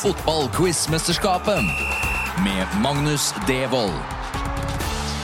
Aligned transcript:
Fotballquizmesterskapet 0.00 1.58
med 2.44 2.82
Magnus 2.82 3.34
Devold. 3.48 3.92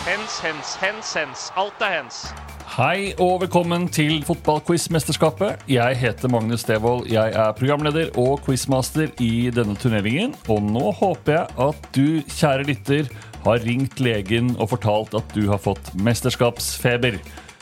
Hens, 0.04 0.34
hens, 0.45 0.74
hens, 0.77 1.12
hens. 1.16 1.45
Alt 1.56 1.80
er 1.80 1.95
hens. 1.95 2.18
Hei 2.74 3.14
og 3.16 3.41
velkommen 3.46 3.86
til 3.88 4.20
Fotballquiz-mesterskapet. 4.28 5.64
Jeg 5.73 5.96
heter 5.96 6.28
Magnus 6.28 6.66
Devold. 6.68 7.09
Jeg 7.09 7.32
er 7.32 7.56
programleder 7.56 8.12
og 8.20 8.42
quizmaster 8.45 9.09
i 9.16 9.48
denne 9.48 9.78
turneringen. 9.80 10.36
Og 10.52 10.60
nå 10.60 10.93
håper 11.00 11.38
jeg 11.38 11.56
at 11.70 11.88
du, 11.96 12.20
kjære 12.36 12.68
lytter, 12.68 13.08
har 13.48 13.64
ringt 13.64 14.05
legen 14.05 14.58
og 14.61 14.74
fortalt 14.74 15.16
at 15.16 15.33
du 15.33 15.47
har 15.48 15.62
fått 15.70 15.88
mesterskapsfeber. 15.97 17.16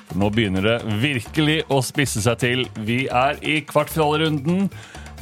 For 0.08 0.18
nå 0.18 0.34
begynner 0.34 0.66
det 0.66 0.98
virkelig 0.98 1.60
å 1.70 1.78
spisse 1.78 2.26
seg 2.26 2.42
til. 2.42 2.66
Vi 2.82 3.04
er 3.06 3.38
i 3.38 3.60
kvartfinalerunden. 3.70 4.66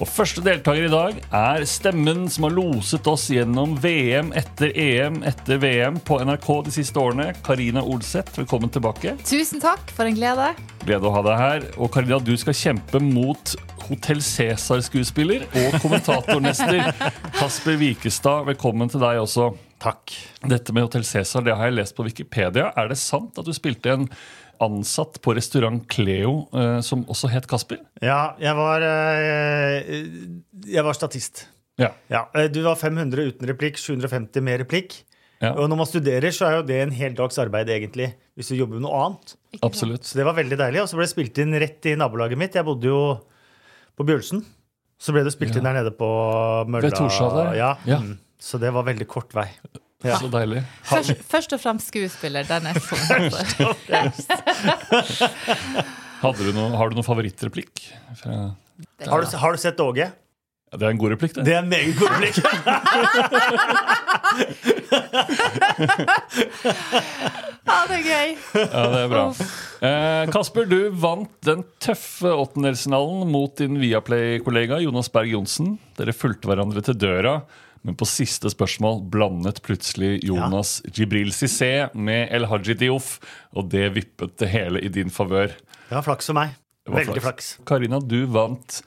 Og 0.01 0.09
første 0.09 0.41
deltaker 0.45 0.87
i 0.87 0.93
dag 0.93 1.19
er 1.37 1.65
stemmen 1.69 2.25
som 2.33 2.47
har 2.47 2.55
loset 2.57 3.07
oss 3.11 3.27
gjennom 3.33 3.75
VM 3.83 4.31
etter 4.39 4.73
EM 4.73 5.19
etter 5.29 5.61
VM 5.61 5.99
på 6.01 6.17
NRK 6.25 6.49
de 6.69 6.73
siste 6.79 7.01
årene. 7.01 7.29
Karina 7.45 7.83
Olseth, 7.85 8.33
velkommen 8.41 8.73
tilbake. 8.73 9.15
Tusen 9.29 9.61
takk, 9.63 9.93
for 9.93 10.09
en 10.09 10.17
glede. 10.17 10.49
Glede 10.87 11.09
å 11.09 11.13
ha 11.15 11.25
deg 11.27 11.43
her. 11.43 11.69
Og 11.77 11.93
Karina, 11.93 12.19
du 12.25 12.33
skal 12.41 12.57
kjempe 12.57 13.03
mot 13.05 13.55
Hotell 13.85 14.23
Cæsar-skuespiller 14.25 15.45
og 15.61 15.77
kommentatornester 15.85 16.81
Kasper 17.39 17.77
Wikestad. 17.83 18.49
Velkommen 18.49 18.91
til 18.93 19.03
deg 19.05 19.21
også. 19.21 19.51
Takk. 19.83 20.15
Dette 20.49 20.73
med 20.73 20.87
Hotell 20.87 21.05
Cæsar 21.05 21.45
det 21.45 21.59
har 21.59 21.69
jeg 21.69 21.83
lest 21.83 21.99
på 21.99 22.07
Wikipedia. 22.07 22.71
Er 22.79 22.89
det 22.89 23.01
sant 23.03 23.37
at 23.37 23.45
du 23.45 23.53
spilte 23.57 23.93
en 23.93 24.09
ansatt 24.63 25.19
på 25.25 25.35
restaurant 25.37 25.85
Cleo 25.91 26.47
eh, 26.57 26.79
som 26.85 27.05
også 27.11 27.31
het 27.33 27.49
Kasper? 27.51 27.81
Ja, 28.03 28.35
jeg 28.43 28.55
var, 28.59 28.85
eh, 28.87 29.95
jeg 30.69 30.85
var 30.87 30.99
statist. 30.99 31.47
Ja. 31.81 31.93
Ja, 32.13 32.27
eh, 32.37 32.51
du 32.53 32.63
var 32.67 32.79
500 32.81 33.33
uten 33.33 33.51
replikk, 33.51 33.81
750 33.81 34.45
med 34.45 34.63
replikk. 34.65 35.03
Ja. 35.43 35.57
Og 35.59 35.67
når 35.67 35.81
man 35.81 35.89
studerer, 35.91 36.31
så 36.31 36.47
er 36.47 36.61
jo 36.61 36.67
det 36.69 36.79
en 36.85 36.95
hel 36.95 37.15
dags 37.19 37.39
arbeid, 37.43 37.71
egentlig. 37.75 38.13
Hvis 38.39 38.53
du 38.53 38.57
jobber 38.61 38.79
med 38.79 38.87
noe 38.87 38.99
annet. 39.09 39.35
Absolutt. 39.67 40.07
Så 40.07 40.21
det 40.21 40.27
var 40.29 40.37
veldig 40.39 40.59
deilig. 40.61 40.85
Og 40.85 40.91
så 40.91 40.99
ble 40.99 41.09
det 41.09 41.13
spilt 41.17 41.41
inn 41.43 41.57
rett 41.59 41.89
i 41.91 41.97
nabolaget 41.99 42.39
mitt. 42.39 42.55
Jeg 42.55 42.67
bodde 42.69 42.87
jo 42.87 43.01
på 43.99 44.07
Bjølsen. 44.07 44.45
Så 45.03 45.15
ble 45.15 45.25
det 45.27 45.35
spilt 45.35 45.59
inn 45.59 45.67
der 45.67 45.81
nede 45.81 45.91
på 45.99 46.07
Mølla. 46.71 46.87
Ved 46.87 46.95
Torshov 46.95 47.35
der? 47.41 47.57
Ja. 47.59 47.73
Ja. 47.91 47.99
Mm. 47.99 48.21
Så 48.43 48.61
det 48.63 48.71
var 48.75 48.87
veldig 48.87 49.09
kort 49.11 49.35
vei. 49.35 49.49
Ja. 50.03 50.17
Så 50.19 50.27
deilig. 50.33 50.63
Først, 50.89 51.13
først 51.31 51.53
og 51.55 51.61
fremst 51.63 51.87
skuespiller, 51.93 52.43
dernest. 52.49 52.87
Hadde 56.23 56.43
du 56.47 56.53
noe, 56.57 56.73
har 56.79 56.91
du 56.91 56.95
noen 56.99 57.07
favorittreplikk? 57.07 57.85
Fra, 58.19 58.41
Har, 59.07 59.23
du, 59.23 59.37
har 59.45 59.51
du 59.55 59.59
sett 59.63 59.81
Åge? 59.83 60.09
ja, 60.73 60.79
det 60.81 60.87
er 60.87 60.91
en 60.95 61.01
god 61.03 61.11
replikk, 61.15 61.35
det. 61.37 61.45
Det 61.47 61.53
er 61.55 61.63
en 61.63 61.69
meget 61.69 61.99
god 61.99 62.09
replikk. 62.17 62.37
Ja, 67.63 67.77
det 67.89 67.97
er 67.99 68.07
gøy. 68.07 68.31
Ja, 68.59 68.83
det 68.93 69.01
er 69.05 69.11
bra. 69.13 69.25
Eh, 69.87 70.23
Kasper, 70.35 70.67
du 70.69 70.79
vant 71.03 71.31
den 71.47 71.63
tøffe 71.83 72.33
åttendelsfinalen 72.35 73.29
mot 73.31 73.55
din 73.61 73.79
Viaplay-kollega 73.83 74.81
Jonas 74.83 75.11
Berg 75.15 75.31
Johnsen. 75.33 75.77
Dere 75.99 76.15
fulgte 76.17 76.51
hverandre 76.51 76.83
til 76.87 76.99
døra, 76.99 77.37
men 77.83 77.97
på 77.99 78.07
siste 78.07 78.51
spørsmål 78.53 79.01
blandet 79.11 79.61
plutselig 79.67 80.21
Jonas 80.27 80.81
Jibril 80.95 81.33
Cissé 81.35 81.89
med 81.95 82.31
El 82.35 82.47
Haji 82.51 82.77
Diouf, 82.79 83.17
og 83.59 83.71
det 83.75 83.89
vippet 83.97 84.37
det 84.39 84.51
hele 84.53 84.83
i 84.83 84.91
din 84.93 85.11
favør. 85.11 85.55
Det 85.89 85.97
var 85.99 86.07
flaks 86.07 86.31
for 86.31 86.39
meg. 86.39 86.55
Veldig 86.89 87.19
flaks. 87.21 87.25
Flaks. 87.27 87.51
Karina, 87.69 88.01
du 88.01 88.25
vant 88.31 88.81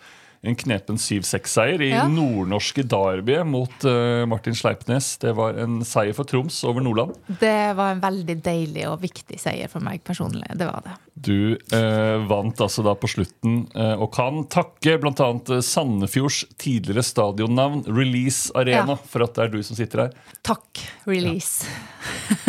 en 0.48 0.56
knepen 0.60 0.98
7-6-seier 1.02 1.82
i 1.82 1.90
Ja. 1.94 2.04
nordnorske 2.12 2.84
Derby 2.88 3.38
mot 3.48 3.86
uh, 3.88 4.26
Martin 4.30 4.56
Sleipnes. 4.56 5.18
Det 5.22 5.34
var 5.38 5.58
en 5.62 5.80
seier 5.86 6.14
for 6.18 6.28
Troms 6.30 6.60
over 6.68 6.82
Nordland. 6.86 7.16
Det 7.40 7.74
var 7.78 7.94
en 7.96 8.02
veldig 8.04 8.38
deilig 8.46 8.86
og 8.90 9.02
viktig 9.04 9.40
seier 9.42 9.72
for 9.72 9.84
meg 9.86 10.04
personlig. 10.08 10.48
Det 10.58 10.68
var 10.70 10.82
det. 10.86 10.96
Du 11.16 11.56
uh, 11.74 12.18
vant 12.28 12.60
altså 12.62 12.84
da 12.86 12.94
på 13.00 13.08
slutten, 13.08 13.62
uh, 13.76 13.96
og 14.04 14.10
kan 14.16 14.44
takke 14.52 14.98
bl.a. 15.02 15.30
Sandefjords 15.64 16.42
tidligere 16.62 17.04
stadionnavn, 17.08 17.86
Release 17.88 18.52
Arena, 18.56 18.96
Ja. 18.98 19.00
for 19.10 19.24
at 19.24 19.34
det 19.38 19.46
er 19.48 19.54
du 19.56 19.62
som 19.64 19.78
sitter 19.80 20.06
her. 20.08 20.16
Takk, 20.46 20.84
release. 21.08 21.66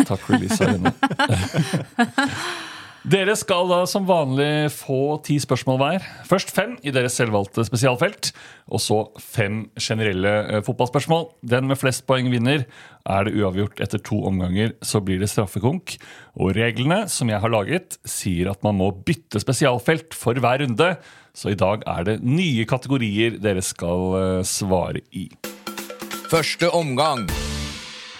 Takk, 0.05 0.27
Release 0.29 0.59
Arena. 0.63 0.91
Dere 3.07 3.37
skal 3.39 3.69
da 3.69 3.85
som 3.87 4.03
vanlig 4.03 4.67
få 4.75 5.15
ti 5.23 5.37
spørsmål 5.39 5.77
hver. 5.79 6.07
Først 6.27 6.49
fem 6.51 6.73
i 6.83 6.91
deres 6.91 7.15
selvvalgte 7.15 7.63
spesialfelt, 7.63 8.33
og 8.67 8.83
så 8.83 8.97
fem 9.23 9.61
generelle 9.79 10.33
eh, 10.43 10.63
fotballspørsmål. 10.65 11.23
Den 11.39 11.69
med 11.69 11.79
flest 11.79 12.03
poeng 12.09 12.27
vinner. 12.33 12.65
Er 13.07 13.23
det 13.23 13.37
uavgjort 13.39 13.79
etter 13.85 14.03
to 14.03 14.19
omganger, 14.27 14.75
så 14.83 14.99
blir 14.99 15.23
det 15.23 15.31
straffekonk. 15.31 15.95
Og 16.35 16.51
reglene 16.59 17.05
som 17.07 17.31
jeg 17.31 17.39
har 17.39 17.53
laget, 17.53 17.95
sier 18.03 18.51
at 18.51 18.59
man 18.67 18.75
må 18.81 18.91
bytte 18.91 19.39
spesialfelt 19.39 20.11
for 20.11 20.35
hver 20.43 20.65
runde. 20.65 20.97
Så 21.31 21.55
i 21.55 21.59
dag 21.59 21.87
er 21.87 22.09
det 22.09 22.19
nye 22.27 22.67
kategorier 22.67 23.39
dere 23.39 23.63
skal 23.63 24.09
eh, 24.19 24.41
svare 24.43 25.05
i. 25.15 25.29
Første 26.27 26.75
omgang. 26.75 27.29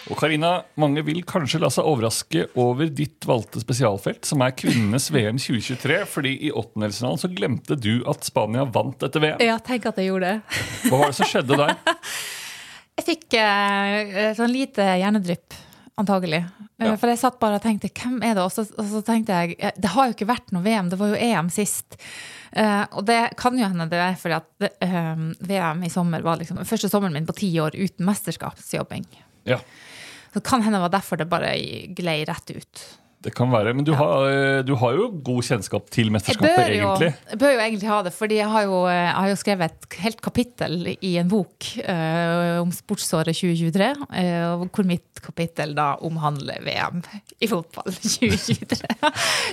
Og 0.08 0.16
Karina, 0.20 0.52
mange 0.80 1.02
vil 1.04 1.20
kanskje 1.28 1.60
la 1.60 1.70
seg 1.74 1.88
overraske 1.90 2.46
over 2.60 2.88
ditt 2.96 3.26
valgte 3.28 3.60
spesialfelt, 3.60 4.24
som 4.28 4.44
er 4.46 4.54
kvinnenes 4.56 5.10
VM 5.12 5.40
2023, 5.42 5.98
fordi 6.08 6.32
i 6.48 6.52
åttendelsfinalen 6.56 7.20
så 7.22 7.30
glemte 7.34 7.76
du 7.76 8.00
at 8.08 8.24
Spania 8.28 8.64
vant 8.64 9.04
etter 9.04 9.24
VM. 9.24 9.44
Ja, 9.44 9.58
tenk 9.60 9.90
at 9.90 10.00
jeg 10.00 10.12
gjorde 10.12 10.32
det. 10.38 10.60
Hva 10.88 11.02
var 11.02 11.12
det 11.12 11.18
som 11.20 11.32
skjedde 11.32 11.60
der? 11.60 11.76
Jeg 12.98 13.06
fikk 13.06 13.36
eh, 13.38 14.32
sånn 14.34 14.50
lite 14.50 14.82
hjernedrypp, 14.98 15.54
antagelig. 16.02 16.40
Eh, 16.42 16.64
Ja. 16.78 16.96
For 16.98 17.10
jeg 17.10 17.18
satt 17.18 17.40
bare 17.42 17.58
og 17.58 17.64
tenkte 17.64 17.90
hvem 17.90 18.20
er 18.26 18.36
det? 18.38 18.42
Og 18.46 18.52
så, 18.54 18.62
og 18.78 18.86
så 18.90 19.00
tenkte 19.06 19.34
jeg 19.34 19.56
eh, 19.58 19.72
det 19.82 19.90
har 19.94 20.06
jo 20.10 20.14
ikke 20.14 20.28
vært 20.30 20.52
noe 20.54 20.62
VM, 20.66 20.90
det 20.92 20.98
var 21.00 21.10
jo 21.10 21.18
EM 21.26 21.48
sist. 21.54 21.98
Uh, 22.58 22.86
og 22.98 23.06
det 23.06 23.20
kan 23.38 23.58
jo 23.58 23.66
hende 23.66 23.86
det 23.92 23.98
er 24.02 24.14
fordi 24.18 24.36
at 24.38 24.46
det, 24.62 24.70
eh, 24.86 25.24
VM 25.50 25.82
i 25.86 25.90
sommer 25.94 26.22
var 26.26 26.38
liksom 26.42 26.58
første 26.66 26.90
sommeren 26.90 27.14
min 27.18 27.26
på 27.30 27.36
ti 27.38 27.50
år 27.62 27.74
uten 27.78 28.06
mesterskapsjobbing. 28.08 29.06
Ja, 29.50 29.58
Så 30.34 30.40
det 30.40 30.48
kan 30.50 30.62
hende 30.62 30.78
det 30.78 30.88
var 30.88 30.96
derfor 30.98 31.20
det 31.20 31.30
bare 31.32 31.54
glei 31.98 32.22
rett 32.28 32.52
ut. 32.52 32.84
Det 33.28 33.34
kan 33.36 33.52
være. 33.52 33.74
Men 33.76 33.84
du 33.88 33.92
har, 34.00 34.30
eh, 34.32 34.62
du 34.64 34.74
har 34.80 34.96
jo 34.96 35.10
god 35.12 35.44
kjennskap 35.44 35.90
til 35.92 36.12
mesterskapet, 36.16 36.62
jeg 36.64 36.80
jo, 36.80 36.94
egentlig. 36.94 37.12
jeg 37.34 37.40
bør 37.42 37.54
jo 37.54 37.60
egentlig 37.66 37.90
ha 37.92 37.98
det, 38.06 38.14
fordi 38.16 38.40
jeg 38.40 38.52
har 38.54 38.68
jo, 38.70 38.78
jeg 38.88 39.14
har 39.18 39.32
jo 39.34 39.40
skrevet 39.42 39.76
et 39.76 39.98
helt 40.06 40.22
kapittel 40.24 40.78
i 40.96 41.14
en 41.20 41.28
bok 41.32 41.68
uh, 41.84 42.62
om 42.64 42.72
sportsåret 42.76 43.36
2023, 43.36 43.92
Uh, 44.08 44.64
hvor 44.72 44.86
mitt 44.88 45.20
kapittel 45.22 45.74
da 45.76 45.96
omhandler 46.06 46.62
VM 46.64 47.02
i 47.44 47.48
fotball 47.50 47.92
2023. 48.02 48.88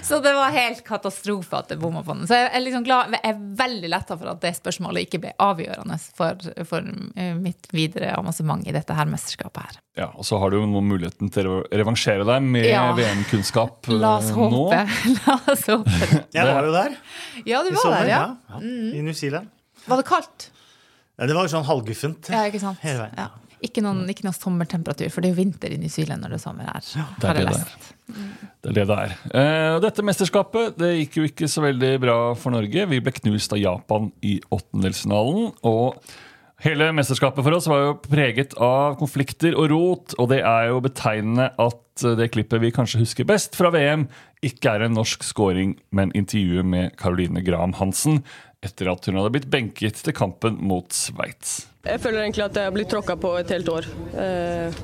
Så 0.02 0.20
det 0.24 0.32
var 0.36 0.54
helt 0.54 0.84
katastrofe 0.86 1.58
at 1.58 1.72
det 1.72 1.78
bomma 1.82 2.02
på 2.04 2.14
den. 2.14 2.26
Så 2.28 2.38
jeg 2.38 2.50
er, 2.50 2.62
liksom 2.64 2.84
glad, 2.86 3.14
jeg 3.16 3.32
er 3.32 3.40
veldig 3.58 3.90
letta 3.90 4.18
for 4.20 4.30
at 4.34 4.42
det 4.44 4.54
spørsmålet 4.58 5.06
ikke 5.06 5.22
ble 5.24 5.32
avgjørende 5.42 5.98
for, 6.16 6.38
for 6.68 6.86
eh, 7.16 7.34
mitt 7.38 7.68
videre 7.74 8.12
avansement 8.18 8.66
i 8.68 8.74
dette 8.76 8.96
her 8.96 9.10
mesterskapet 9.10 9.64
her. 9.66 9.80
Ja, 9.96 10.08
Og 10.18 10.26
så 10.26 10.38
har 10.42 10.50
du 10.50 10.58
jo 10.58 10.66
nå 10.66 10.80
muligheten 10.84 11.30
til 11.34 11.46
å 11.50 11.60
revansjere 11.70 12.26
deg 12.26 12.42
med 12.42 12.66
Ja. 12.66 12.88
VM-kunnskap 12.98 13.63
eh, 13.68 13.94
La 14.04 14.16
oss 14.18 14.32
håpe. 14.36 14.80
La 15.20 15.38
oss 15.52 15.64
håpe. 15.70 16.10
Jeg 16.34 16.48
var 16.50 16.68
jo 16.68 16.74
der 16.74 16.98
Ja, 17.44 17.62
du 17.64 17.70
var 17.74 17.80
sommer. 17.82 18.02
der, 18.02 18.12
ja. 18.12 18.24
ja. 18.50 18.60
I 18.64 19.04
New 19.04 19.14
Zealand. 19.16 19.50
Var 19.86 20.00
det 20.00 20.06
kaldt? 20.08 20.50
Ja, 21.14 21.28
det 21.30 21.34
var 21.36 21.46
jo 21.46 21.52
sånn 21.52 21.66
halvguffent. 21.68 22.30
Ja, 22.32 22.44
ikke 22.50 22.62
sant? 22.62 22.80
Hele 22.82 23.04
veien. 23.04 23.18
Ja. 23.20 23.30
Ikke, 23.64 23.80
noen, 23.80 24.02
ikke 24.12 24.26
noen, 24.26 24.36
sommertemperatur, 24.36 25.08
for 25.12 25.24
det 25.24 25.30
er 25.30 25.32
jo 25.32 25.38
vinter 25.38 25.72
i 25.72 25.78
New 25.80 25.88
Zealand 25.92 26.20
når 26.20 26.34
det 26.34 26.36
er 26.36 26.42
sommer 26.42 26.66
her. 26.68 26.84
det 27.22 27.28
er 27.30 27.38
det 27.38 27.44
det 27.48 27.54
er. 27.54 27.86
Det 28.60 28.72
er 28.72 28.76
det 28.76 28.84
det 28.90 28.98
er. 29.06 29.14
Eh, 29.40 29.76
dette 29.84 30.04
mesterskapet 30.04 30.76
det 30.80 30.90
gikk 30.98 31.16
jo 31.20 31.24
ikke 31.30 31.48
så 31.48 31.64
veldig 31.64 31.92
bra 32.02 32.16
for 32.36 32.52
Norge. 32.52 32.84
Vi 32.90 33.00
ble 33.00 33.14
knust 33.22 33.54
av 33.56 33.62
Japan 33.62 34.10
i 34.26 34.34
åttendelsfinalen. 34.52 35.54
Og 35.70 35.96
hele 36.66 36.90
mesterskapet 36.98 37.46
for 37.46 37.56
oss 37.56 37.70
var 37.70 37.86
jo 37.86 37.94
preget 38.04 38.52
av 38.60 38.98
konflikter 39.00 39.56
og 39.56 39.70
rot. 39.72 40.18
Og 40.18 40.28
det 40.34 40.42
er 40.44 40.68
jo 40.74 40.84
betegnende 40.84 41.48
at 41.56 41.80
det 42.02 42.30
klippet 42.34 42.62
vi 42.62 42.72
kanskje 42.74 43.02
husker 43.04 43.26
best 43.28 43.54
fra 43.58 43.70
VM, 43.74 44.08
ikke 44.44 44.74
er 44.74 44.86
en 44.86 44.96
norsk 44.98 45.22
scoring, 45.24 45.76
men 45.94 46.12
intervjuet 46.16 46.66
med 46.66 46.96
Caroline 47.00 47.44
Graham 47.46 47.76
Hansen 47.78 48.22
etter 48.64 48.88
at 48.90 49.06
hun 49.06 49.18
hadde 49.20 49.32
blitt 49.34 49.50
benket 49.52 50.00
til 50.02 50.16
kampen 50.16 50.56
mot 50.64 50.88
Sveits. 50.96 51.66
Jeg 51.84 52.00
føler 52.00 52.24
egentlig 52.24 52.46
at 52.46 52.56
jeg 52.56 52.70
har 52.70 52.74
blitt 52.74 52.90
tråkka 52.92 53.18
på 53.20 53.34
et 53.36 53.52
helt 53.52 53.68
år. 53.68 53.88
Eh, 54.16 54.78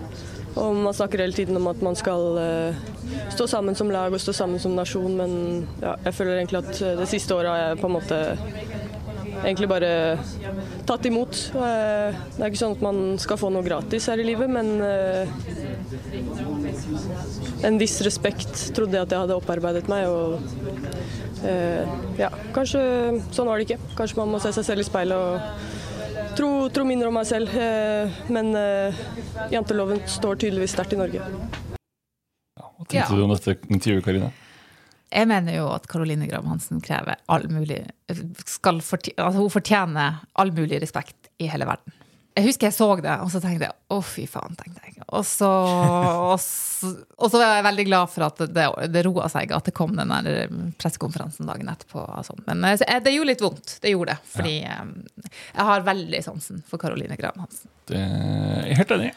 og 0.61 0.75
Man 0.77 0.95
snakker 0.95 1.23
hele 1.23 1.33
tiden 1.33 1.57
om 1.57 1.69
at 1.71 1.81
man 1.83 1.97
skal 1.97 2.39
eh, 2.43 2.81
stå 3.33 3.47
sammen 3.49 3.79
som 3.79 3.91
lag 3.91 4.13
og 4.13 4.21
stå 4.21 4.35
sammen 4.37 4.61
som 4.61 4.77
nasjon, 4.77 5.17
men 5.17 5.35
ja, 5.81 5.95
jeg 6.05 6.15
føler 6.15 6.41
egentlig 6.41 6.63
at 6.65 6.83
det 7.01 7.09
siste 7.09 7.35
året 7.37 7.53
har 7.55 7.63
jeg 7.63 7.81
på 7.81 7.89
en 7.89 7.97
måte 7.97 8.21
egentlig 9.45 9.69
bare 9.71 9.91
tatt 10.89 11.07
imot. 11.09 11.39
Eh, 11.55 12.19
det 12.37 12.43
er 12.43 12.51
ikke 12.51 12.61
sånn 12.61 12.77
at 12.77 12.85
man 12.85 13.01
skal 13.23 13.39
få 13.41 13.51
noe 13.53 13.65
gratis 13.67 14.09
her 14.11 14.21
i 14.21 14.27
livet, 14.27 14.51
men 14.53 14.81
eh, 14.85 15.31
en 17.69 17.79
viss 17.81 17.99
respekt 18.07 18.71
trodde 18.77 18.97
jeg 18.99 19.07
at 19.07 19.15
jeg 19.15 19.25
hadde 19.25 19.39
opparbeidet 19.39 19.87
meg. 19.91 20.09
og 20.09 20.41
eh, 21.47 21.85
ja, 22.21 22.31
Kanskje 22.57 22.83
sånn 23.35 23.51
var 23.51 23.61
det 23.61 23.69
ikke. 23.69 23.81
Kanskje 23.99 24.21
man 24.23 24.35
må 24.35 24.43
se 24.43 24.53
seg 24.57 24.69
selv 24.69 24.85
i 24.85 24.89
speilet 24.89 25.17
og 25.17 26.37
tro, 26.39 26.51
tro 26.75 26.87
mindre 26.89 27.11
om 27.11 27.19
meg 27.21 27.29
selv. 27.31 27.57
Men 28.33 28.53
janteloven 29.53 30.05
står 30.11 30.41
tydeligvis 30.45 30.77
sterkt 30.77 30.95
i 30.97 31.01
Norge. 31.01 31.25
Hva 32.61 32.87
tenkte 32.87 33.03
Ja. 33.03 33.09
du 33.13 33.23
om 33.25 33.35
dette 33.35 33.59
intervjuet, 33.69 34.05
Karina? 34.05 34.31
Jeg 35.11 35.27
mener 35.27 35.57
jo 35.57 35.69
at 35.75 35.89
Caroline 35.91 36.29
Graham 36.31 36.53
Hansen 36.53 36.83
krever 36.85 37.19
all 37.27 37.49
mulig 37.51 37.83
skal 38.47 38.79
fortje- 38.85 39.17
altså 39.19 39.43
Hun 39.43 39.51
fortjener 39.51 40.21
all 40.39 40.53
mulig 40.55 40.79
respekt 40.83 41.31
i 41.41 41.49
hele 41.51 41.67
verden. 41.67 41.97
Jeg 42.39 42.47
husker 42.47 42.69
jeg 42.69 42.77
så 42.77 42.87
det, 43.03 43.15
og 43.25 43.31
så 43.33 43.41
tenkte 43.43 43.67
jeg 43.67 43.75
å, 43.91 43.97
fy 44.07 44.23
faen. 44.31 44.55
tenkte 44.57 44.85
jeg. 44.87 45.03
Og 45.11 45.25
så, 45.27 45.49
og 45.51 46.37
så, 46.39 46.93
og 47.19 47.33
så 47.33 47.41
var 47.41 47.57
jeg 47.57 47.67
veldig 47.67 47.87
glad 47.89 48.13
for 48.13 48.27
at 48.29 48.43
det, 48.55 48.67
det 48.95 49.03
roa 49.05 49.27
seg, 49.33 49.51
at 49.57 49.67
det 49.67 49.75
kom 49.75 49.97
den 49.99 50.13
der 50.15 50.47
pressekonferansen 50.79 51.51
dagen 51.51 51.73
etterpå. 51.73 52.05
Sånn. 52.29 52.45
Men 52.47 52.63
eh, 52.71 53.01
det 53.03 53.17
gjorde 53.17 53.33
litt 53.33 53.43
vondt. 53.43 53.75
Det 53.83 53.93
gjorde 53.93 54.15
det. 54.15 54.31
Fordi 54.37 54.55
ja. 54.63 54.79
jeg 55.27 55.69
har 55.73 55.89
veldig 55.91 56.23
sansen 56.29 56.63
for 56.71 56.83
Caroline 56.83 57.19
Graham 57.19 57.43
Hansen. 57.49 57.73
Det 57.91 57.99
er 57.99 58.79
helt 58.79 58.95
enig. 58.95 59.11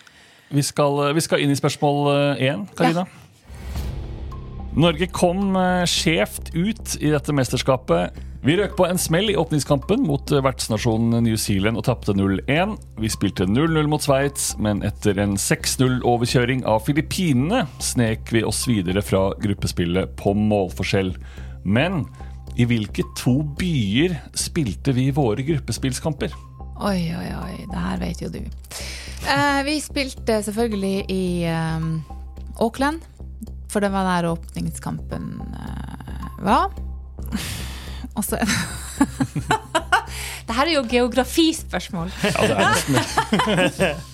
Vi 0.54 0.66
skal, 0.66 1.06
vi 1.14 1.22
skal 1.24 1.46
inn 1.46 1.54
i 1.54 1.58
spørsmål 1.58 2.10
én, 2.42 2.66
Karina. 2.78 3.06
Norge 4.74 5.06
kom 5.14 5.56
eh, 5.56 5.84
skjevt 5.86 6.50
ut 6.56 6.96
i 6.98 7.12
dette 7.14 7.34
mesterskapet. 7.36 8.16
Vi 8.44 8.56
røk 8.58 8.74
på 8.76 8.88
en 8.90 8.98
smell 9.00 9.30
i 9.30 9.36
åpningskampen 9.38 10.02
mot 10.08 10.32
eh, 10.34 10.42
vertsnasjonen 10.44 11.22
New 11.24 11.38
Zealand 11.38 11.78
og 11.78 11.86
tapte 11.86 12.16
0-1. 12.18 12.74
Vi 12.98 13.12
spilte 13.14 13.46
0-0 13.46 13.86
mot 13.92 14.04
Sveits, 14.04 14.56
men 14.58 14.82
etter 14.84 15.22
en 15.22 15.38
6-0-overkjøring 15.38 16.66
av 16.66 16.82
Filippinene 16.88 17.68
snek 17.86 18.34
vi 18.34 18.42
oss 18.44 18.64
videre 18.68 19.06
fra 19.06 19.28
gruppespillet 19.46 20.18
på 20.20 20.34
målforskjell. 20.36 21.14
Men 21.64 22.08
i 22.58 22.66
hvilke 22.70 23.06
to 23.20 23.40
byer 23.60 24.18
spilte 24.38 24.98
vi 24.98 25.12
våre 25.14 25.46
gruppespillskamper? 25.46 26.34
Oi, 26.82 27.00
oi, 27.14 27.30
oi. 27.30 27.56
Det 27.70 27.86
her 27.86 28.02
vet 28.02 28.26
jo 28.26 28.34
du. 28.34 28.42
Eh, 28.42 29.62
vi 29.70 29.78
spilte 29.86 30.42
selvfølgelig 30.50 31.06
i 31.14 31.24
eh, 31.46 31.88
Auckland, 32.58 33.06
for 33.74 33.82
det 33.82 33.90
var 33.90 34.06
der 34.06 34.30
åpningskampen 34.30 35.42
eh, 35.42 36.46
var. 36.46 36.70
Og 38.16 38.26
så 38.26 38.38
Det 40.44 40.54
her 40.54 40.68
er 40.68 40.74
jo 40.76 40.84
geografispørsmål. 40.90 42.12
Ja, 42.22 42.42
det 42.46 42.58
er 42.58 42.66
nesten 42.68 42.96
det. 43.80 43.94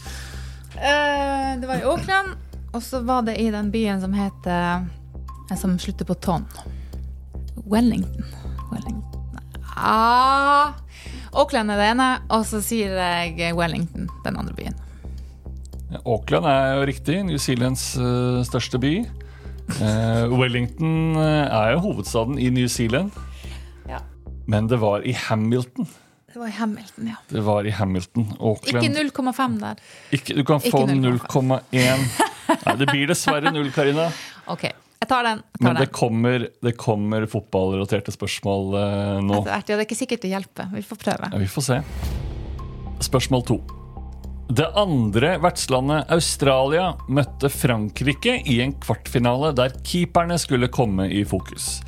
Eh, 0.79 1.59
var 1.67 1.75
i 1.75 1.83
Auckland, 1.83 2.37
og 2.71 2.83
så 2.85 3.01
var 3.03 3.25
det 3.27 3.33
i 3.41 3.49
den 3.51 3.67
byen 3.73 3.99
som 3.99 4.13
heter 4.15 4.85
eh, 5.49 5.57
Som 5.59 5.73
slutter 5.81 6.07
på 6.07 6.15
Ton. 6.23 6.45
Wellington. 7.67 8.23
Wellington. 8.71 9.41
Ah, 9.75 10.77
Auckland 11.33 11.73
er 11.73 11.81
det 11.81 11.89
ene, 11.89 12.07
og 12.31 12.45
så 12.47 12.61
sier 12.63 12.95
jeg 12.95 13.57
Wellington, 13.57 14.07
den 14.23 14.39
andre 14.39 14.55
byen. 14.55 14.77
Auckland 16.05 16.47
er 16.47 16.77
jo 16.77 16.87
riktig. 16.87 17.17
New 17.27 17.41
Zealands 17.41 17.89
største 18.47 18.79
by. 18.79 18.93
Eh, 19.77 20.39
Wellington 20.39 21.15
eh, 21.15 21.45
er 21.45 21.73
jo 21.75 21.81
hovedstaden 21.89 22.39
i 22.41 22.49
New 22.53 22.67
Zealand. 22.67 23.11
Ja. 23.89 24.01
Men 24.49 24.67
det 24.67 24.79
var 24.81 25.05
i 25.05 25.13
Hamilton. 25.13 25.87
Det 26.33 26.39
var 26.39 26.47
i 26.47 26.51
Hamilton, 26.51 27.07
ja. 27.07 27.15
Det 27.29 27.41
var 27.41 27.65
i 27.65 27.71
Hamilton. 27.73 28.27
Ikke 28.65 28.81
0,5 28.81 29.55
der. 29.61 29.79
Ikke, 30.13 30.35
du 30.37 30.43
kan 30.45 30.61
få 30.61 30.83
0,1. 30.87 32.05
Nei, 32.49 32.75
det 32.77 32.87
blir 32.89 33.09
dessverre 33.09 33.53
null, 33.53 33.71
Karina. 33.75 34.09
Ok, 34.49 34.63
jeg 34.65 35.05
tar 35.09 35.27
den. 35.27 35.41
Jeg 35.45 35.61
tar 35.61 35.67
Men 35.67 35.77
det 35.77 35.89
kommer, 35.93 36.45
det 36.65 36.71
kommer 36.81 37.25
fotballrelaterte 37.29 38.13
spørsmål 38.15 38.71
eh, 38.79 39.19
nå. 39.21 39.41
Etter 39.43 39.51
hvert. 39.51 39.69
Ja, 39.69 39.75
det 39.75 39.83
er 39.83 39.85
ikke 39.85 39.99
sikkert 39.99 40.25
det 40.25 40.33
hjelper. 40.33 40.71
Vi 40.73 40.85
får 40.89 41.03
prøve. 41.05 41.29
Ja, 41.29 41.41
vi 41.43 41.49
får 41.53 41.67
se. 41.67 41.81
Spørsmål 43.05 43.45
to. 43.45 43.59
Det 44.49 44.65
andre 44.73 45.35
vertslandet, 45.37 46.07
Australia, 46.09 46.95
møtte 47.05 47.51
Frankrike 47.53 48.39
i 48.49 48.55
en 48.63 48.71
kvartfinale 48.81 49.51
der 49.53 49.75
keeperne 49.85 50.39
skulle 50.41 50.71
komme 50.73 51.05
i 51.13 51.21
fokus. 51.21 51.83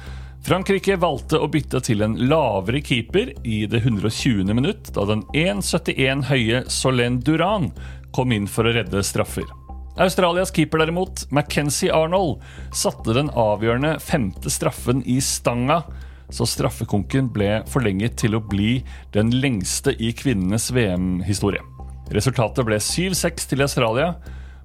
Frankrike 0.46 0.94
valgte 1.02 1.40
å 1.42 1.50
bytte 1.50 1.82
til 1.88 2.06
en 2.06 2.14
lavere 2.30 2.84
keeper 2.86 3.32
i 3.42 3.64
det 3.66 3.82
120. 3.82 4.54
minutt, 4.54 4.92
da 4.94 5.08
den 5.10 5.26
1,71 5.34 6.28
høye 6.30 6.62
Solène 6.70 7.18
Duran 7.26 7.72
kom 8.14 8.30
inn 8.38 8.46
for 8.46 8.70
å 8.70 8.76
redde 8.78 9.02
straffer. 9.10 9.50
Australias 9.98 10.54
keeper 10.54 10.86
derimot, 10.86 11.26
Mackenzie 11.34 11.90
Arnold, 11.90 12.46
satte 12.78 13.18
den 13.18 13.34
avgjørende 13.34 13.98
femte 14.06 14.54
straffen 14.54 15.02
i 15.10 15.18
stanga, 15.18 15.82
så 16.30 16.46
straffekonken 16.46 17.34
ble 17.34 17.64
forlenget 17.74 18.22
til 18.22 18.38
å 18.38 18.46
bli 18.54 18.84
den 19.18 19.34
lengste 19.42 19.98
i 19.98 20.14
kvinnenes 20.14 20.70
VM-historie. 20.70 21.66
Resultatet 22.12 22.68
ble 22.68 22.78
7-6 22.84 23.48
til 23.52 23.64
Australia, 23.64 24.14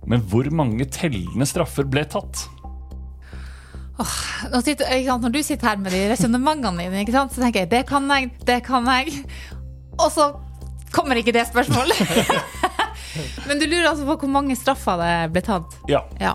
men 0.06 0.22
hvor 0.30 0.48
mange 0.54 0.86
tellende 0.90 1.46
straffer 1.46 1.86
ble 1.88 2.02
tatt? 2.10 2.46
Sant, 3.96 4.82
når 5.22 5.32
du 5.32 5.38
sitter 5.40 5.70
her 5.70 5.78
med 5.80 5.94
de 5.94 6.02
resonnementene 6.10 6.88
dine, 6.92 7.06
så 7.32 7.40
tenker 7.40 7.64
jeg 7.64 7.70
det 7.72 7.84
kan 7.88 8.10
jeg, 8.12 8.32
det 8.44 8.58
kan 8.66 8.84
jeg. 8.92 9.22
Og 9.96 10.10
så 10.12 10.34
kommer 10.92 11.16
ikke 11.16 11.32
det 11.32 11.46
spørsmålet. 11.48 11.96
Men 13.48 13.60
du 13.60 13.64
lurer 13.64 13.88
altså 13.90 14.04
på 14.04 14.18
hvor 14.20 14.32
mange 14.32 14.56
straffer 14.58 15.00
det 15.00 15.14
ble 15.32 15.44
tatt? 15.46 15.78
Ja, 15.88 16.04
Ja. 16.20 16.34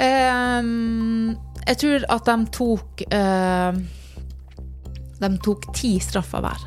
Um, 0.00 1.36
jeg 1.66 1.76
tror 1.76 2.04
at 2.14 2.28
de 2.30 2.46
tok 2.56 3.02
uh, 3.12 3.76
De 5.20 5.28
tok 5.44 5.66
ti 5.76 5.90
straffer 6.00 6.40
hver. 6.40 6.62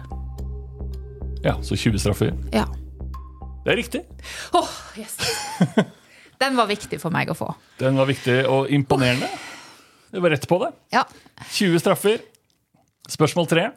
ja 1.43 1.55
så 1.63 1.75
20 1.75 1.99
straffer. 1.99 2.33
Ja. 2.53 2.67
Det 3.63 3.71
er 3.71 3.79
riktig. 3.79 4.01
Åh, 4.53 4.69
yes. 4.99 5.17
Den 6.41 6.57
var 6.59 6.67
viktig 6.67 6.99
for 6.99 7.13
meg 7.15 7.31
å 7.31 7.37
få. 7.37 7.47
Den 7.79 7.95
var 7.95 8.09
viktig 8.09 8.41
og 8.51 8.71
imponerende. 8.73 9.29
Det 10.11 10.21
var 10.21 10.35
rett 10.35 10.47
på 10.49 10.59
det. 10.61 10.73
Ja. 10.93 11.05
20 11.49 11.79
straffer. 11.79 12.19
Spørsmål 13.09 13.47
tre. 13.47 13.69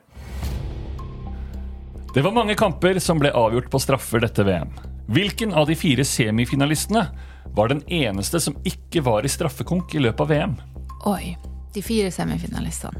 Det 2.15 2.25
var 2.25 2.35
mange 2.35 2.57
kamper 2.59 2.99
som 2.99 3.21
ble 3.23 3.31
avgjort 3.31 3.71
på 3.71 3.81
straffer 3.83 4.23
dette 4.25 4.45
VM. 4.47 4.75
Hvilken 5.13 5.55
av 5.55 5.69
de 5.71 5.77
fire 5.79 6.05
semifinalistene 6.05 7.07
var 7.55 7.71
den 7.71 7.83
eneste 7.87 8.41
som 8.43 8.57
ikke 8.67 9.05
var 9.07 9.27
i 9.27 9.31
straffekonk 9.31 9.95
i 9.95 10.03
løpet 10.03 10.25
av 10.25 10.33
VM? 10.33 10.57
Oi. 11.07 11.37
De 11.77 11.83
fire 11.85 12.11
semifinalistene. 12.11 12.97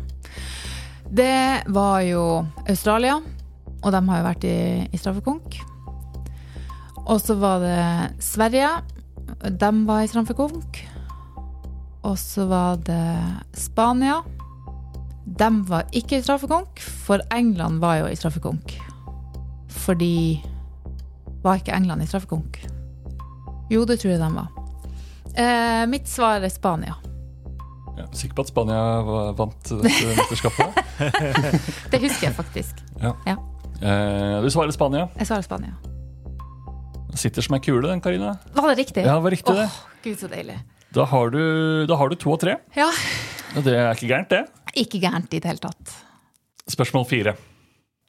Det 1.07 1.65
var 1.73 2.03
jo 2.05 2.45
Australia, 2.69 3.17
og 3.83 3.93
de 3.95 4.01
har 4.09 4.21
jo 4.21 4.27
vært 4.27 4.45
i, 4.45 4.59
i 4.93 5.01
straffekonk. 5.01 5.57
Og 7.07 7.21
så 7.23 7.37
var 7.39 7.63
det 7.63 8.23
Sverige. 8.25 8.69
De 9.61 9.71
var 9.87 10.03
i 10.03 10.11
straffekonk. 10.11 10.81
Og 12.07 12.19
så 12.19 12.47
var 12.47 12.77
det 12.87 13.03
Spania. 13.55 14.21
De 15.27 15.49
var 15.69 15.87
ikke 15.93 16.19
i 16.19 16.23
straffekonk, 16.23 16.81
for 17.07 17.23
England 17.35 17.81
var 17.83 17.97
jo 18.03 18.07
i 18.07 18.17
straffekonk. 18.19 18.77
Fordi 19.69 20.43
Var 21.43 21.55
ikke 21.61 21.75
England 21.77 22.03
i 22.03 22.07
straffekonk? 22.07 22.57
Jo, 23.71 23.85
det 23.85 24.01
tror 24.01 24.11
jeg 24.11 24.21
de 24.21 24.31
var. 24.35 24.49
Eh, 25.39 25.87
mitt 25.87 26.09
svar 26.09 26.43
er 26.43 26.49
Spania. 26.51 26.95
Ja, 27.99 28.07
sikker 28.13 28.35
på 28.35 28.43
at 28.43 28.51
Spania 28.51 28.81
vant 29.37 29.71
dette 29.71 30.15
mesterskapet? 30.17 30.81
Det 31.93 32.01
husker 32.03 32.27
jeg 32.27 32.35
faktisk. 32.35 32.83
Eh, 33.83 34.43
du 34.43 34.51
svarer 34.51 34.75
Spania. 34.75 35.07
Jeg 35.19 35.27
svarer 35.27 35.47
Spania. 35.47 35.77
Sitter 37.17 37.45
som 37.45 37.57
ei 37.57 37.63
kule, 37.65 37.87
den, 37.89 38.01
Karina. 38.05 38.35
Var 38.53 38.75
det 38.75 38.79
riktig? 38.83 39.05
Ja, 39.07 39.17
det 39.17 39.25
var 39.25 39.33
riktig, 39.33 39.55
det. 39.57 39.67
Åh, 39.71 40.01
Gud, 40.05 40.19
så 40.21 40.29
deilig. 40.29 40.59
Da 40.95 41.05
har, 41.09 41.31
du, 41.33 41.41
da 41.89 41.97
har 41.97 42.13
du 42.13 42.17
to 42.21 42.33
og 42.35 42.41
tre. 42.43 42.59
Ja. 42.77 42.91
Og 43.57 43.65
det 43.65 43.75
er 43.77 43.91
ikke 43.95 44.11
gærent, 44.11 44.33
det. 44.33 44.43
Ikke 44.77 45.01
gærent 45.01 45.33
i 45.33 45.41
det 45.41 45.49
hele 45.49 45.63
tatt. 45.63 45.95
Spørsmål 46.69 47.07
fire. 47.09 47.37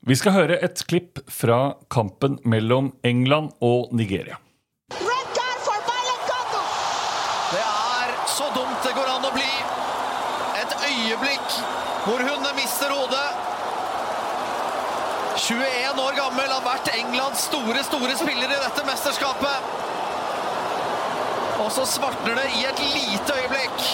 Vi 0.08 0.16
skal 0.16 0.36
høre 0.36 0.58
et 0.64 0.84
klipp 0.88 1.20
fra 1.32 1.78
kampen 1.92 2.38
mellom 2.48 2.92
England 3.08 3.56
og 3.64 3.94
Nigeria. 3.96 4.38
Red 4.94 5.32
card 5.36 5.64
for 5.66 5.88
Violent 5.88 6.28
Congo. 6.30 6.64
Det 7.56 7.64
er 7.64 8.14
så 8.36 8.48
dumt 8.56 8.86
det 8.86 8.94
går 8.98 9.12
an 9.16 9.28
å 9.28 9.34
bli. 9.36 9.50
Et 10.62 10.78
øyeblikk 10.92 11.60
hvor 12.06 12.24
hun 12.24 12.48
mister 12.60 12.94
hodet. 12.94 13.28
21 15.48 15.87
år 16.28 16.32
gammel, 16.32 16.52
har 16.52 16.64
vært 16.66 16.92
Englands 16.98 17.48
store, 17.48 17.84
store 17.88 18.16
spiller 18.20 18.52
i 18.52 18.60
dette 18.60 18.86
mesterskapet. 18.88 19.76
Og 21.64 21.72
så 21.74 21.86
svartner 21.88 22.36
det 22.38 22.48
i 22.60 22.66
et 22.68 22.82
lite 22.94 23.36
øyeblikk. 23.42 23.86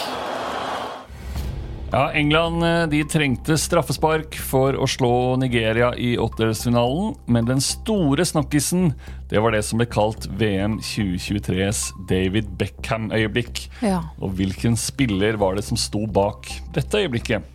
Ja, 1.93 2.07
England 2.17 2.63
eh, 2.65 2.87
de 2.89 3.03
trengte 3.05 3.53
straffespark 3.61 4.33
for 4.49 4.73
å 4.73 4.87
slå 4.89 5.35
Nigeria 5.37 5.91
i 5.93 6.15
åttedelsfinalen, 6.17 7.13
men 7.29 7.45
den 7.45 7.61
store 7.61 8.25
snakkisen 8.25 8.95
det 9.29 9.41
var 9.41 9.53
det 9.53 9.61
som 9.67 9.77
ble 9.77 9.85
kalt 9.93 10.25
VM 10.41 10.79
2023s 10.81 11.91
David 12.09 12.49
Beckham-øyeblikk. 12.57 13.67
Ja. 13.85 14.01
Og 14.17 14.33
hvilken 14.39 14.77
spiller 14.79 15.37
var 15.41 15.59
det 15.59 15.67
som 15.69 15.77
sto 15.77 16.07
bak 16.09 16.49
dette 16.73 17.05
øyeblikket? 17.05 17.52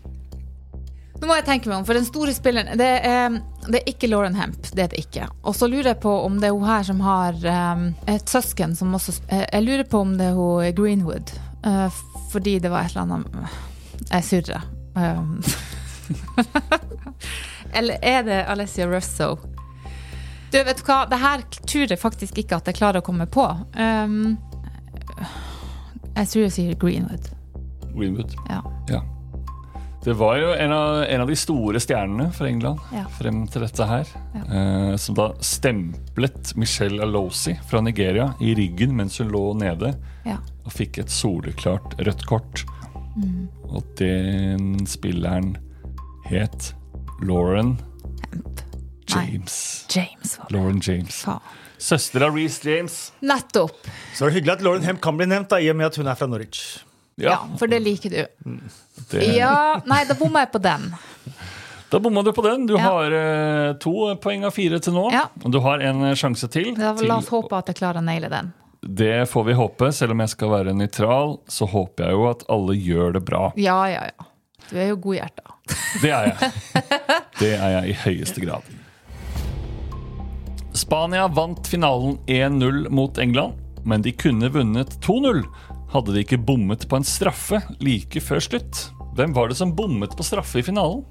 Nå 1.18 1.26
må 1.26 1.34
jeg 1.34 1.46
tenke 1.48 1.70
meg 1.70 1.80
om, 1.80 1.86
for 1.86 1.98
den 1.98 2.06
store 2.06 2.32
spilleren 2.34 2.78
Det 2.78 2.88
er, 3.08 3.38
det 3.66 3.80
er 3.80 3.90
ikke 3.90 4.10
Lauren 4.10 4.36
Hemp. 4.38 4.70
Det 4.70 4.84
er 4.84 4.92
det 4.92 5.00
ikke. 5.02 5.26
Og 5.42 5.56
så 5.58 5.66
lurer 5.70 5.92
jeg 5.92 6.00
på 6.04 6.12
om 6.24 6.38
det 6.38 6.50
er 6.50 6.54
hun 6.54 6.68
her 6.68 6.86
som 6.86 7.02
har 7.02 7.38
um, 7.74 7.88
et 8.10 8.30
søsken 8.30 8.76
som 8.78 8.94
også 8.94 9.16
eh, 9.26 9.42
Jeg 9.42 9.66
lurer 9.66 9.88
på 9.90 10.02
om 10.06 10.14
det 10.18 10.30
er 10.30 10.38
hun 10.38 10.70
Greenwood. 10.78 11.34
Uh, 11.66 11.88
fordi 12.30 12.58
det 12.62 12.70
var 12.70 12.86
et 12.86 12.94
eller 12.94 13.18
annet 13.18 14.10
Jeg 14.12 14.28
surrer. 14.30 14.68
Um, 14.94 15.42
eller 17.78 17.98
er 18.02 18.22
det 18.22 18.40
Alessia 18.46 18.86
Russo? 18.86 19.34
Du, 20.52 20.56
vet 20.64 20.78
du 20.78 20.86
hva? 20.86 21.02
Det 21.10 21.18
her 21.20 21.42
tror 21.58 21.90
jeg 21.90 22.00
faktisk 22.00 22.38
ikke 22.40 22.62
at 22.62 22.70
jeg 22.70 22.78
klarer 22.78 23.02
å 23.02 23.04
komme 23.04 23.26
på. 23.26 23.44
Um, 23.74 24.38
jeg 26.14 26.30
tror 26.30 26.46
jeg 26.46 26.54
sier 26.54 26.78
Greenwood. 26.78 27.32
Greenwood. 27.92 28.38
Ja. 28.48 28.62
Ja. 29.98 30.04
Det 30.04 30.14
var 30.16 30.36
jo 30.38 30.52
en 30.54 30.72
av, 30.72 31.02
en 31.04 31.20
av 31.20 31.28
de 31.28 31.36
store 31.36 31.80
stjernene 31.82 32.30
for 32.32 32.46
England 32.46 32.78
Ja. 32.94 33.04
frem 33.18 33.46
til 33.50 33.62
dette 33.66 33.86
her. 33.86 34.06
Eh, 34.34 34.96
som 34.96 35.14
da 35.18 35.32
stemplet 35.40 36.54
Michelle 36.56 37.02
Alosi 37.02 37.56
fra 37.68 37.80
Nigeria 37.80 38.30
i 38.40 38.54
ryggen 38.54 38.94
mens 38.96 39.18
hun 39.18 39.28
lå 39.34 39.42
nede. 39.58 39.94
Ja. 40.24 40.38
Og 40.64 40.72
fikk 40.72 40.98
et 41.02 41.10
soleklart 41.10 41.98
rødt 41.98 42.24
kort. 42.26 42.64
Mm. 43.16 43.48
Og 43.68 43.82
den 43.98 44.86
spilleren 44.86 45.56
het 46.30 46.72
Lauren 47.22 47.76
Hemp. 48.30 48.60
James. 49.08 49.86
James 49.90 50.38
var 50.38 50.46
det. 50.48 50.54
Lauren 50.56 50.80
James. 50.84 51.22
Faen. 51.24 51.40
Søster 51.78 52.22
av 52.26 52.34
Reece 52.36 52.64
James. 52.68 53.12
Nettopp. 53.22 53.86
Så 54.14 54.26
det 54.26 54.32
er 54.32 54.36
hyggelig 54.40 54.52
at 54.58 54.62
Lauren 54.66 54.82
Hemp 54.84 55.00
kan 55.00 55.16
bli 55.16 55.26
nevnt, 55.30 55.48
da, 55.48 55.56
i 55.62 55.68
og 55.70 55.76
med 55.78 55.86
at 55.86 55.96
hun 55.96 56.06
er 56.10 56.14
fra 56.18 56.26
Norwich. 56.26 56.84
Ja, 57.24 57.38
for 57.58 57.66
det 57.70 57.80
liker 57.82 58.10
du. 58.14 58.20
det, 59.10 59.22
Ja, 59.36 59.80
nei, 59.86 60.04
da 60.08 60.14
bomma 60.14 60.44
jeg 60.44 60.52
på 60.54 60.60
den. 60.62 60.88
Da 61.90 61.98
bomma 62.04 62.22
du 62.22 62.30
på 62.36 62.42
den. 62.44 62.66
Du 62.68 62.74
Ja. 62.76 62.84
har 62.84 63.12
eh, 63.16 63.72
to 63.80 64.14
poeng 64.22 64.44
av 64.44 64.52
fire 64.54 64.78
til 64.78 64.92
nå. 64.94 65.06
Ja. 65.12 65.24
Og 65.44 65.50
du 65.52 65.58
har 65.64 65.80
en 65.80 66.02
eh, 66.10 66.14
sjanse 66.14 66.48
til. 66.52 66.74
Da, 66.76 66.92
til 66.94 67.08
la 67.08 67.16
oss 67.18 67.28
håpe 67.32 67.56
at 67.58 67.66
jeg 67.72 67.76
klarer 67.80 67.98
å 68.02 68.04
naile 68.04 68.28
den. 68.30 68.52
Det 68.84 69.24
får 69.28 69.44
vi 69.48 69.56
håpe. 69.58 69.90
Selv 69.92 70.12
om 70.14 70.20
jeg 70.22 70.28
skal 70.36 70.50
være 70.52 70.74
nøytral, 70.76 71.38
så 71.50 71.66
håper 71.66 72.04
jeg 72.06 72.12
jo 72.18 72.28
at 72.30 72.44
alle 72.48 72.76
gjør 72.76 73.12
det 73.18 73.24
bra. 73.26 73.48
Ja, 73.58 73.80
ja, 73.90 74.04
ja. 74.12 74.28
Du 74.70 74.76
er 74.76 74.90
jo 74.92 74.96
godhjerta. 75.00 75.54
Det 76.02 76.10
er 76.12 76.28
jeg. 76.28 76.52
Det 77.40 77.52
er 77.58 77.70
jeg 77.80 77.90
i 77.90 77.96
høyeste 78.04 78.40
grad. 78.44 78.62
Spania 80.72 81.26
vant 81.28 81.66
finalen 81.66 82.18
1-0 82.26 82.88
mot 82.94 83.18
England, 83.18 83.54
men 83.84 84.02
de 84.04 84.12
kunne 84.12 84.48
vunnet 84.52 84.94
2-0 85.04 85.42
hadde 85.92 86.14
de 86.14 86.24
ikke 86.24 86.40
bommet 86.40 86.86
på 86.88 86.98
en 86.98 87.06
straffe 87.06 87.60
like 87.84 88.20
før 88.24 88.42
slutt. 88.44 88.88
Hvem 89.18 89.34
var 89.34 89.50
det 89.50 89.58
som 89.58 89.74
bommet 89.76 90.14
på 90.16 90.26
straffe 90.26 90.60
i 90.60 90.66
finalen? 90.66 91.04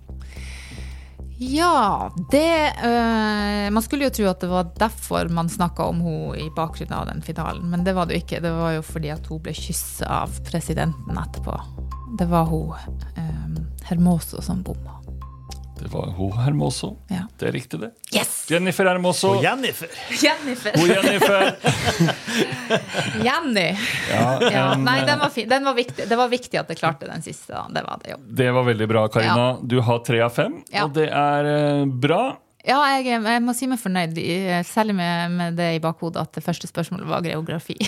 Ja, 1.40 2.10
det 2.32 2.74
øh, 2.84 3.74
Man 3.74 3.84
skulle 3.86 4.08
jo 4.08 4.14
tro 4.14 4.26
at 4.26 4.42
det 4.42 4.50
var 4.50 4.72
derfor 4.80 5.30
man 5.30 5.50
snakka 5.50 5.86
om 5.86 6.02
henne 6.02 6.40
i 6.42 6.50
bakgrunnen 6.56 6.98
av 6.98 7.06
den 7.12 7.22
finalen, 7.22 7.70
men 7.70 7.86
det 7.86 7.94
var 7.94 8.08
det 8.08 8.18
jo 8.18 8.24
ikke. 8.26 8.42
Det 8.42 8.54
var 8.58 8.74
jo 8.78 8.86
fordi 8.86 9.14
at 9.14 9.30
hun 9.30 9.44
ble 9.46 9.54
kyssa 9.54 10.10
av 10.24 10.40
presidenten 10.50 11.22
etterpå. 11.22 11.60
Det 12.18 12.30
var 12.32 12.50
hun 12.50 12.74
øh, 12.74 13.60
Hermoso 13.88 14.42
som 14.42 14.64
bomma. 14.66 14.97
Det 15.80 15.88
var 15.94 16.08
hun 16.18 16.32
Hermoso. 16.42 16.98
Ja. 17.12 17.24
Det 17.40 17.48
er 17.50 17.52
riktig, 17.54 17.80
det. 17.80 17.92
Yes! 18.16 18.46
Jennifer 18.50 18.86
Hermoso. 18.90 19.36
Og 19.36 19.44
Jennifer. 19.44 19.88
Jennifer. 20.24 20.72
Hun 20.80 20.90
Jennifer. 20.90 21.56
Jenny. 23.28 23.68
Ja, 24.12 24.26
Ja, 24.52 24.74
en, 24.74 24.84
nei, 24.88 25.00
den 25.06 25.10
eh, 25.16 25.20
var 25.22 25.30
fin. 25.30 25.50
Den 25.50 25.64
var 25.66 25.74
viktig. 25.78 26.08
Det 26.10 26.18
var 26.20 26.28
viktig 26.32 26.60
at 26.60 26.70
jeg 26.74 26.80
klarte 26.82 27.08
den 27.10 27.22
siste. 27.26 27.54
da. 27.54 27.66
Det 27.70 27.84
var 27.86 28.02
det 28.04 28.16
jo. 28.16 28.20
Det 28.42 28.50
var 28.58 28.68
veldig 28.72 28.88
bra, 28.90 29.06
Karina. 29.14 29.48
Du 29.62 29.80
har 29.82 30.00
tre 30.06 30.22
av 30.26 30.34
fem, 30.36 30.60
Ja. 30.74 30.86
og 30.88 30.94
det 30.98 31.10
er 31.12 31.52
eh, 31.54 31.86
bra. 31.86 32.22
Ja, 32.68 32.82
jeg, 32.98 33.06
jeg 33.24 33.42
må 33.46 33.54
si 33.56 33.64
meg 33.72 33.80
fornøyd, 33.80 34.18
selv 34.18 34.66
særlig 34.68 34.96
med, 34.98 35.32
med 35.38 35.54
det 35.56 35.70
i 35.78 35.80
bakhodet 35.80 36.20
at 36.20 36.34
det 36.36 36.44
første 36.44 36.68
spørsmålet 36.68 37.08
var 37.08 37.24
geografi. 37.24 37.78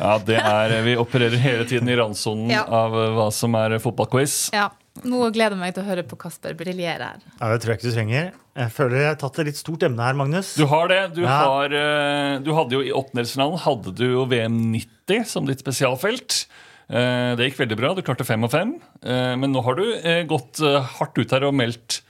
Ja, 0.00 0.16
det 0.20 0.36
er, 0.40 0.72
Vi 0.84 0.96
opererer 1.00 1.38
hele 1.40 1.64
tiden 1.68 1.88
i 1.88 1.94
randsonen 1.96 2.50
Ja. 2.52 2.64
av 2.68 2.92
eh, 2.98 3.12
hva 3.16 3.28
som 3.32 3.54
er 3.56 3.76
fotballquiz. 3.80 4.50
Ja, 4.52 4.66
Nå 5.02 5.18
gleder 5.34 5.56
jeg 5.56 5.58
meg 5.58 5.72
til 5.74 5.82
å 5.82 5.88
høre 5.88 6.04
på 6.06 6.16
Kasper 6.22 6.54
briljere 6.54 7.08
her. 7.10 7.22
Ja, 7.40 7.48
det 7.50 7.62
tror 7.64 7.72
jeg 7.74 7.80
ikke 7.80 7.88
du 7.90 7.96
trenger. 7.96 8.28
Jeg 8.54 8.70
føler 8.76 9.00
jeg 9.00 9.08
har 9.10 9.16
tatt 9.18 9.38
et 9.42 9.48
litt 9.50 9.58
stort 9.58 9.82
emne 9.88 10.04
her, 10.06 10.14
Magnus. 10.14 10.52
Du 10.54 10.66
har 10.70 10.86
det. 10.92 11.00
Du, 11.16 11.22
Ja. 11.22 11.38
har, 11.42 11.64
eh, 11.74 12.38
du 12.38 12.52
hadde 12.54 12.70
jo 12.78 12.80
I 12.80 12.92
åttendelsfinalen 12.94 13.58
hadde 13.58 13.94
du 13.98 14.04
jo 14.12 14.24
VM 14.30 14.70
90 14.72 15.24
som 15.26 15.44
ditt 15.46 15.58
spesialfelt. 15.58 16.46
Eh, 16.88 17.34
Det 17.34 17.50
gikk 17.50 17.58
veldig 17.66 17.76
bra. 17.76 17.94
Du 17.94 18.02
klarte 18.02 18.24
fem 18.24 18.44
og 18.44 18.52
fem. 18.52 18.76
Eh, 19.02 19.34
Men 19.34 19.52
nå 19.52 19.64
har 19.64 19.74
du 19.74 19.82
gått 20.30 20.60
hardt 20.62 21.18
ut 21.18 21.30
her 21.32 21.42
og 21.44 21.54
meldt 21.54 22.02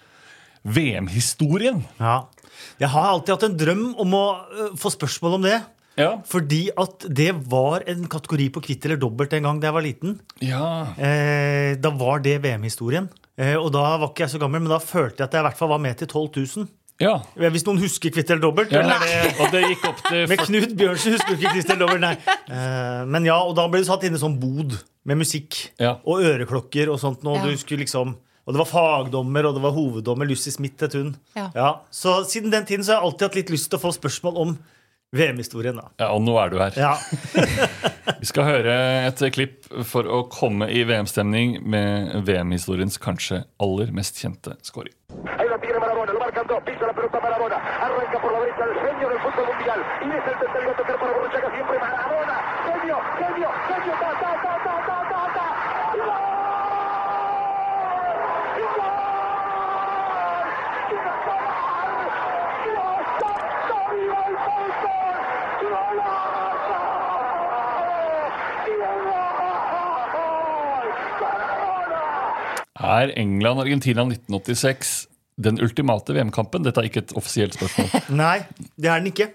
VM-historien. 0.66 1.84
Ja. 1.98 2.26
Jeg 2.80 2.88
har 2.90 3.06
alltid 3.14 3.34
hatt 3.34 3.44
en 3.48 3.56
drøm 3.58 3.94
om 3.98 4.12
å 4.12 4.76
få 4.76 4.92
spørsmål 4.92 5.34
om 5.38 5.42
det. 5.42 5.62
Ja. 5.96 6.16
Fordi 6.26 6.70
at 6.76 7.04
det 7.14 7.30
var 7.50 7.84
en 7.86 8.06
kategori 8.10 8.48
på 8.50 8.62
kvitt 8.66 8.84
eller 8.88 8.96
dobbelt 8.98 9.32
en 9.36 9.42
gang 9.46 9.60
da 9.62 9.68
jeg 9.68 9.74
var 9.76 9.82
liten. 9.86 10.16
ja. 10.42 10.94
Eh, 10.98 11.76
da 11.78 11.90
var 11.90 12.18
det 12.24 12.40
VM-historien. 12.42 13.08
Eh, 13.38 13.54
og 13.58 13.72
da 13.74 13.96
var 13.98 14.08
ikke 14.10 14.24
jeg 14.26 14.30
så 14.34 14.38
gammel, 14.42 14.60
men 14.62 14.70
da 14.70 14.78
følte 14.78 15.22
jeg 15.22 15.28
at 15.28 15.32
jeg 15.34 15.40
i 15.44 15.46
hvert 15.48 15.58
fall 15.58 15.68
var 15.74 15.78
med 15.82 15.96
til 15.98 16.06
12 16.08 16.28
000. 16.56 16.68
ja. 17.00 17.14
Eh, 17.38 17.50
Hvis 17.50 17.64
noen 17.66 17.78
husker 17.82 18.10
kvitt 18.14 18.30
eller 18.30 18.42
dobbelt? 18.42 18.70
ja. 18.72 18.80
Eller 18.82 19.38
Og 19.42 19.50
det 19.54 19.62
gikk 19.68 19.84
opp 19.88 20.02
til 20.08 20.26
med 20.30 20.38
Knut 20.38 20.74
Bjørnsen 20.78 21.12
husker 21.16 21.34
du 21.34 21.40
ikke 21.42 21.54
kvitt 21.56 21.70
eller 21.70 21.86
dobbelt, 21.86 22.00
nei. 22.00 22.14
Eh, 22.50 23.04
men 23.06 23.24
ja, 23.26 23.38
og 23.42 23.54
da 23.58 23.66
ble 23.68 23.80
du 23.82 23.88
satt 23.88 24.04
inne 24.06 24.18
i 24.18 24.22
sånn 24.22 24.38
bod 24.40 24.76
med 25.04 25.18
musikk 25.18 25.70
Ja. 25.78 25.96
og 26.06 26.22
øreklokker 26.22 26.90
og 26.90 26.98
sånt. 27.02 27.24
Og, 27.24 27.36
Ja. 27.36 27.54
du 27.54 27.76
liksom, 27.76 28.14
og 28.46 28.54
det 28.54 28.58
var 28.58 28.66
fagdommer, 28.70 29.46
og 29.46 29.54
det 29.54 29.62
var 29.62 29.72
hoveddommer, 29.72 30.26
Lucy 30.28 30.50
Smith 30.50 30.80
het 30.82 30.92
hun. 30.94 31.16
Ja. 31.36 31.80
Så 31.90 32.24
siden 32.26 32.50
den 32.50 32.64
tiden 32.64 32.84
så 32.84 32.94
har 32.94 33.02
jeg 33.02 33.10
alltid 33.10 33.26
hatt 33.28 33.34
litt 33.36 33.50
lyst 33.50 33.70
til 33.70 33.78
å 33.78 33.82
få 33.82 33.92
spørsmål 33.94 34.36
om 34.38 34.58
VM-historien. 35.14 35.78
da. 35.80 35.88
Ja, 36.02 36.10
og 36.14 36.22
nå 36.26 36.36
er 36.40 36.52
du 36.52 36.58
her. 36.62 36.76
Ja. 36.78 36.94
Vi 38.20 38.28
skal 38.30 38.48
høre 38.48 38.76
et 39.08 39.20
klipp 39.34 39.68
for 39.88 40.08
å 40.08 40.24
komme 40.32 40.70
i 40.72 40.84
VM-stemning 40.88 41.58
med 41.62 42.24
VM-historiens 42.28 42.98
kanskje 43.02 43.44
aller 43.62 43.92
mest 43.94 44.20
kjente 44.22 44.56
scoring. 44.64 44.94
Er 72.94 73.12
England-Argentina 73.18 74.04
1986 74.06 74.92
den 75.44 75.58
ultimate 75.64 76.14
VM-kampen? 76.14 76.62
Dette 76.66 76.82
er 76.82 76.88
ikke 76.90 77.02
et 77.04 77.14
offisielt 77.18 77.56
spørsmål. 77.56 77.90
Nei, 78.22 78.36
det 78.76 78.90
er 78.92 79.00
den 79.02 79.10
ikke. 79.12 79.30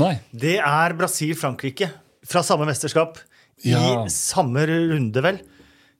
Nei. 0.00 0.14
Det 0.32 0.54
er 0.64 0.94
Brasil-Frankrike 0.96 1.90
fra 2.24 2.42
samme 2.46 2.64
mesterskap. 2.68 3.18
I 3.66 3.74
Ja. 3.74 4.06
samme 4.10 4.64
runde, 4.66 5.22
vel. 5.22 5.40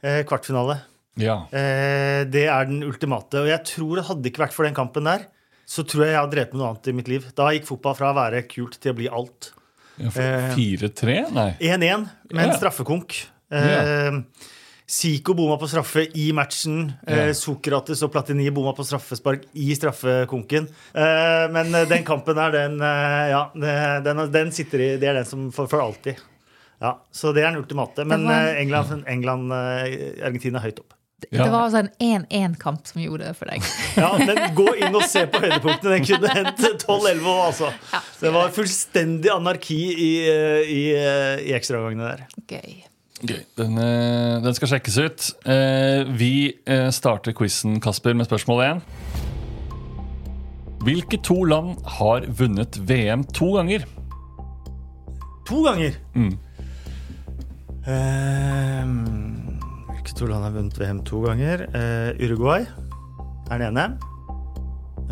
Eh, 0.02 0.22
kvartfinale. 0.26 0.78
Ja. 1.20 1.42
Eh, 1.52 2.22
det 2.32 2.46
er 2.48 2.64
den 2.70 2.80
ultimate. 2.88 3.42
Og 3.44 3.50
jeg 3.50 3.60
tror 3.68 3.98
det 4.00 4.06
hadde 4.08 4.30
ikke 4.32 4.42
vært 4.46 4.54
for 4.56 4.64
den 4.66 4.74
kampen 4.74 5.04
der, 5.06 5.26
så 5.68 5.84
tror 5.86 6.06
jeg 6.06 6.14
jeg 6.14 6.20
hadde 6.22 6.34
drept 6.38 6.54
med 6.56 6.62
noe 6.62 6.70
annet 6.72 6.88
i 6.88 6.94
mitt 6.96 7.10
liv. 7.12 7.26
Da 7.38 7.50
gikk 7.52 7.68
fotball 7.68 7.94
fra 7.98 8.10
å 8.10 8.16
være 8.16 8.40
kult 8.50 8.80
til 8.82 8.94
å 8.94 8.98
bli 8.98 9.10
alt. 9.12 9.52
Ja, 10.00 10.08
Eh. 10.08 10.54
4-3? 10.56 11.18
Nei. 11.36 11.50
1-1 11.60 12.08
med 12.32 12.48
en 12.48 12.56
straffekonk. 12.56 13.18
Eh, 13.52 14.22
Zico 14.92 15.32
bomma 15.34 15.56
på 15.56 15.68
straffe 15.68 16.02
i 16.20 16.26
matchen. 16.36 16.92
Eh, 17.08 17.30
Sokrates 17.32 18.02
og 18.04 18.10
Platini 18.12 18.50
bomma 18.52 18.74
på 18.76 18.84
straffespark 18.84 19.46
i 19.56 19.70
straffekonken. 19.78 20.66
Eh, 20.92 21.44
men 21.54 21.72
eh, 21.74 21.86
den 21.88 22.04
kampen 22.04 22.36
der, 22.36 22.52
den, 22.52 22.76
ja, 23.32 23.46
den, 24.04 24.20
den 24.34 24.52
sitter 24.52 24.84
i 24.84 24.90
Det 25.00 25.08
er 25.08 25.16
den 25.22 25.30
som 25.30 25.46
for, 25.54 25.70
for 25.72 25.80
alltid. 25.80 26.20
Ja, 26.82 26.98
Så 27.08 27.32
det 27.32 27.40
er 27.40 27.54
den 27.54 27.62
ultimate. 27.62 28.04
Men 28.04 28.28
eh, 28.28 28.60
England, 28.60 29.06
England 29.08 29.56
Argentina 29.56 30.60
er 30.60 30.68
høyt 30.68 30.84
opp. 30.84 30.92
Ja. 31.30 31.46
Det 31.46 31.50
var 31.54 31.70
altså 31.70 31.84
en 31.86 32.26
1-1-kamp 32.26 32.84
som 32.92 33.00
gjorde 33.00 33.30
det 33.30 33.36
for 33.38 33.48
deg. 33.48 33.64
Ja, 34.02 34.12
men 34.18 34.56
Gå 34.58 34.68
inn 34.76 34.92
og 34.92 35.08
se 35.08 35.24
på 35.30 35.40
høydepunktene. 35.40 35.96
Den 36.02 36.08
kunne 36.10 36.36
hendt 36.36 36.64
12-11 36.84 37.24
òg, 37.32 37.42
altså. 37.48 37.72
Ja, 37.94 38.04
Det 38.20 38.36
var 38.36 38.52
fullstendig 38.60 39.32
anarki 39.32 39.82
i, 39.94 40.14
i, 40.68 40.80
i 41.48 41.54
ekstraomgangene 41.56 42.10
der. 42.12 42.26
Gøy. 42.50 42.82
Gøy. 43.22 43.42
Den, 43.56 43.78
eh, 43.78 44.40
den 44.42 44.54
skal 44.54 44.68
sjekkes 44.74 44.98
ut. 44.98 45.26
Eh, 45.46 46.02
Vi 46.18 46.54
eh, 46.66 46.90
starter 46.90 47.32
quizen, 47.32 47.80
Kasper, 47.80 48.14
med 48.14 48.26
spørsmål 48.26 48.62
én. 48.66 48.82
Hvilke 50.82 51.20
to 51.22 51.44
land 51.46 51.76
har 51.86 52.26
vunnet 52.26 52.78
VM 52.88 53.22
to 53.30 53.52
ganger? 53.54 53.84
To 55.46 55.62
ganger. 55.62 55.94
Mm. 56.14 56.38
Uh, 57.82 58.86
hvilke 59.86 60.02
Hvilke 60.02 60.14
to 60.18 60.26
land 60.26 60.42
har 60.42 60.50
vunnet 60.56 60.80
VM 60.80 61.04
to 61.06 61.20
ganger? 61.22 61.66
Uh, 61.70 62.10
Uruguay 62.18 62.66
er 63.50 63.58
den 63.58 63.68
ene. 63.70 63.86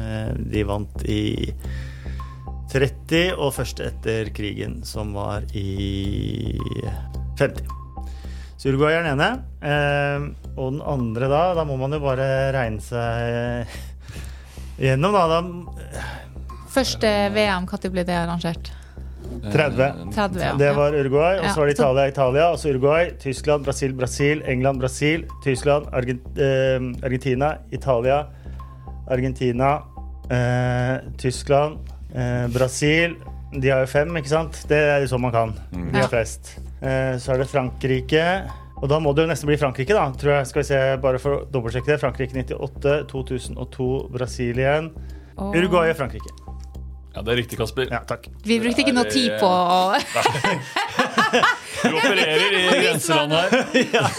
Uh, 0.01 0.35
de 0.51 0.67
vant 0.67 1.05
i 1.07 1.55
30, 2.73 3.35
og 3.39 3.55
første 3.55 3.87
etter 3.91 4.31
krigen, 4.35 4.81
som 4.87 5.15
var 5.15 5.47
i 5.55 6.59
50. 7.39 7.80
Så 8.61 8.69
Uruguay 8.69 8.93
er 8.93 9.07
den 9.07 9.15
ene. 9.17 9.29
Eh, 9.65 10.27
og 10.59 10.75
den 10.75 10.83
andre, 10.85 11.31
da 11.33 11.55
Da 11.57 11.65
må 11.65 11.79
man 11.81 11.97
jo 11.97 12.03
bare 12.03 12.27
regne 12.53 12.83
seg 12.85 13.71
gjennom, 14.85 15.17
da. 15.17 15.41
da 15.41 16.11
Første 16.71 17.09
VM, 17.33 17.65
når 17.65 17.91
ble 17.95 18.05
det 18.05 18.19
arrangert? 18.19 18.71
30. 19.41 20.13
30, 20.13 20.43
ja. 20.43 20.53
Det 20.59 20.71
var 20.77 20.93
Uruguay, 20.93 21.39
og 21.41 21.49
så 21.49 21.63
var 21.63 21.71
det 21.71 21.75
Italia, 21.79 22.07
Italia, 22.11 22.47
og 22.51 22.59
så 22.59 22.73
Uruguay, 22.75 23.11
Tyskland, 23.23 23.65
Brasil, 23.65 23.95
Brasil, 23.97 24.43
England, 24.47 24.81
Brasil, 24.83 25.25
Tyskland, 25.45 25.87
eh, 25.95 27.05
Argentina, 27.07 27.55
Italia, 27.73 28.25
Argentina, 29.09 29.71
eh, 30.31 30.97
Tyskland, 31.19 31.79
eh, 32.15 32.47
Brasil. 32.53 33.17
De 33.53 33.71
har 33.71 33.87
jo 33.87 33.87
fem, 33.87 34.17
ikke 34.21 34.35
sant? 34.35 34.65
Det 34.69 34.79
er 34.79 35.01
jo 35.07 35.15
sånn 35.15 35.25
man 35.25 35.35
kan. 35.35 35.55
De 35.73 36.03
har 36.03 36.11
flest. 36.13 36.59
Eh, 36.81 37.15
så 37.21 37.35
er 37.35 37.43
det 37.43 37.49
Frankrike. 37.51 38.25
Og 38.81 38.89
da 38.89 38.97
må 39.03 39.13
det 39.15 39.27
jo 39.27 39.31
nesten 39.33 39.49
bli 39.51 39.59
Frankrike, 39.61 39.93
da. 39.93 40.07
Tror 40.17 40.39
jeg. 40.39 40.47
Skal 40.49 40.63
vi 40.63 40.69
se, 40.71 40.79
bare 41.03 41.19
for 41.21 41.31
å 41.37 41.41
dobbeltsjekke 41.53 41.93
det. 41.93 41.99
Frankrike 42.01 42.33
98, 42.41 42.95
2002 43.11 43.89
Brasil 44.15 44.57
igjen. 44.63 44.91
Og- 45.37 45.55
Uruguay 45.57 45.91
og 45.93 45.97
Frankrike. 46.01 46.33
Ja, 47.11 47.23
Det 47.27 47.33
er 47.33 47.37
riktig, 47.43 47.59
Kasper. 47.59 47.89
Ja, 47.91 47.99
takk. 48.07 48.29
Vi 48.47 48.61
brukte 48.63 48.85
ikke 48.85 48.95
noe 48.95 49.05
tid 49.11 49.33
på 49.41 49.49
å 49.51 49.99
Du 51.83 51.89
opererer 51.97 52.55
i 52.55 52.63
grenseland 52.85 53.33
her. 53.35 53.51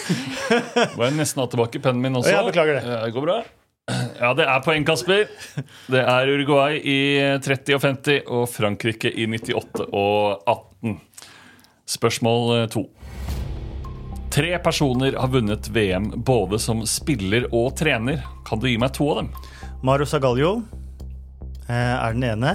Må 0.98 1.06
jeg 1.08 1.15
nesten 1.18 1.41
ha 1.44 1.48
tilbake 1.51 1.80
pennen 1.84 2.01
min 2.03 2.18
også. 2.20 2.34
Ja, 2.34 2.41
beklager 2.46 2.80
det. 2.80 2.84
Ja, 2.89 3.00
Det 3.06 3.13
går 3.15 3.25
bra. 3.27 3.38
Ja, 4.22 4.34
det 4.38 4.46
er 4.48 4.60
poeng, 4.63 4.84
Kasper. 4.88 5.24
Det 5.91 6.01
er 6.03 6.30
Uruguay 6.32 6.77
i 6.84 6.98
30 7.44 7.75
og 7.75 7.82
50 7.84 8.20
og 8.32 8.46
Frankrike 8.51 9.10
i 9.12 9.25
98 9.27 9.88
og 9.88 10.44
18. 10.46 10.68
Spørsmål 11.91 12.62
eh, 12.62 12.67
to. 12.71 12.86
Tre 14.31 14.51
personer 14.63 15.17
har 15.19 15.27
vunnet 15.27 15.67
VM 15.75 16.12
både 16.24 16.60
som 16.60 16.86
spiller 16.88 17.50
og 17.51 17.74
trener. 17.79 18.24
Kan 18.48 18.62
du 18.62 18.69
gi 18.69 18.77
meg 18.79 18.93
to 18.95 19.10
av 19.12 19.24
dem? 19.24 19.31
Mario 19.83 20.07
Zagallo 20.07 20.53
eh, 21.67 21.74
er 21.75 22.15
den 22.15 22.24
ene. 22.29 22.53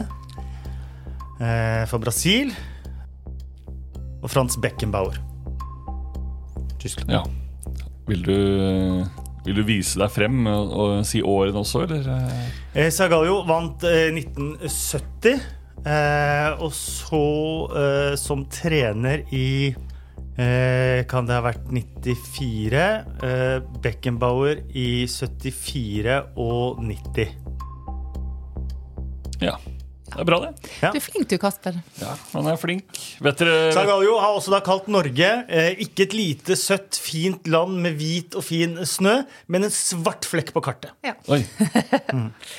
Eh, 1.37 1.85
for 1.91 2.01
Brasil. 2.01 2.55
Og 4.23 4.33
Frans 4.33 4.57
Beckenbauer. 4.63 5.21
Tyskland. 6.81 7.13
Ja. 7.13 7.23
Vil 8.07 8.23
du, 8.25 8.39
vil 9.45 9.61
du 9.61 9.63
vise 9.67 10.01
deg 10.01 10.15
frem 10.15 10.47
og, 10.49 10.73
og 10.73 10.97
si 11.05 11.21
årene 11.21 11.61
også, 11.61 11.85
eller? 11.85 12.89
Sagallo 12.95 13.43
vant 13.49 13.85
eh, 13.85 14.09
1970. 14.15 15.45
Eh, 15.87 16.49
og 16.59 16.73
så 16.75 17.27
eh, 17.79 18.15
som 18.19 18.43
trener 18.51 19.23
i 19.31 19.71
eh, 19.71 21.05
Kan 21.07 21.29
det 21.29 21.37
ha 21.37 21.45
vært 21.45 21.69
94? 21.71 22.83
Eh, 23.23 23.59
Beckenbauer 23.85 24.65
i 24.75 25.07
74 25.07 26.19
og 26.43 26.83
90. 26.83 27.37
Ja. 29.45 29.55
Det 30.17 30.23
er 30.25 30.29
bra, 30.29 30.39
det. 30.47 30.71
Ja. 30.83 30.91
Du 30.95 30.99
er 30.99 31.05
flink 31.05 31.29
du, 31.29 31.37
Kasper. 31.43 31.77
Ja, 32.01 32.15
Han 32.33 32.47
er 32.51 32.57
flink. 32.61 33.01
Vet 33.23 33.41
dere 33.43 33.73
Zagallo 33.77 34.17
har 34.23 34.37
også 34.39 34.55
da 34.55 34.61
kalt 34.65 34.89
Norge 34.93 35.29
eh, 35.47 35.75
ikke 35.85 36.07
et 36.07 36.17
lite, 36.17 36.57
søtt, 36.57 36.97
fint 37.01 37.47
land 37.53 37.77
med 37.85 37.99
hvit 38.01 38.35
og 38.39 38.45
fin 38.47 38.79
snø, 38.89 39.19
men 39.53 39.69
en 39.69 39.75
svart 39.75 40.25
flekk 40.29 40.55
på 40.57 40.63
kartet. 40.65 40.93
Oi. 41.29 41.43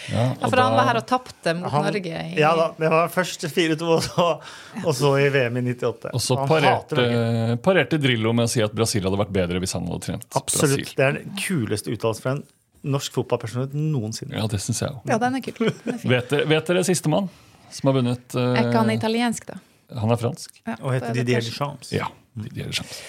Ja, 0.07 0.23
Ja, 0.37 0.47
for 0.47 0.51
for 0.53 0.61
han 0.61 0.75
var 0.77 0.87
her 0.89 0.99
og 1.01 1.05
tapte 1.09 1.53
mot 1.57 1.71
Han- 1.73 1.87
Norge. 1.89 2.19
I, 2.31 2.35
Ja 2.39 2.51
da, 2.57 2.67
det 2.77 2.89
var 2.91 3.09
først 3.13 3.43
4-2, 3.49 3.81
og, 3.87 4.03
så- 4.03 4.39
og 4.85 4.93
så 4.95 5.13
i 5.21 5.29
VM 5.33 5.57
i 5.57 5.63
98. 5.73 6.11
Og 6.13 6.21
så 6.23 6.37
parerte, 6.47 7.57
parerte 7.63 7.97
Drillo 8.01 8.33
med 8.33 8.45
å 8.47 8.51
si 8.51 8.61
at 8.63 8.73
Brasil 8.77 9.03
hadde 9.07 9.19
vært 9.19 9.33
bedre 9.35 9.59
hvis 9.63 9.73
han 9.77 9.87
hadde 9.89 10.05
trent 10.05 10.27
Absolutt. 10.37 10.77
Brasil. 10.77 10.93
Det 10.97 11.05
er 11.07 11.17
den 11.21 11.35
kuleste 11.41 11.91
uttalelsen 11.93 12.23
fra 12.23 12.35
en 12.37 12.43
norsk 12.87 13.15
fotballpersonlighet 13.17 13.73
noensinne. 13.75 14.37
Ja, 14.37 14.45
det 14.47 14.59
syns 14.63 14.79
jeg 14.83 14.93
òg. 14.93 15.01
Ja, 15.09 15.17
den 15.19 15.35
er 15.39 15.41
kul. 15.43 15.71
Den 15.83 15.95
er. 15.97 16.03
Vet 16.13 16.29
dere, 16.31 16.45
vet 16.47 16.69
dere 16.71 16.83
sistemann 16.87 17.27
som 17.71 17.89
har 17.91 17.97
vunnet? 17.99 18.35
Uh, 18.35 18.53
Er 18.53 18.67
ikke 18.67 18.81
han 18.83 18.91
italiensk, 18.93 19.47
da? 19.49 19.59
han 19.95 20.11
er 20.11 20.19
fransk. 20.19 20.61
Ja, 20.67 20.75
Og 20.81 20.91
heter 20.93 21.07
da 21.07 21.13
er 21.13 21.23
Didier 21.23 21.41
Deschamps. 21.45 21.91
Ja. 21.95 22.09
Didier 22.35 22.67
Deschamps. 22.67 23.01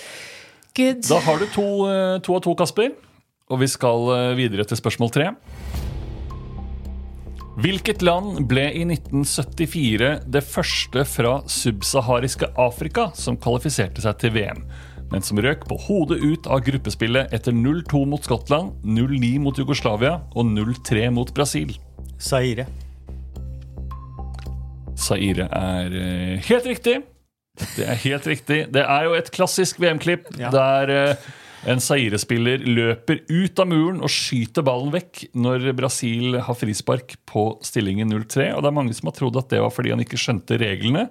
Good. 0.79 1.03
Da 1.09 1.19
har 1.27 1.39
du 1.43 1.47
to, 1.51 1.65
eh, 1.91 2.19
to 2.23 2.35
av 2.37 2.43
to, 2.45 2.55
Kasper. 2.55 2.93
Og 3.51 3.59
vi 3.59 3.67
skal 3.67 4.05
eh, 4.15 4.35
videre 4.39 4.63
til 4.69 4.79
spørsmål 4.79 5.11
tre. 5.11 5.33
Hvilket 7.59 8.05
land 8.07 8.45
ble 8.47 8.69
i 8.71 8.85
1974 8.87 10.11
det 10.31 10.45
første 10.47 11.03
fra 11.11 11.33
subsahariske 11.51 12.53
Afrika 12.55 13.09
som 13.19 13.35
kvalifiserte 13.41 14.05
seg 14.05 14.21
til 14.23 14.37
VM, 14.37 14.61
men 15.11 15.25
som 15.27 15.41
røk 15.43 15.65
på 15.67 15.81
hodet 15.89 16.21
ut 16.23 16.47
av 16.47 16.63
gruppespillet 16.69 17.35
etter 17.35 17.51
0-2 17.57 18.05
mot 18.07 18.23
Skottland, 18.23 18.77
0-9 18.87 19.33
mot 19.43 19.59
Jugoslavia 19.59 20.21
og 20.37 20.47
0-3 20.53 21.09
mot 21.11 21.33
Brasil? 21.35 21.75
Zaire. 22.23 22.69
Zaire 24.99 25.47
er 25.55 25.95
eh, 25.99 26.47
helt 26.49 26.67
riktig. 26.69 26.97
Det 27.77 27.85
er 27.91 27.99
helt 28.05 28.27
riktig. 28.31 28.61
Det 28.75 28.83
er 28.85 29.07
jo 29.09 29.15
et 29.19 29.31
klassisk 29.35 29.81
VM-klipp 29.83 30.29
Ja. 30.39 30.51
der 30.55 30.93
eh, 30.95 31.29
en 31.73 31.81
Zaire-spiller 31.83 32.63
løper 32.63 33.25
ut 33.27 33.59
av 33.59 33.67
muren 33.67 33.99
og 34.07 34.13
skyter 34.15 34.63
ballen 34.63 34.93
vekk 34.95 35.25
når 35.35 35.73
Brasil 35.79 36.37
har 36.47 36.55
frispark 36.55 37.17
på 37.27 37.49
stillingen 37.67 38.13
0-3. 38.15 38.53
Og 38.55 38.63
det 38.63 38.71
er 38.71 38.77
mange 38.77 38.95
som 38.95 39.11
har 39.11 39.17
trodd 39.19 39.39
at 39.41 39.51
det 39.51 39.59
var 39.65 39.75
fordi 39.75 39.91
han 39.95 40.05
ikke 40.05 40.21
skjønte 40.23 40.59
reglene. 40.63 41.09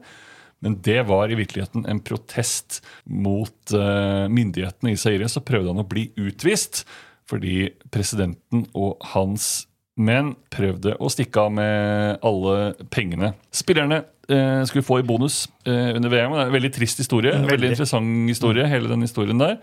Men 0.63 0.79
det 0.81 1.01
var 1.05 1.29
i 1.29 1.35
virkeligheten 1.37 1.83
en 1.91 1.99
protest 2.01 2.79
mot 3.05 3.75
eh, 3.75 4.23
myndighetene 4.31 4.95
i 4.95 4.97
Zaire. 4.97 5.27
Så 5.29 5.43
prøvde 5.45 5.73
han 5.75 5.83
å 5.83 5.89
bli 5.89 6.07
utvist 6.17 6.85
fordi 7.27 7.67
presidenten 7.91 8.63
og 8.71 9.03
hans 9.11 9.67
menn 9.97 10.35
prøvde 10.53 10.93
å 11.01 11.09
stikke 11.09 11.41
av 11.47 11.51
med 11.57 12.19
alle 12.25 12.55
pengene. 12.93 13.31
Spillerne 13.55 14.03
eh, 14.29 14.61
skulle 14.69 14.85
få 14.85 14.99
i 15.01 15.05
bonus 15.07 15.47
eh, 15.65 15.95
under 15.97 16.11
VM. 16.13 16.35
Det 16.37 16.43
er 16.43 16.51
en 16.51 16.55
veldig 16.57 16.71
trist 16.75 17.01
historie. 17.01 17.33
Mm, 17.33 17.47
Veldig, 17.47 17.53
veldig. 17.55 17.71
interessant 17.75 18.29
historie, 18.31 18.67
hele 18.69 18.91
den 18.91 19.05
historien 19.05 19.41
der. 19.41 19.57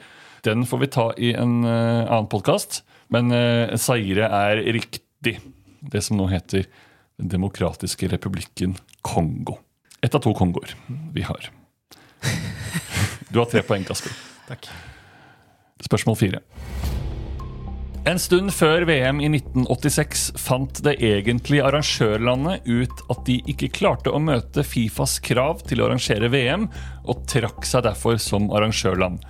Den 0.45 0.67
får 0.69 0.83
vi 0.83 0.91
ta 0.93 1.07
i 1.17 1.31
en 1.39 1.61
eh, 1.65 2.05
annen 2.11 2.29
podkast. 2.33 2.83
Men 3.15 3.31
eh, 3.37 3.77
Zaire 3.81 4.27
er 4.27 4.65
riktig. 4.75 5.39
Det 5.85 6.01
som 6.05 6.17
nå 6.19 6.27
heter 6.33 6.65
Den 7.21 7.29
demokratiske 7.31 8.09
republikken 8.11 8.75
Kongo. 9.07 9.59
Ett 10.03 10.15
av 10.17 10.23
to 10.25 10.33
Kongoer 10.35 10.75
vi 11.15 11.23
har. 11.29 11.51
Du 13.35 13.41
har 13.41 13.49
tre 13.51 13.63
poeng, 13.67 13.83
Kasper. 13.83 14.13
Takk. 14.47 14.69
Spørsmål 15.83 16.15
fire. 16.21 16.39
En 18.05 18.19
stund 18.21 18.53
før 18.53 18.83
VM 18.85 19.23
i 19.25 19.31
1986 19.31 20.27
fant 20.37 20.77
det 20.85 20.99
egentlige 21.01 21.65
arrangørlandet 21.65 22.67
ut 22.69 22.99
at 23.09 23.23
de 23.25 23.39
ikke 23.49 23.71
klarte 23.79 24.13
å 24.13 24.21
møte 24.21 24.61
Fifas 24.61 25.15
krav 25.25 25.63
til 25.65 25.81
å 25.81 25.87
arrangere 25.87 26.29
VM, 26.29 26.67
og 27.09 27.23
trakk 27.33 27.65
seg 27.65 27.87
derfor 27.87 28.21
som 28.21 28.51
arrangørland. 28.53 29.25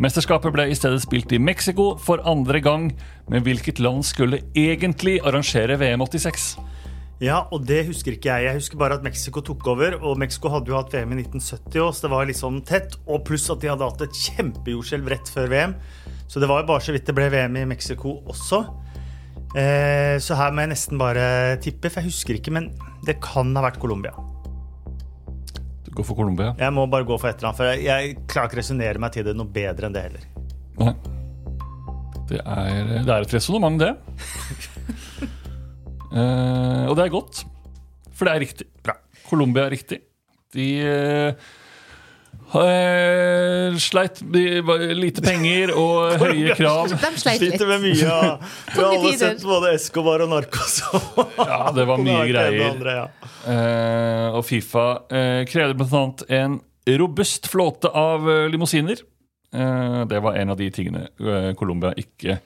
Mesterskapet 0.00 0.56
ble 0.56 0.70
i 0.72 0.78
stedet 0.78 1.04
spilt 1.04 1.34
i 1.36 1.42
Mexico 1.50 1.98
for 2.00 2.24
andre 2.24 2.62
gang, 2.64 2.86
men 3.28 3.44
hvilket 3.44 3.82
land 3.84 4.08
skulle 4.08 4.40
egentlig 4.56 5.18
arrangere 5.20 5.76
VM 5.84 6.06
86? 6.08 6.54
Ja, 7.20 7.42
og 7.52 7.68
det 7.68 7.84
husker 7.90 8.16
ikke 8.16 8.32
jeg. 8.32 8.48
Jeg 8.48 8.58
husker 8.62 8.80
bare 8.80 8.96
at 8.96 9.04
Mexico 9.04 9.44
tok 9.44 9.68
over. 9.70 10.00
Og 10.00 10.16
Mexico 10.18 10.50
hadde 10.52 10.72
jo 10.72 10.80
hatt 10.80 10.96
VM 10.96 11.12
i 11.12 11.20
1970 11.22 11.84
òg, 11.84 11.92
så 11.92 12.06
det 12.06 12.10
var 12.16 12.26
litt 12.28 12.40
sånn 12.40 12.58
tett. 12.66 12.96
Og 13.04 13.22
pluss 13.28 13.46
at 13.52 13.62
de 13.62 13.70
hadde 13.70 13.86
hatt 13.86 14.02
et 14.08 14.24
kjempejordskjelv 14.26 15.12
rett 15.12 15.30
før 15.36 15.52
VM. 15.52 15.76
Så 16.34 16.40
det 16.42 16.48
var 16.50 16.64
jo 16.64 16.66
bare 16.66 16.82
så 16.82 16.90
vidt 16.90 17.06
det 17.06 17.14
ble 17.14 17.28
VM 17.30 17.60
i 17.60 17.68
Mexico 17.70 18.16
også. 18.26 18.58
Eh, 19.54 20.16
så 20.18 20.34
her 20.34 20.50
må 20.50 20.64
jeg 20.64 20.72
nesten 20.72 20.98
bare 20.98 21.26
tippe, 21.62 21.86
for 21.86 22.02
jeg 22.02 22.10
husker 22.10 22.40
ikke. 22.40 22.50
Men 22.56 22.72
det 23.06 23.20
kan 23.22 23.52
ha 23.54 23.62
vært 23.62 23.78
Colombia. 23.78 24.10
Du 25.86 25.92
går 25.94 26.08
for 26.08 26.18
Colombia. 26.18 26.56
Jeg 26.58 26.74
må 26.74 26.88
bare 26.90 27.06
gå 27.06 27.14
for 27.22 27.30
et 27.30 27.38
eller 27.38 27.52
annet, 27.52 27.60
for 27.60 27.70
jeg, 27.70 27.84
jeg 27.86 28.16
klarer 28.26 28.50
ikke 28.50 28.58
å 28.58 28.62
resonnere 28.64 29.04
meg 29.04 29.14
til 29.14 29.28
det 29.28 29.36
noe 29.38 29.54
bedre 29.60 29.86
enn 29.86 29.94
det 29.94 30.02
heller. 30.08 30.26
Nei. 30.80 30.96
Det 32.32 32.42
er, 32.42 32.90
det 32.96 33.14
er 33.14 33.28
et 33.28 33.38
resonnement, 33.38 33.78
det. 33.86 33.94
Eh, 36.14 36.84
og 36.86 36.92
det 36.94 37.08
er 37.08 37.10
godt, 37.10 37.40
for 38.14 38.28
det 38.28 38.36
er 38.36 38.42
riktig. 38.44 38.68
Bra. 38.86 38.92
Colombia 39.26 39.64
er 39.64 39.72
riktig. 39.74 39.96
De 40.54 40.66
eh, 40.86 41.48
eh, 42.62 43.76
sleit 43.82 44.20
lite 44.22 45.22
penger 45.24 45.72
og 45.74 46.14
høye 46.22 46.54
krav. 46.58 46.88
De 46.92 47.10
sleit 47.18 47.42
litt. 47.42 47.54
Sliter 47.56 47.70
med 47.72 47.82
mye. 47.86 47.96
Ja. 48.00 48.18
Vi 48.74 48.80
har 48.82 48.90
alle 48.98 49.14
sett 49.20 49.42
både 49.46 49.72
Escobar 49.74 50.22
og 50.26 50.30
Narcos. 50.34 50.76
Ja, 51.40 51.72
det 51.74 51.86
var 51.90 51.98
mye 52.02 52.26
greier. 52.30 52.68
andre, 52.70 52.94
ja. 53.00 53.06
uh, 53.48 54.38
og 54.38 54.44
Fifa 54.46 54.86
uh, 55.10 55.40
krevde 55.50 55.74
bl.a. 55.80 56.04
en 56.38 56.60
robust 57.00 57.46
flåte 57.48 57.88
av 57.88 58.26
eh, 58.28 58.46
limousiner. 58.52 58.98
Eh, 59.54 60.00
Det 60.10 60.18
var 60.20 60.34
en 60.36 60.50
av 60.52 60.58
de 60.60 60.66
tingene 60.74 61.06
uh, 61.16 61.54
Colombia 61.56 61.94
ikke 61.96 62.36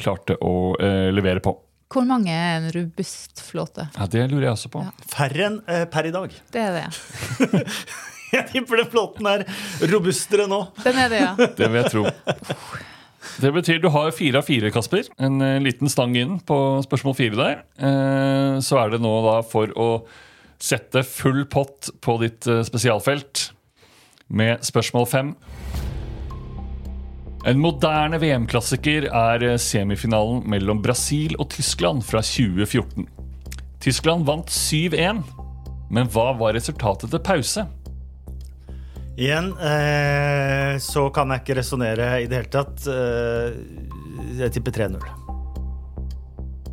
klarte 0.00 0.38
å 0.40 0.72
eh, 0.80 1.10
levere 1.12 1.42
på. 1.44 1.52
Hvor 1.92 2.06
mange 2.08 2.32
er 2.32 2.56
en 2.62 2.70
robust 2.72 3.42
flåte? 3.44 3.84
Ja, 3.98 4.06
Det 4.10 4.24
lurer 4.32 4.46
jeg 4.48 4.56
også 4.56 4.70
på. 4.72 4.86
Færre 5.12 5.44
enn 5.50 5.60
eh, 5.68 5.84
per 5.92 6.08
i 6.08 6.14
dag. 6.16 6.32
Det 6.54 6.64
er 6.64 6.78
det. 6.80 7.68
Jeg 8.38 8.46
tipper 8.52 8.82
den 8.82 8.90
flåten 8.92 9.28
er 9.30 9.44
robustere 9.92 10.48
nå. 10.50 10.60
Den 10.84 10.98
er 11.04 11.12
det, 11.12 11.22
ja. 11.22 11.32
Det 11.58 11.70
vil 11.70 11.80
jeg 11.82 11.92
tro. 11.94 12.04
Det 13.40 13.50
betyr 13.56 13.80
du 13.82 13.88
har 13.90 14.10
fire 14.14 14.38
av 14.42 14.46
fire, 14.46 14.70
Kasper. 14.74 15.08
En 15.22 15.40
eh, 15.42 15.56
liten 15.64 15.90
stang 15.90 16.14
inn 16.20 16.36
på 16.46 16.58
spørsmål 16.84 17.16
fire 17.18 17.38
der. 17.40 17.62
Eh, 17.80 18.60
Så 18.62 18.78
er 18.82 18.92
det 18.94 19.00
nå 19.02 19.14
da 19.24 19.38
for 19.48 19.72
å 19.80 19.88
sette 20.62 21.02
full 21.08 21.42
pott 21.50 21.90
på 22.04 22.18
ditt 22.22 22.46
eh, 22.50 22.62
spesialfelt 22.66 23.48
med 24.34 24.62
spørsmål 24.64 25.08
fem. 25.10 25.32
En 27.44 27.58
moderne 27.60 28.16
VM-klassiker 28.22 29.08
er 29.10 29.42
semifinalen 29.60 30.44
mellom 30.48 30.78
Brasil 30.84 31.34
og 31.36 31.50
Tyskland 31.52 32.04
fra 32.06 32.22
2014. 32.24 33.04
Tyskland 33.84 34.24
vant 34.24 34.48
7-1, 34.48 35.20
men 35.92 36.08
hva 36.14 36.30
var 36.40 36.54
resultatet 36.56 37.12
til 37.12 37.20
pause? 37.26 37.66
Igjen 39.14 39.52
eh, 39.62 40.74
så 40.82 41.04
kan 41.14 41.30
jeg 41.30 41.44
ikke 41.44 41.54
resonnere 41.60 42.08
i 42.24 42.26
det 42.26 42.40
hele 42.40 42.50
tatt. 42.50 42.86
Eh, 42.90 43.54
jeg 44.40 44.50
tipper 44.56 44.74
3-0. 44.74 45.04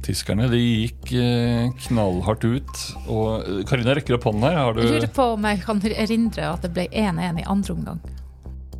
Tyskerne 0.01 0.47
de 0.49 0.57
gikk 0.61 1.11
eh, 1.21 1.67
knallhardt 1.85 2.47
ut. 2.49 2.81
Og 3.05 3.45
eh, 3.45 3.61
Karina 3.69 3.93
rekker 3.97 4.17
opp 4.17 4.25
hånden 4.25 4.47
her. 4.49 4.57
Har 4.57 4.73
du, 4.73 4.81
Jeg 4.81 4.95
lurer 5.03 5.13
på 5.13 5.27
om 5.35 5.45
jeg 5.51 5.61
kan 5.67 5.83
erindre 5.91 6.49
at 6.55 6.65
det 6.65 6.73
ble 6.73 6.87
1-1 6.89 7.43
i 7.43 7.45
andre 7.45 7.77
omgang. 7.77 8.01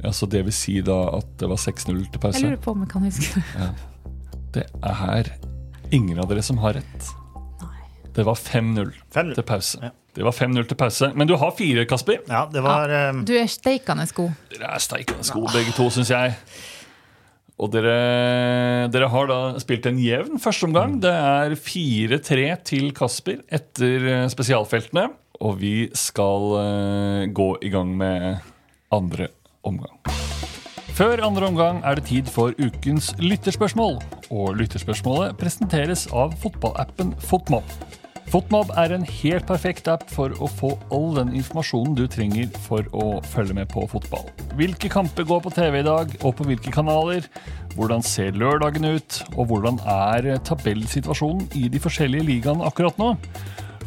ja, 0.01 0.09
så 0.09 0.25
det 0.25 0.41
vil 0.47 0.57
si 0.57 0.79
da 0.81 0.97
at 1.19 1.29
det 1.37 1.49
var 1.51 1.61
6-0 1.61 2.01
til 2.09 2.19
pause? 2.23 2.41
Jeg 2.41 2.49
lurer 2.49 2.63
på 2.65 2.73
om 2.73 2.81
jeg 2.81 2.89
kan 2.95 3.05
huske 3.05 3.45
det. 3.61 3.71
Det 4.57 4.65
er 4.81 5.29
ingen 5.93 6.17
av 6.19 6.27
dere 6.31 6.41
som 6.43 6.57
har 6.65 6.73
rett. 6.81 7.11
Det 8.15 8.25
var 8.27 8.35
5-0 8.35 8.91
5-0. 9.13 9.33
til 9.37 9.43
pause. 9.47 9.79
Ja. 9.81 9.91
Det 10.15 10.25
var 10.27 10.35
5-0 10.35 10.67
til 10.67 10.75
pause. 10.77 11.11
Men 11.15 11.27
du 11.29 11.37
har 11.39 11.53
fire, 11.55 11.85
Kasper. 11.87 12.19
Ja, 12.27 12.43
det 12.51 12.63
var 12.65 12.91
eh, 12.91 13.21
Du 13.23 13.31
er 13.39 13.47
steikende 13.47 14.07
god. 14.15 14.33
Dere 14.51 14.73
er 14.75 14.83
steikende 14.83 15.23
sko, 15.23 15.45
begge 15.53 15.71
to, 15.77 15.87
syns 15.93 16.11
jeg. 16.11 16.35
Og 17.61 17.69
dere, 17.71 18.89
dere 18.91 19.07
har 19.13 19.29
da 19.29 19.39
spilt 19.61 19.85
en 19.87 19.99
jevn 20.01 20.41
førsteomgang. 20.41 20.97
Det 21.03 21.13
er 21.13 21.55
4-3 21.55 22.47
til 22.67 22.89
Kasper 22.97 23.43
etter 23.53 24.07
eh, 24.15 24.27
spesialfeltene. 24.33 25.07
Og 25.41 25.55
vi 25.61 25.75
skal 25.97 26.57
eh, 26.59 27.29
gå 27.33 27.53
i 27.63 27.71
gang 27.73 27.95
med 27.97 28.41
andre 28.91 29.29
omgang. 29.63 29.95
Før 30.91 31.23
andre 31.23 31.47
omgang 31.47 31.79
er 31.87 31.95
det 31.97 32.09
tid 32.09 32.27
for 32.29 32.51
ukens 32.59 33.13
lytterspørsmål. 33.21 34.01
Og 34.33 34.57
lytterspørsmålet 34.59 35.39
presenteres 35.39 36.09
av 36.11 36.35
fotballappen 36.43 37.15
Fotmob. 37.23 37.65
Fotmob 38.29 38.69
er 38.79 38.93
en 38.95 39.03
helt 39.07 39.47
perfekt 39.49 39.89
app 39.91 40.05
for 40.11 40.35
å 40.37 40.47
få 40.47 40.75
all 40.93 41.15
den 41.17 41.33
informasjonen 41.35 41.95
du 41.97 42.05
trenger 42.11 42.51
for 42.67 42.85
å 42.95 43.07
følge 43.33 43.55
med 43.57 43.71
på 43.73 43.83
fotball. 43.91 44.27
Hvilke 44.59 44.91
kamper 44.91 45.25
går 45.27 45.41
på 45.43 45.53
TV 45.55 45.79
i 45.81 45.87
dag, 45.87 46.13
og 46.21 46.35
på 46.37 46.47
hvilke 46.47 46.71
kanaler? 46.71 47.25
Hvordan 47.75 48.05
ser 48.05 48.37
lørdagen 48.37 48.87
ut? 48.87 49.19
Og 49.35 49.49
hvordan 49.51 49.81
er 49.87 50.29
tabellsituasjonen 50.47 51.49
i 51.59 51.67
de 51.71 51.81
forskjellige 51.81 52.27
ligaene 52.29 52.67
akkurat 52.67 52.99
nå? 53.01 53.15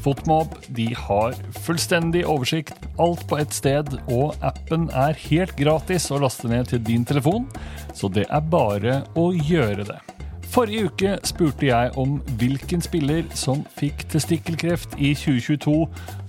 Fotmob 0.04 0.58
de 0.76 0.90
har 0.92 1.32
fullstendig 1.64 2.26
oversikt, 2.28 2.76
alt 3.00 3.24
på 3.30 3.38
ett 3.40 3.54
sted, 3.56 3.88
og 4.12 4.34
appen 4.44 4.90
er 4.92 5.16
helt 5.30 5.56
gratis 5.56 6.10
å 6.12 6.20
laste 6.20 6.50
ned 6.52 6.68
til 6.68 6.84
din 6.84 7.08
telefon, 7.08 7.48
så 7.96 8.12
det 8.12 8.26
er 8.28 8.50
bare 8.52 9.00
å 9.16 9.30
gjøre 9.32 9.88
det. 9.88 10.02
Forrige 10.54 10.86
uke 10.86 11.12
spurte 11.26 11.66
jeg 11.66 11.90
om 11.98 12.20
hvilken 12.38 12.82
spiller 12.84 13.24
som 13.34 13.64
fikk 13.74 14.04
testikkelkreft 14.12 14.92
i 15.02 15.08
2022, 15.18 15.72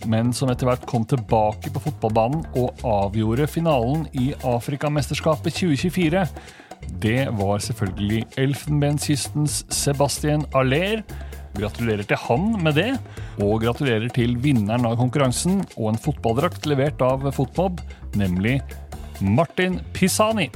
men 0.10 0.32
som 0.34 0.50
etter 0.50 0.66
hvert 0.66 0.88
kom 0.90 1.04
tilbake 1.06 1.70
på 1.70 1.84
fotballbanen 1.84 2.42
og 2.58 2.82
avgjorde 2.90 3.46
finalen 3.46 4.08
i 4.18 4.32
Afrikamesterskapet 4.50 5.60
2024. 5.60 6.24
Det 7.06 7.20
var 7.38 7.62
selvfølgelig 7.68 8.24
Elfenbenskystens 8.42 9.60
Sebastian 9.70 10.48
Aller. 10.58 11.06
Gratulerer 11.54 12.10
til 12.10 12.18
han 12.26 12.50
med 12.66 12.82
det, 12.82 12.90
og 13.46 13.62
gratulerer 13.62 14.10
til 14.10 14.34
vinneren 14.42 14.90
av 14.90 14.98
konkurransen 14.98 15.62
og 15.76 15.92
en 15.92 16.02
fotballdrakt 16.02 16.66
levert 16.66 17.06
av 17.06 17.30
Fotmob, 17.38 17.78
nemlig 18.18 18.58
Martin 19.22 19.78
Pisani. 19.94 20.50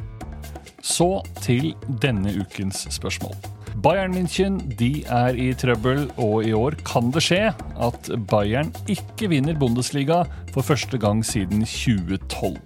Så 0.82 1.20
til 1.46 1.76
denne 2.02 2.34
ukens 2.42 2.88
spørsmål. 2.98 3.38
Bayern 3.80 4.12
München 4.12 4.58
de 4.76 5.06
er 5.08 5.38
i 5.40 5.54
trøbbel, 5.56 6.10
og 6.20 6.44
i 6.44 6.52
år 6.58 6.76
kan 6.88 7.14
det 7.16 7.22
skje 7.24 7.54
at 7.80 8.10
Bayern 8.28 8.74
ikke 8.92 9.30
vinner 9.32 9.56
Bundesliga 9.56 10.26
for 10.52 10.66
første 10.68 11.00
gang 11.00 11.22
siden 11.24 11.64
2012. 11.64 12.58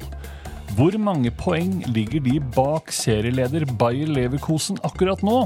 Hvor 0.73 0.97
mange 0.97 1.29
poeng 1.37 1.83
ligger 1.85 2.23
de 2.25 2.39
bak 2.55 2.89
serieleder 2.89 3.67
Bayer 3.77 4.09
Leverkosen 4.09 4.79
akkurat 4.81 5.21
nå? 5.21 5.43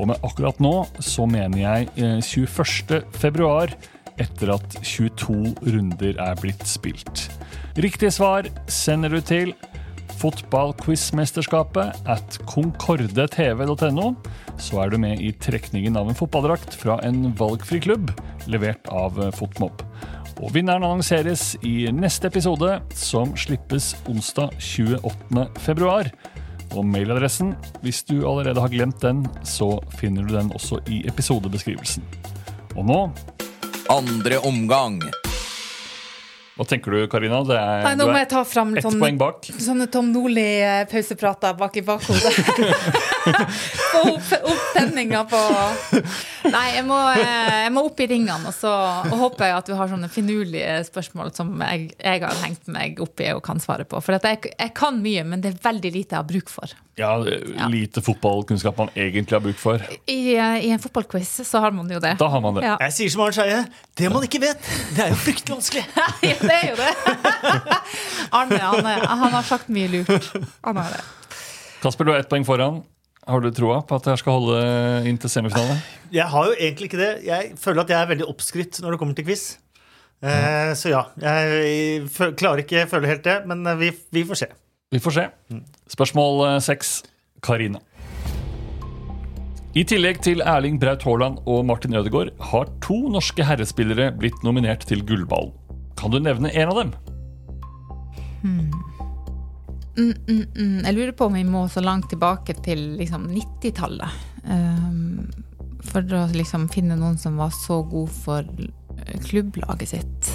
Og 0.00 0.08
med 0.10 0.18
akkurat 0.26 0.58
nå 0.58 0.74
så 0.98 1.28
mener 1.30 1.62
jeg 1.62 1.92
eh, 2.02 2.18
21. 2.18 3.04
februar, 3.22 3.70
etter 4.18 4.56
at 4.56 4.80
22 4.82 5.54
runder 5.62 6.18
er 6.18 6.42
blitt 6.42 6.66
spilt. 6.66 7.28
Riktig 7.78 8.10
svar 8.18 8.50
sender 8.66 9.14
du 9.14 9.22
til 9.22 9.54
fotballquizmesterskapet 10.22 12.06
at 12.10 12.38
concordetv.no. 12.48 14.08
Så 14.62 14.82
er 14.82 14.92
du 14.92 14.98
med 15.02 15.20
i 15.22 15.32
trekningen 15.42 15.98
av 15.98 16.10
en 16.10 16.18
fotballdrakt 16.18 16.76
fra 16.78 17.00
en 17.06 17.30
valgfri 17.38 17.82
klubb, 17.82 18.12
levert 18.50 18.86
av 18.92 19.18
Fotmob. 19.36 19.84
Og 20.42 20.54
vinneren 20.54 20.84
annonseres 20.86 21.52
i 21.66 21.90
neste 21.94 22.30
episode, 22.30 22.78
som 22.96 23.34
slippes 23.38 23.92
onsdag 24.10 24.54
28. 24.58 25.46
februar. 25.62 26.10
Og 26.72 26.86
mailadressen, 26.88 27.52
hvis 27.84 28.00
du 28.08 28.22
allerede 28.24 28.62
har 28.62 28.72
glemt 28.72 29.02
den, 29.04 29.26
så 29.44 29.74
finner 29.98 30.24
du 30.24 30.34
den 30.38 30.52
også 30.56 30.80
i 30.88 31.02
episodebeskrivelsen. 31.10 32.06
Og 32.78 32.86
nå 32.88 33.00
Andre 33.92 34.38
omgang. 34.46 35.02
Hva 36.52 36.66
tenker 36.68 36.92
du, 36.92 36.98
Karina? 37.08 37.38
Det 37.48 37.56
er, 37.56 37.84
Nei, 37.86 37.92
nå 37.96 38.06
må 38.10 38.18
jeg 38.20 38.28
ta 38.28 38.42
fram 38.44 38.74
sånn, 38.76 38.98
bak. 39.16 39.46
sånne 39.56 39.86
Tom 39.92 40.10
Nordli-pauseprater 40.12 41.56
bak 41.56 41.78
i 41.80 41.84
bakhodet. 41.86 42.34
Få 43.92 44.02
opp, 44.14 44.30
opp 44.52 44.62
tenninga 44.74 45.22
på 45.30 45.40
Nei, 46.52 46.64
jeg 46.74 46.84
må, 46.88 46.98
eh, 47.14 47.58
jeg 47.64 47.72
må 47.74 47.84
opp 47.86 48.00
i 48.02 48.08
ringene, 48.10 48.50
og 48.50 48.54
så 48.56 48.70
og 49.06 49.14
håper 49.20 49.48
jeg 49.48 49.56
at 49.60 49.68
du 49.70 49.74
har 49.78 49.90
sånne 49.90 50.08
finurlige 50.12 50.78
spørsmål 50.88 51.30
som 51.36 51.52
jeg, 51.62 51.92
jeg 52.02 52.22
har 52.24 52.40
hengt 52.42 52.66
meg 52.72 52.98
opp 53.02 53.22
i 53.22 53.28
og 53.36 53.42
kan 53.46 53.62
svare 53.62 53.86
på. 53.88 54.00
For 54.02 54.18
at 54.18 54.26
jeg, 54.26 54.52
jeg 54.56 54.72
kan 54.76 54.98
mye, 55.02 55.22
men 55.28 55.44
det 55.44 55.52
er 55.52 55.60
veldig 55.62 55.92
lite 55.94 56.16
jeg 56.16 56.18
har 56.18 56.28
bruk 56.28 56.50
for. 56.52 56.74
Ja, 56.98 57.14
Lite 57.72 58.02
fotballkunnskap 58.04 58.76
man 58.76 58.90
egentlig 58.98 59.36
har 59.38 59.44
bruk 59.44 59.56
for. 59.60 59.80
I, 60.10 60.34
eh, 60.34 60.66
i 60.66 60.72
en 60.74 60.82
fotballquiz 60.82 61.30
så 61.48 61.62
har 61.64 61.72
man 61.72 61.88
jo 61.90 62.02
det. 62.02 62.16
Da 62.20 62.28
har 62.28 62.42
man 62.44 62.58
det. 62.58 62.66
Ja. 62.66 62.76
Jeg 62.84 62.96
sier 62.98 63.14
som 63.14 63.24
Arne 63.24 63.38
Skeie, 63.38 63.62
det 63.96 64.12
man 64.12 64.26
ikke 64.26 64.42
vet, 64.42 64.70
det 64.96 65.06
er 65.06 65.14
jo 65.14 65.20
fryktelig 65.22 65.56
vanskelig. 65.56 65.86
Ja, 66.22 66.36
det 66.42 66.54
er 66.58 66.68
jo 66.72 66.76
det. 66.78 66.92
Arne 68.38 68.58
han, 68.60 68.86
han 69.22 69.32
har 69.38 69.46
sagt 69.46 69.70
mye 69.72 69.88
lurt. 69.94 70.32
Han 70.66 70.82
har 70.82 70.98
det. 70.98 71.02
Kasper, 71.82 72.06
du 72.06 72.12
har 72.12 72.20
ett 72.22 72.30
poeng 72.30 72.44
foran. 72.46 72.82
Har 73.22 73.42
du 73.42 73.52
troa 73.54 73.78
på 73.86 73.94
at 73.94 74.06
det 74.06 74.10
her 74.16 74.18
skal 74.18 74.38
holde 74.40 74.62
inn 75.06 75.18
til 75.22 75.30
semifinale? 75.30 75.76
Jeg 76.10 76.26
har 76.32 76.48
jo 76.48 76.56
egentlig 76.56 76.88
ikke 76.90 76.98
det. 76.98 77.12
Jeg 77.26 77.52
føler 77.60 77.84
at 77.84 77.92
jeg 77.92 78.00
er 78.00 78.10
veldig 78.10 78.26
oppskrytt 78.32 78.80
når 78.82 78.94
det 78.94 78.98
kommer 78.98 79.18
til 79.18 79.28
quiz. 79.28 79.44
Eh, 80.22 80.72
så 80.78 80.90
ja, 80.90 81.04
jeg 81.22 82.02
klarer 82.38 82.62
ikke 82.62 82.84
føle 82.90 83.10
helt 83.10 83.24
det, 83.26 83.40
men 83.50 83.62
eh, 83.66 83.78
vi, 83.78 83.92
vi 84.14 84.24
får 84.26 84.42
se. 84.42 84.50
Vi 84.92 85.00
får 85.02 85.16
se. 85.18 85.24
Spørsmål 85.94 86.44
eh, 86.48 86.58
seks. 86.62 87.00
Karina. 87.42 87.80
I 89.74 89.82
tillegg 89.88 90.20
til 90.22 90.42
Erling 90.46 90.76
Braut 90.78 91.02
Haaland 91.02 91.40
og 91.48 91.64
Martin 91.66 91.96
Ødegaard 91.98 92.30
har 92.52 92.68
to 92.84 92.98
norske 93.10 93.42
herrespillere 93.46 94.12
blitt 94.14 94.44
nominert 94.46 94.86
til 94.86 95.02
Gullballen. 95.06 95.54
Kan 95.98 96.14
du 96.14 96.20
nevne 96.22 96.52
en 96.54 96.70
av 96.70 96.78
dem? 96.78 96.94
Mm, 99.92 100.12
mm, 100.28 100.44
mm. 100.56 100.76
Jeg 100.86 100.94
lurer 100.96 101.12
på 101.16 101.28
om 101.28 101.34
vi 101.36 101.44
må 101.44 101.66
så 101.68 101.82
langt 101.84 102.08
tilbake 102.12 102.56
til 102.64 102.94
liksom 103.00 103.26
90-tallet. 103.32 104.20
Um, 104.48 105.28
for 105.92 106.06
å 106.16 106.22
liksom 106.32 106.68
finne 106.72 106.96
noen 106.96 107.18
som 107.20 107.36
var 107.40 107.52
så 107.54 107.82
god 107.90 108.10
for 108.14 108.46
eh, 108.46 109.18
klubblaget 109.26 109.94
sitt. 109.96 110.32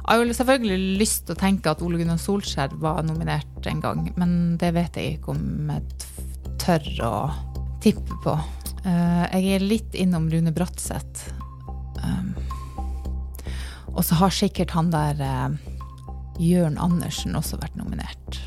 Jeg 0.00 0.18
har 0.18 0.26
jo 0.26 0.34
selvfølgelig 0.34 0.98
lyst 0.98 1.28
til 1.28 1.36
å 1.36 1.38
tenke 1.38 1.70
at 1.70 1.82
Ole 1.86 2.00
Gunnar 2.00 2.18
Solskjær 2.18 2.72
var 2.82 3.04
nominert 3.06 3.66
en 3.70 3.82
gang, 3.84 4.08
men 4.18 4.56
det 4.58 4.72
vet 4.74 4.96
jeg 4.98 5.18
ikke 5.18 5.36
om 5.36 5.70
jeg 5.70 6.56
tør 6.58 6.88
å 7.06 7.12
tippe 7.84 8.16
på. 8.24 8.34
Uh, 8.82 9.28
jeg 9.36 9.54
er 9.54 9.62
litt 9.62 9.94
innom 9.94 10.26
Rune 10.32 10.50
Bratseth. 10.56 11.30
Um, 12.00 12.32
og 13.92 14.02
så 14.06 14.18
har 14.18 14.34
sikkert 14.34 14.74
han 14.74 14.90
der 14.90 15.20
eh, 15.22 15.69
Jørn 16.40 16.78
Andersen 16.80 17.36
også 17.36 17.58
vært 17.60 17.76
nominert. 17.76 18.40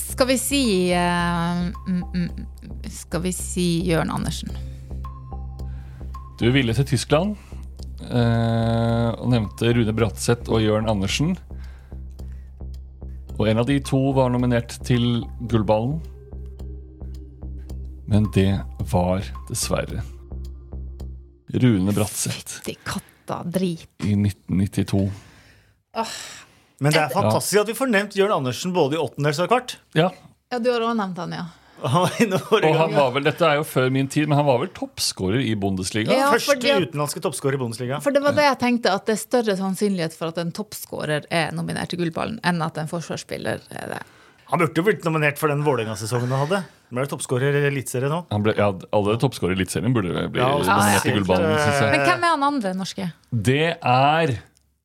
Skal 0.00 0.28
vi 0.28 0.36
si 0.38 0.62
mm, 0.92 2.28
Skal 2.92 3.24
vi 3.24 3.32
si 3.34 3.66
Jørn 3.88 4.12
Andersen? 4.12 4.52
Du 6.38 6.46
ville 6.52 6.74
til 6.76 6.86
Tyskland 6.92 7.34
uh, 8.10 9.10
og 9.16 9.28
nevnte 9.32 9.72
Rune 9.74 9.94
Bratseth 9.96 10.50
og 10.52 10.62
Jørn 10.62 10.90
Andersen. 10.90 11.34
Og 13.38 13.48
en 13.50 13.62
av 13.62 13.66
de 13.70 13.80
to 13.82 14.00
var 14.14 14.30
nominert 14.34 14.76
til 14.86 15.24
Gullballen. 15.50 15.98
Men 18.10 18.28
det 18.34 18.50
var 18.92 19.24
dessverre 19.48 20.04
Rune 21.54 21.94
Bratseth 21.94 22.58
Fytti 22.60 22.76
katta 22.84 23.42
drit. 23.48 23.88
i 24.04 24.12
1992. 24.18 25.06
Men 26.80 26.92
det 26.92 27.00
er 27.04 27.12
fantastisk 27.14 27.60
at 27.60 27.68
vi 27.70 27.76
får 27.78 27.90
nevnt 27.92 28.16
Jørn 28.18 28.32
Andersen 28.40 28.72
både 28.74 28.96
i 28.96 29.02
åttendels 29.02 29.38
og 29.44 29.48
kvart. 29.52 29.76
Ja, 29.94 30.10
Ja, 30.52 30.58
du 30.62 30.70
har 30.70 30.80
òg 30.86 30.96
nevnt 30.98 31.16
han, 31.18 31.32
ja. 31.32 31.44
Og 31.84 32.76
han 32.78 32.92
var 32.94 33.10
vel, 33.12 33.24
Dette 33.26 33.44
er 33.44 33.58
jo 33.58 33.64
før 33.66 33.90
min 33.92 34.06
tid, 34.08 34.28
men 34.30 34.38
han 34.38 34.46
var 34.46 34.60
vel 34.62 34.70
toppskårer 34.72 35.42
i 35.44 35.54
Bundesliga? 35.58 36.14
Ja, 36.14 36.30
Første 36.32 36.54
at- 36.56 36.86
utenlandske 36.88 37.20
toppskårer 37.24 37.58
i 37.58 37.60
Bundesliga. 37.60 37.98
For 38.00 38.14
det 38.14 38.22
var 38.24 38.32
det 38.36 38.44
jeg 38.46 38.58
tenkte, 38.62 38.92
at 38.94 39.04
det 39.06 39.16
er 39.16 39.20
større 39.20 39.56
sannsynlighet 39.58 40.14
for 40.16 40.30
at 40.32 40.38
en 40.38 40.52
toppskårer 40.54 41.26
er 41.30 41.50
nominert 41.52 41.90
til 41.92 41.98
Gullballen, 42.00 42.38
enn 42.44 42.62
at 42.64 42.78
en 42.78 42.88
forsvarsspiller 42.88 43.60
er 43.70 43.88
det. 43.96 44.00
Han 44.52 44.60
burde 44.60 44.76
jo 44.76 44.84
blitt 44.86 45.04
nominert 45.04 45.38
for 45.40 45.48
den 45.48 45.64
Vålerenga-sesongen 45.64 46.28
han 46.30 46.44
hadde. 46.46 46.62
Han 46.92 47.00
ble 47.00 47.06
toppskårer 47.10 47.56
i 47.58 47.66
Eliteserien 47.72 48.12
nå. 48.12 48.22
Han 48.30 48.42
ble, 48.44 48.54
ja, 48.56 48.70
alle 48.94 49.16
toppskårere 49.18 49.56
i 49.56 49.58
Eliteserien 49.58 49.92
burde 49.96 50.28
bli 50.30 50.40
Ja, 50.40 50.50
nominert 50.54 51.02
til 51.02 51.16
Gullballen. 51.18 51.56
Synes 51.58 51.80
jeg. 51.80 51.90
Men 51.96 52.06
hvem 52.06 52.26
er 52.28 52.34
han 52.36 52.48
andre 52.52 52.74
norske? 52.78 53.10
Det 53.50 53.62
er 53.80 54.34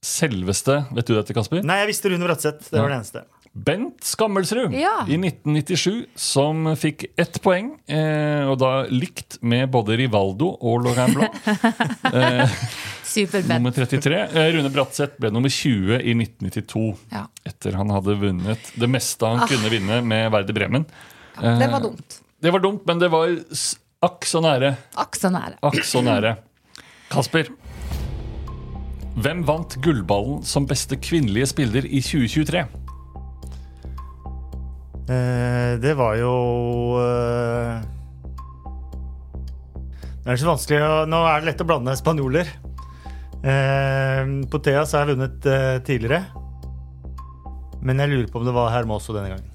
selveste 0.06 0.86
Vet 0.96 1.08
du 1.10 1.16
dette, 1.18 1.34
Kasper? 1.36 1.64
Nei, 1.66 1.82
jeg 1.84 1.90
visste 1.92 2.10
Rune 2.14 2.26
Bratseth. 2.28 2.70
Det 2.72 2.80
var 2.80 2.90
det 2.94 3.00
eneste. 3.02 3.26
Bent 3.60 4.04
Skammelsrud 4.06 4.76
Ja. 4.78 5.02
i 5.10 5.18
1997, 5.18 6.06
som 6.16 6.68
fikk 6.78 7.08
ett 7.20 7.40
poeng, 7.44 7.72
eh, 7.90 8.46
og 8.48 8.60
da 8.62 8.86
likt 8.94 9.40
med 9.42 9.72
både 9.74 9.98
Rivaldo 9.98 10.52
og 10.62 10.86
Laurent 10.86 11.18
Blanc. 11.18 11.34
Superbent. 13.10 13.50
nummer 13.58 13.74
33. 13.74 14.20
Eh, 14.38 14.52
Rune 14.54 14.70
Bratseth 14.72 15.18
ble 15.20 15.32
nummer 15.34 15.50
20 15.50 15.98
i 16.00 16.14
1992, 16.14 16.96
Ja. 17.12 17.26
etter 17.50 17.74
han 17.80 17.90
hadde 17.90 18.16
vunnet 18.22 18.72
det 18.80 18.88
meste 18.90 19.26
han 19.26 19.48
kunne 19.50 19.70
vinne 19.74 20.02
med 20.06 20.32
Werder 20.32 20.54
Bremen. 20.56 20.86
Eh, 21.42 21.58
Det 21.60 21.72
var 21.74 21.82
dumt. 21.82 22.20
Det 22.40 22.52
var 22.54 22.60
dumt, 22.64 22.86
men 22.86 23.00
det 23.02 23.10
var 23.12 23.28
akk 24.06 24.24
så 24.30 24.40
nære. 24.46 24.78
Akk 24.96 25.18
så 25.20 25.32
nære. 25.34 25.58
Akk 25.66 25.82
så 25.84 26.04
nære. 26.06 26.38
Kasper. 27.10 27.50
Hvem 29.20 29.42
vant 29.44 29.74
Gullballen 29.84 30.44
som 30.48 30.64
beste 30.68 30.96
kvinnelige 30.96 31.50
spiller 31.52 31.84
i 31.84 32.00
2023? 32.00 32.62
Eh, 35.10 35.72
det 35.82 35.92
var 35.98 36.14
jo 36.16 36.34
eh, 37.02 37.82
Det 40.24 40.30
er 40.30 40.40
så 40.40 40.52
vanskelig 40.52 40.80
å 40.86 40.92
Nå 41.10 41.20
er 41.26 41.42
det 41.42 41.50
lett 41.50 41.64
å 41.66 41.68
blande 41.68 41.96
spanjoler. 42.00 42.52
Eh, 43.44 44.22
på 44.48 44.62
Thea 44.64 44.86
så 44.88 45.02
har 45.02 45.10
jeg 45.10 45.18
vunnet 45.18 45.50
eh, 45.52 45.82
tidligere. 45.84 46.22
Men 47.84 48.00
jeg 48.00 48.14
lurer 48.14 48.30
på 48.32 48.40
om 48.40 48.48
det 48.48 48.56
var 48.56 48.72
Hermoso 48.72 49.18
denne 49.18 49.34
gangen. 49.34 49.52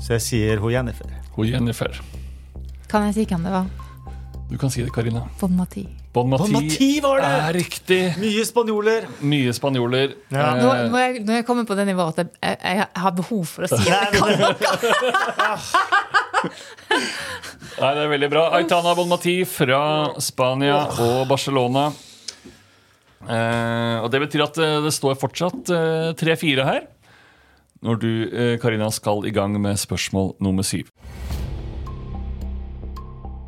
Så 0.00 0.16
jeg 0.16 0.26
sier 0.26 0.64
ho 0.64 0.72
Jennifer. 0.72 1.14
Ho 1.36 1.46
Jennifer. 1.46 2.02
Kan 2.90 3.06
jeg 3.06 3.20
si 3.20 3.28
hvem 3.30 3.46
det 3.46 3.54
var? 3.54 3.89
Du 4.50 4.56
kan 4.58 4.70
si 4.70 4.82
det, 4.82 4.90
Karina. 4.90 5.20
Bon 5.38 5.52
Mati. 5.54 5.84
Bon 6.12 6.26
Mati, 6.28 6.42
Bon 6.42 6.52
Mati 6.56 6.88
var 7.04 7.20
det! 7.22 7.26
er 7.30 7.52
riktig. 7.54 7.98
Mye 8.18 8.42
spanjoler. 8.48 9.04
Mye 9.22 9.52
spanjoler. 9.54 10.16
Ja. 10.34 10.48
Eh, 10.56 10.62
Nå, 10.64 10.72
nå, 10.90 10.98
er 10.98 11.04
jeg, 11.06 11.22
nå 11.22 11.30
er 11.36 11.38
jeg 11.38 11.46
kommet 11.46 11.68
på 11.70 11.76
det 11.78 11.84
nivået 11.86 12.18
at 12.18 12.24
jeg, 12.26 12.58
jeg, 12.58 12.80
jeg 12.80 13.04
har 13.04 13.14
behov 13.20 13.44
for 13.46 13.62
å 13.62 13.70
si 13.70 13.78
at 13.94 14.16
jeg 14.16 14.18
kan. 14.18 14.30
Nei, 17.80 17.90
det 17.94 18.02
er 18.02 18.10
veldig 18.12 18.30
bra. 18.32 18.44
Aitana 18.58 18.94
Bon 18.98 19.08
Mati 19.10 19.36
fra 19.48 19.80
Spania 20.22 20.80
og 21.00 21.22
Barcelona. 21.30 21.86
Eh, 23.30 23.96
og 24.02 24.10
Det 24.10 24.20
betyr 24.26 24.44
at 24.48 24.58
eh, 24.60 24.78
det 24.84 24.92
står 24.96 25.14
fortsatt 25.20 25.70
eh, 25.76 26.10
3-4 26.18 26.66
her. 26.66 26.88
Når 27.86 28.00
du, 28.02 28.10
eh, 28.28 28.54
Karina, 28.60 28.90
skal 28.92 29.22
i 29.24 29.32
gang 29.32 29.54
med 29.62 29.78
spørsmål 29.80 30.34
nummer 30.44 30.66
syv. 30.66 30.90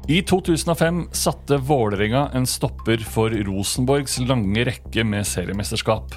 I 0.09 0.23
2005 0.23 1.09
satte 1.13 1.57
Vålerenga 1.57 2.31
en 2.35 2.47
stopper 2.47 2.99
for 3.07 3.31
Rosenborgs 3.47 4.19
lange 4.27 4.65
rekke 4.67 5.05
med 5.07 5.27
seriemesterskap. 5.29 6.17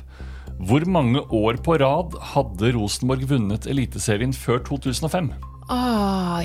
Hvor 0.65 0.85
mange 0.89 1.21
år 1.35 1.59
på 1.63 1.75
rad 1.81 2.15
hadde 2.33 2.71
Rosenborg 2.75 3.25
vunnet 3.29 3.67
Eliteserien 3.69 4.33
før 4.33 4.63
2005? 4.65 5.29
Å, 5.65 5.77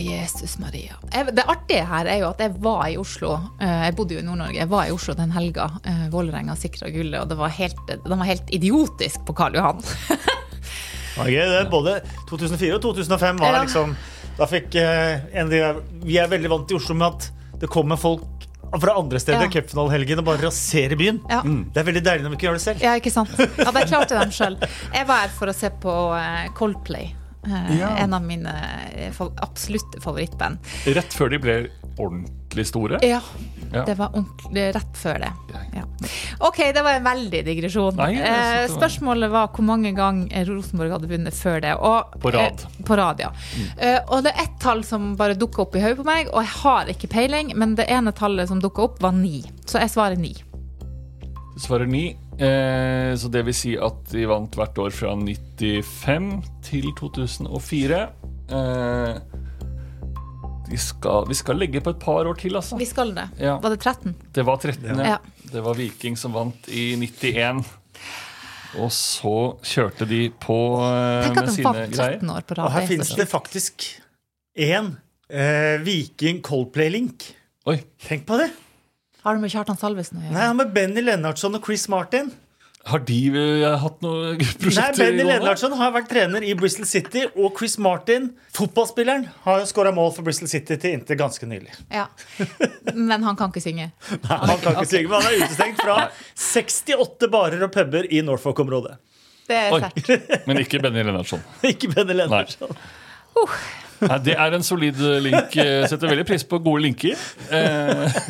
Jesus 0.00 0.54
Maria. 0.60 0.96
Jeg, 1.12 1.32
det 1.36 1.44
artige 1.48 1.84
her 1.88 2.08
er 2.08 2.22
jo 2.22 2.30
at 2.30 2.40
jeg 2.40 2.54
var 2.64 2.86
i 2.88 2.96
Oslo. 3.00 3.34
eh, 3.60 3.86
Jeg 3.88 3.96
bodde 3.98 4.16
jo 4.16 4.22
i 4.22 4.24
Nord-Norge. 4.24 4.56
Jeg 4.62 4.70
var 4.72 4.88
i 4.88 4.94
Oslo 4.94 5.14
den 5.18 5.32
helga 5.34 5.66
eh, 5.84 6.06
Vålerenga 6.12 6.56
sikra 6.56 6.88
gullet, 6.92 7.18
og 7.20 7.28
det 7.32 7.36
var 7.40 7.52
helt, 7.56 7.82
de 7.90 8.00
var 8.16 8.28
helt 8.28 8.48
idiotisk 8.56 9.24
på 9.28 9.36
Karl 9.36 9.58
Johan. 9.60 9.82
Gøy, 11.20 11.36
det. 11.36 11.66
Både 11.72 11.98
2004 12.30 12.78
og 12.78 12.82
2005 12.86 13.40
var 13.42 13.52
Ja. 13.58 13.62
liksom 13.66 13.92
Da 14.40 14.46
fikk 14.48 14.74
eh, 14.80 15.20
en 15.36 15.50
de 15.52 15.60
Vi 16.06 16.16
er 16.20 16.30
veldig 16.32 16.48
vant 16.52 16.70
i 16.72 16.76
Oslo 16.78 16.94
med 16.96 17.12
at 17.20 17.30
det 17.60 17.68
kommer 17.68 17.98
folk 18.00 18.26
fra 18.80 18.94
andre 18.96 19.18
steder 19.20 19.44
Ja. 19.48 19.50
cupfinalehelgen 19.52 20.20
og 20.22 20.24
bare 20.30 20.44
raserer 20.46 20.96
byen. 20.96 21.18
Ja. 21.28 21.40
Det 21.44 21.80
er 21.82 21.86
veldig 21.90 22.02
deilig 22.06 22.22
når 22.24 22.30
vi 22.32 22.36
ikke 22.38 22.46
gjør 22.48 22.58
det 22.60 22.62
selv. 22.64 22.84
Ja, 22.86 22.92
ikke 23.00 23.10
sant? 23.12 23.32
Ja, 23.58 23.70
det 23.74 23.82
klarte 23.90 24.14
dem 24.20 24.30
sjøl. 24.32 24.56
Jeg 24.94 25.08
var 25.10 25.24
her 25.26 25.32
for 25.34 25.50
å 25.50 25.54
se 25.56 25.70
på 25.82 25.94
eh, 26.16 26.46
Coldplay. 26.56 27.10
Eh, 27.44 27.70
Ja. 27.80 27.90
En 28.04 28.14
av 28.14 28.22
mine 28.22 28.52
absolutte 29.42 30.00
favorittband. 30.04 30.58
Rett 30.86 31.12
før 31.16 31.30
de 31.34 31.38
ble 31.42 31.56
ordentlig 31.98 32.66
store? 32.70 33.00
Ja, 33.04 33.20
Ja. 33.72 33.84
det 33.86 33.94
var 33.98 34.14
ordentlig 34.18 34.64
rett 34.74 34.96
før 34.98 35.20
det. 35.22 35.30
Ja. 35.76 35.84
Ok, 36.48 36.58
det 36.74 36.82
var 36.82 36.96
en 36.98 37.04
veldig 37.06 37.42
digresjon. 37.46 37.96
Nei, 38.00 38.16
eh, 38.18 38.64
spørsmålet 38.72 39.30
var 39.30 39.50
hvor 39.54 39.66
mange 39.66 39.92
ganger 39.94 40.48
Rosenborg 40.48 40.96
hadde 40.96 41.10
vunnet 41.10 41.36
før 41.36 41.60
det. 41.62 41.74
Og, 41.78 42.16
På 42.22 42.32
rad. 42.34 42.64
Eh, 42.66 42.84
på 42.86 42.98
rad, 42.98 43.22
ja. 43.22 43.30
Eh, 43.78 44.00
og 44.08 44.24
det 44.26 44.34
er 44.34 44.46
ett 44.48 44.58
tall 44.62 44.82
som 44.86 45.12
bare 45.20 45.38
dukka 45.38 45.62
opp 45.66 45.78
i 45.78 45.84
hodet 45.84 46.00
på 46.00 46.08
meg, 46.08 46.32
og 46.32 46.42
jeg 46.42 46.54
har 46.64 46.90
ikke 46.94 47.12
peiling, 47.12 47.54
men 47.58 47.76
det 47.78 47.86
ene 47.92 48.14
tallet 48.16 48.50
som 48.50 48.62
dukka 48.62 48.88
opp, 48.88 49.02
var 49.02 49.14
ni. 49.16 49.44
Så 49.66 49.78
jeg 49.82 49.92
svarer 49.94 50.18
ni. 50.18 50.34
Du 51.54 51.60
svarer 51.62 51.86
ni. 51.86 52.16
Eh, 52.40 53.12
så 53.20 53.28
det 53.28 53.44
vil 53.44 53.54
si 53.54 53.74
at 53.76 54.06
de 54.10 54.24
vant 54.26 54.54
hvert 54.56 54.78
år 54.80 54.94
fra 54.96 55.12
95 55.14 56.30
til 56.64 56.90
2004. 56.98 58.02
Eh, 58.50 59.20
de 60.70 60.78
skal, 60.80 61.26
vi 61.28 61.36
skal 61.38 61.58
legge 61.60 61.82
på 61.84 61.92
et 61.94 62.00
par 62.02 62.28
år 62.30 62.38
til, 62.40 62.56
altså. 62.58 62.78
Vi 62.80 62.86
skal 62.88 63.12
det. 63.16 63.26
Ja. 63.42 63.58
Var 63.62 63.74
det 63.74 63.80
13? 63.82 64.14
Det 64.36 64.46
var 64.46 64.60
13. 64.62 65.04
Ja. 65.04 65.18
Det 65.50 65.62
var 65.66 65.78
Viking 65.78 66.18
som 66.18 66.34
vant 66.36 66.68
i 66.70 66.92
91. 67.00 67.64
Og 68.78 68.90
så 68.94 69.34
kjørte 69.66 70.06
de 70.06 70.28
på 70.42 70.56
eh, 70.86 71.26
Tenk 71.26 71.40
med 71.40 71.52
sine 71.56 71.72
greier. 71.90 72.20
13 72.20 72.30
på 72.30 72.58
Og 72.62 72.74
her 72.76 72.84
er 72.84 72.90
finnes 72.90 73.10
det 73.18 73.26
faktisk 73.30 73.86
én 74.54 74.92
eh, 75.26 75.80
Viking 75.82 76.38
Coldplay-link. 76.46 77.32
Oi, 77.70 77.80
Tenk 78.06 78.28
på 78.28 78.38
det! 78.40 78.52
Har 79.24 79.36
det 79.36 79.42
med 79.42 79.52
Kjartan 79.52 79.76
Salvesen 79.76 80.20
å 80.20 80.22
gjøre? 80.22 80.32
Nei, 80.36 80.46
han 80.46 80.56
med 80.56 80.70
Benny 80.72 81.02
Lennartson 81.04 81.58
og 81.58 81.66
Chris 81.66 81.88
Martin. 81.92 82.30
Har 82.88 83.02
de 83.04 83.16
eh, 83.36 83.74
hatt 83.82 83.98
noe 84.00 84.30
Nei, 84.40 84.86
Benny? 84.96 85.24
Lennartson 85.26 85.74
har 85.76 85.92
vært 85.92 86.08
trener 86.10 86.44
i 86.46 86.54
Bristol 86.56 86.86
City, 86.88 87.26
og 87.36 87.58
Chris 87.58 87.76
Martin, 87.82 88.30
fotballspilleren, 88.56 89.26
har 89.44 89.66
skåra 89.68 89.92
mål 89.94 90.14
for 90.16 90.26
Bristol 90.26 90.48
City 90.50 90.78
til 90.80 90.96
inntil 90.96 91.18
ganske 91.20 91.48
nylig. 91.48 91.74
Ja. 91.92 92.06
Men 92.94 93.26
han 93.26 93.36
kan 93.38 93.52
ikke 93.52 93.62
synge. 93.64 93.90
Han 94.30 94.56
kan 94.62 94.78
ikke 94.78 94.88
synge, 94.88 95.10
men 95.12 95.20
han 95.20 95.28
er 95.28 95.44
utestengt 95.44 95.84
fra 95.84 95.98
68 96.40 97.30
barer 97.32 97.66
og 97.66 97.72
puber 97.74 98.08
i 98.08 98.22
Norfolk-området. 98.24 98.96
Det 99.50 99.58
er 99.58 99.74
Oi. 99.74 99.80
sterkt. 99.82 100.28
Men 100.48 100.60
ikke 100.62 100.78
Benny 100.78 101.02
Lennartson. 101.02 101.40
Ikke 101.66 101.88
Benny 101.90 102.14
Lennartson. 102.14 102.70
Nei, 104.00 104.18
det 104.22 104.36
er 104.38 104.54
en 104.54 104.62
solid 104.62 105.00
link. 105.24 105.56
Jeg 105.58 105.88
Setter 105.90 106.12
veldig 106.12 106.26
pris 106.28 106.44
på 106.46 106.60
gode 106.62 106.84
linker. 106.86 107.18
Eh, 107.50 108.20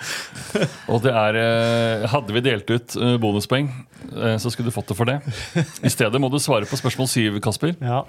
og 0.92 1.02
det 1.04 1.12
er 1.14 1.38
eh, 1.40 2.06
Hadde 2.10 2.34
vi 2.36 2.44
delt 2.44 2.70
ut 2.70 2.96
eh, 2.98 3.16
bonuspoeng, 3.20 3.68
eh, 4.14 4.36
så 4.40 4.52
skulle 4.52 4.70
du 4.70 4.74
fått 4.74 4.90
det 4.92 4.98
for 4.98 5.10
det. 5.10 5.20
I 5.86 5.92
stedet 5.92 6.20
må 6.22 6.30
du 6.32 6.40
svare 6.42 6.68
på 6.68 6.78
spørsmål 6.80 7.10
syv, 7.10 7.40
Kasper. 7.44 7.76
Ja. 7.80 8.04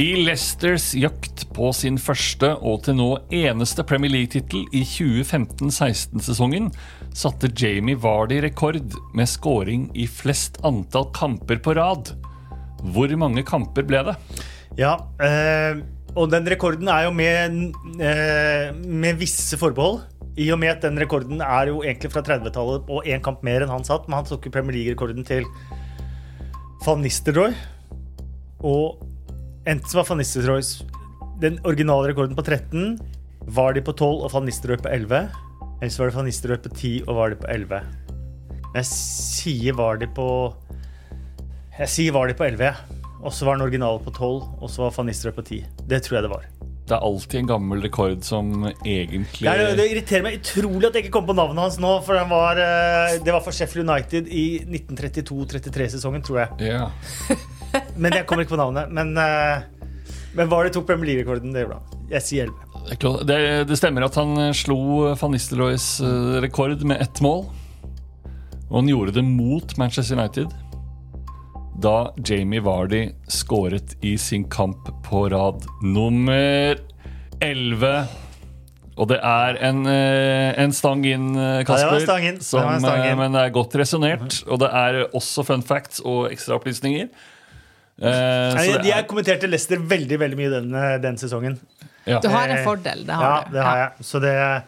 I 0.00 0.08
Leicesters 0.24 0.94
jakt 0.96 1.44
på 1.52 1.68
sin 1.76 1.98
første 2.00 2.54
og 2.64 2.86
til 2.86 2.96
nå 2.96 3.10
eneste 3.36 3.84
Premier 3.84 4.14
League-tittel 4.14 4.64
i 4.72 4.80
2015-16-sesongen 4.88 6.70
satte 7.12 7.50
Jamie 7.60 8.00
Vardy 8.00 8.38
rekord 8.40 8.96
med 9.12 9.28
scoring 9.28 9.90
i 9.92 10.06
flest 10.08 10.56
antall 10.64 11.10
kamper 11.12 11.60
på 11.60 11.76
rad. 11.76 12.14
Hvor 12.94 13.12
mange 13.20 13.44
kamper 13.46 13.84
ble 13.86 14.00
det? 14.08 14.16
ja 14.78 14.94
eh, 15.20 15.82
og 16.12 16.28
den 16.32 16.48
rekorden 16.48 16.88
er 16.92 17.06
jo 17.06 17.12
med, 17.16 17.54
eh, 18.04 18.72
med 18.84 19.20
visse 19.20 19.56
forbehold. 19.56 20.02
I 20.36 20.50
og 20.52 20.58
med 20.60 20.68
at 20.68 20.82
den 20.84 20.98
rekorden 21.00 21.40
er 21.40 21.68
jo 21.68 21.82
egentlig 21.82 22.10
fra 22.12 22.22
30-tallet 22.24 22.88
og 22.88 23.04
én 23.04 23.22
kamp 23.24 23.42
mer 23.44 23.64
enn 23.64 23.72
han 23.72 23.84
satt. 23.84 24.08
Men 24.08 24.20
han 24.20 24.28
tok 24.28 24.46
jo 24.46 24.52
Premier 24.52 24.76
League-rekorden 24.76 25.24
til 25.24 25.48
van 26.84 27.00
Nistelrooy. 27.00 27.54
Og 28.60 29.00
enten 29.66 29.88
så 29.88 30.00
var 30.00 30.08
Van 30.08 30.18
Nistelrooys 30.18 30.84
Den 31.42 31.58
originale 31.66 32.12
rekorden 32.12 32.36
på 32.38 32.44
13 32.44 33.00
var 33.50 33.72
de 33.74 33.82
på 33.82 33.92
12 33.92 34.22
og 34.22 34.30
Van 34.32 34.44
Nistelrooy 34.46 34.78
på 34.78 34.92
11. 34.92 35.28
Eller 35.80 35.90
så 35.90 36.02
var 36.02 36.10
det 36.10 36.16
Van 36.16 36.28
Nistelrooy 36.28 36.62
på 36.62 36.74
10 36.76 36.92
og 37.08 37.16
var 37.16 37.32
de 37.32 37.40
på 37.40 37.48
11. 37.50 37.80
Men 38.72 38.80
jeg 38.80 38.88
sier 38.92 39.74
var 39.76 39.96
de 39.96 40.06
på 40.06 40.28
Jeg 41.78 41.88
sier 41.88 42.12
var 42.12 42.28
de 42.28 42.36
på 42.36 42.44
11, 42.44 42.64
jeg. 42.64 43.01
Og 43.22 43.30
så 43.30 43.46
var 43.46 43.56
den 43.56 43.66
originale 43.68 44.02
på 44.02 44.10
12, 44.10 44.42
og 44.58 44.70
så 44.70 44.84
var 44.84 44.94
Van 44.96 45.06
Nistelrooy 45.06 45.36
på 45.36 45.46
10. 45.46 45.64
Det 45.90 46.02
tror 46.02 46.18
jeg 46.18 46.26
det 46.26 46.32
var. 46.32 46.46
Det 46.82 46.96
er 46.96 47.04
alltid 47.06 47.38
en 47.38 47.46
gammel 47.46 47.82
rekord 47.84 48.24
som 48.26 48.48
egentlig 48.66 49.46
Det, 49.46 49.66
det 49.78 49.84
irriterer 49.92 50.24
meg 50.26 50.40
utrolig 50.40 50.88
at 50.88 50.96
jeg 50.98 51.06
ikke 51.06 51.14
kom 51.14 51.28
på 51.28 51.36
navnet 51.38 51.62
hans 51.62 51.78
nå, 51.80 51.92
for 52.02 52.18
var, 52.32 52.58
eh, 52.58 53.20
det 53.22 53.30
var 53.30 53.44
for 53.44 53.54
Sheffield 53.54 53.86
United 53.86 54.26
i 54.26 54.46
1932-33-sesongen, 54.66 56.24
tror 56.26 56.42
jeg. 56.42 56.72
Yeah. 56.72 56.90
Men 58.02 58.18
jeg 58.18 58.26
kommer 58.26 58.42
ikke 58.42 58.56
på 58.56 58.60
navnet. 58.60 58.90
Men, 58.90 59.14
eh, 59.16 59.62
men 60.32 60.48
var 60.48 60.64
det 60.64 60.72
tok 60.72 60.86
Premier 60.88 61.10
League-rekorden? 61.10 61.52
Det 61.52 61.62
gjorde 61.62 61.78
han. 61.78 62.04
Jeg 62.10 62.24
sier 62.24 62.50
11. 62.50 63.24
Det, 63.28 63.38
det, 63.68 63.76
stemmer 63.78 64.06
at 64.06 64.16
han 64.16 64.32
eh, 64.48 64.54
slo 64.56 64.78
van 65.12 65.34
Nistelrooys 65.36 65.86
rekord 66.42 66.82
med 66.88 67.04
ett 67.04 67.20
mål. 67.24 67.44
Og 68.70 68.78
han 68.80 68.88
gjorde 68.88 69.14
det 69.16 69.24
mot 69.28 69.76
Manchester 69.78 70.18
United. 70.18 70.52
Da 71.80 72.12
Jamie 72.24 72.60
Vardy 72.60 73.10
skåret 73.28 73.94
i 74.04 74.16
sin 74.18 74.44
kamp 74.50 74.88
på 75.04 75.24
rad 75.32 75.64
nummer 75.82 76.76
11. 77.40 78.04
Og 79.00 79.08
det 79.08 79.18
er 79.24 79.56
en, 79.64 79.86
eh, 79.88 80.52
en 80.62 80.72
stang 80.76 81.02
inn, 81.08 81.30
eh, 81.34 81.62
Kasper. 81.64 81.78
Ja, 81.78 81.90
det 81.90 81.92
var 81.92 82.00
stang 82.06 82.26
inn. 82.28 82.34
Det 82.36 82.44
Som, 82.44 82.62
var 82.68 82.78
stang 82.78 83.00
inn. 83.04 83.10
eh, 83.12 83.16
Men 83.16 83.32
det 83.32 83.40
er 83.40 83.50
godt 83.50 83.72
resonnert. 83.80 84.42
Og 84.48 84.58
det 84.60 84.68
er 84.70 85.08
også 85.14 85.44
fun 85.46 85.62
facts 85.62 86.00
og 86.04 86.30
ekstraopplysninger. 86.30 87.08
Eh, 88.02 88.08
så 88.52 88.82
de 88.82 88.90
er- 88.90 88.96
jeg 88.96 89.06
kommenterte 89.08 89.48
Leicester 89.48 89.76
veldig 89.78 90.18
veldig 90.18 90.36
mye 90.36 90.50
den, 90.50 91.02
den 91.02 91.16
sesongen. 91.16 91.58
ja. 92.06 92.20
Du 92.20 92.28
har 92.28 92.48
en 92.48 92.64
fordel. 92.64 93.06
Det 93.06 93.14
har 93.14 93.22
ja, 93.22 93.44
du. 93.44 93.52
det 93.56 93.62
har 93.64 93.76
jeg. 93.76 93.90
Så 94.02 94.20
det, 94.20 94.62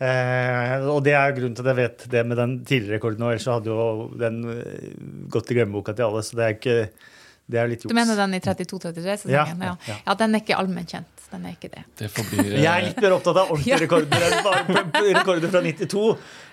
eh, 0.00 0.86
og 0.88 1.02
det 1.06 1.14
er 1.18 1.34
grunnen 1.36 1.56
til 1.58 1.64
at 1.66 1.72
jeg 1.72 1.78
vet 1.82 2.06
det 2.12 2.24
med 2.26 2.38
den 2.40 2.56
tidligere 2.64 2.98
rekorden. 2.98 3.22
Og 3.26 3.32
ellers 3.34 3.46
så 3.48 3.56
hadde 3.58 3.70
jo 3.72 4.08
den 4.18 4.40
eh, 4.54 4.90
gått 5.34 5.50
i 5.52 5.58
glemmeboka 5.58 5.94
til 5.98 6.08
alle, 6.08 6.22
så 6.26 6.38
det 6.38 6.44
er 6.48 6.58
ikke 6.58 6.76
Det 7.48 7.56
er 7.56 7.68
litt 7.70 7.80
juks. 7.84 7.88
Du 7.88 7.96
mener 7.96 8.16
den 8.18 8.34
i 8.36 8.40
32-33-sesongen? 8.44 9.32
Ja, 9.32 9.44
Ja, 9.64 9.76
ja. 9.88 9.94
ja. 10.04 10.14
den 10.20 10.34
er 10.36 10.42
ikke 10.42 10.56
allmennkjent. 10.60 11.14
Den 11.30 11.44
er 11.48 11.54
ikke 11.56 11.70
det. 11.72 11.82
Det 11.96 12.10
forblir, 12.12 12.50
Jeg 12.64 12.68
er 12.68 12.84
litt 12.90 12.98
mer 13.00 13.14
opptatt 13.16 13.36
av 13.40 13.50
ordentlige 13.54 13.74
Ja. 13.74 13.78
rekorder 13.84 14.26
enn 14.26 14.44
bare 14.44 14.82
rekorder 15.18 15.48
fra 15.52 15.62
92. 15.64 16.02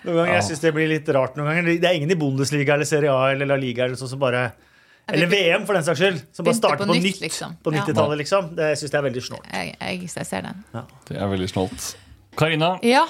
Noen 0.05 0.15
ganger, 0.15 0.29
Ja. 0.31 0.37
Jeg 0.37 0.45
synes 0.49 0.63
det 0.63 0.71
blir 0.75 0.87
litt 0.93 1.11
rart 1.15 1.35
noen 1.35 1.47
ganger. 1.51 1.67
Det 1.83 1.89
er 1.89 1.99
ingen 1.99 2.11
i 2.11 2.17
Bundesliga 2.19 2.75
eller 2.77 2.87
Serie 2.87 3.11
A 3.11 3.27
eller 3.33 3.47
La 3.51 3.57
Liga 3.59 3.83
eller 3.87 3.99
sånn 3.99 4.11
som 4.15 4.19
bare 4.23 4.45
Eller 5.11 5.27
VM, 5.29 5.65
for 5.67 5.75
den 5.77 5.83
saks 5.85 5.99
skyld. 6.01 6.23
Som 6.33 6.47
bare 6.47 6.55
starter 6.57 6.85
på 6.85 6.89
på, 6.89 6.95
nytt, 6.97 7.03
nytt 7.11 7.21
liksom. 7.27 7.57
på 7.61 7.71
90-tallet, 7.75 8.17
liksom. 8.23 8.47
Det 8.57 8.71
syns 8.79 8.89
jeg 8.95 8.99
er 8.99 9.05
veldig 9.09 9.21
snålt. 9.27 9.51
Jeg, 9.53 9.75
jeg, 9.79 9.99
jeg 10.15 10.25
ser 10.31 10.47
den. 10.47 10.63
Det 11.11 11.19
er 11.19 11.27
veldig 11.35 11.49
snålt. 11.51 11.91
Karina, 12.39 12.71
Ja, 12.87 13.03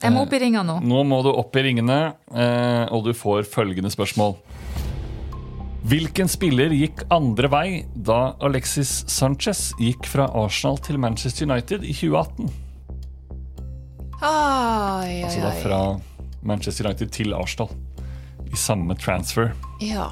jeg 0.00 0.14
må 0.14 0.24
opp 0.24 0.32
i 0.32 0.40
ringa 0.40 0.62
nå. 0.64 0.78
nå 0.80 1.02
må 1.04 1.20
du 1.26 1.30
opp 1.32 1.56
i 1.60 1.64
ringene, 1.66 1.98
eh, 2.32 2.84
og 2.88 3.04
du 3.04 3.12
får 3.16 3.44
følgende 3.50 3.90
spørsmål. 3.92 4.36
Hvilken 5.90 6.28
spiller 6.28 6.72
gikk 6.76 7.06
andre 7.12 7.48
vei 7.52 7.68
da 7.94 8.34
Alexis 8.44 9.00
Sanchez 9.08 9.70
gikk 9.80 10.08
fra 10.08 10.26
Arsenal 10.36 10.76
til 10.84 11.00
Manchester 11.00 11.48
United 11.48 11.84
i 11.84 11.94
2018? 11.96 12.50
Ai, 14.20 15.22
Altså 15.24 15.40
da 15.40 15.52
fra 15.62 15.80
Manchester 16.44 16.88
United 16.88 17.12
til 17.16 17.32
Arsenal. 17.36 17.72
I 18.50 18.56
samme 18.56 18.96
transfer. 19.00 19.52
Ja. 19.80 20.10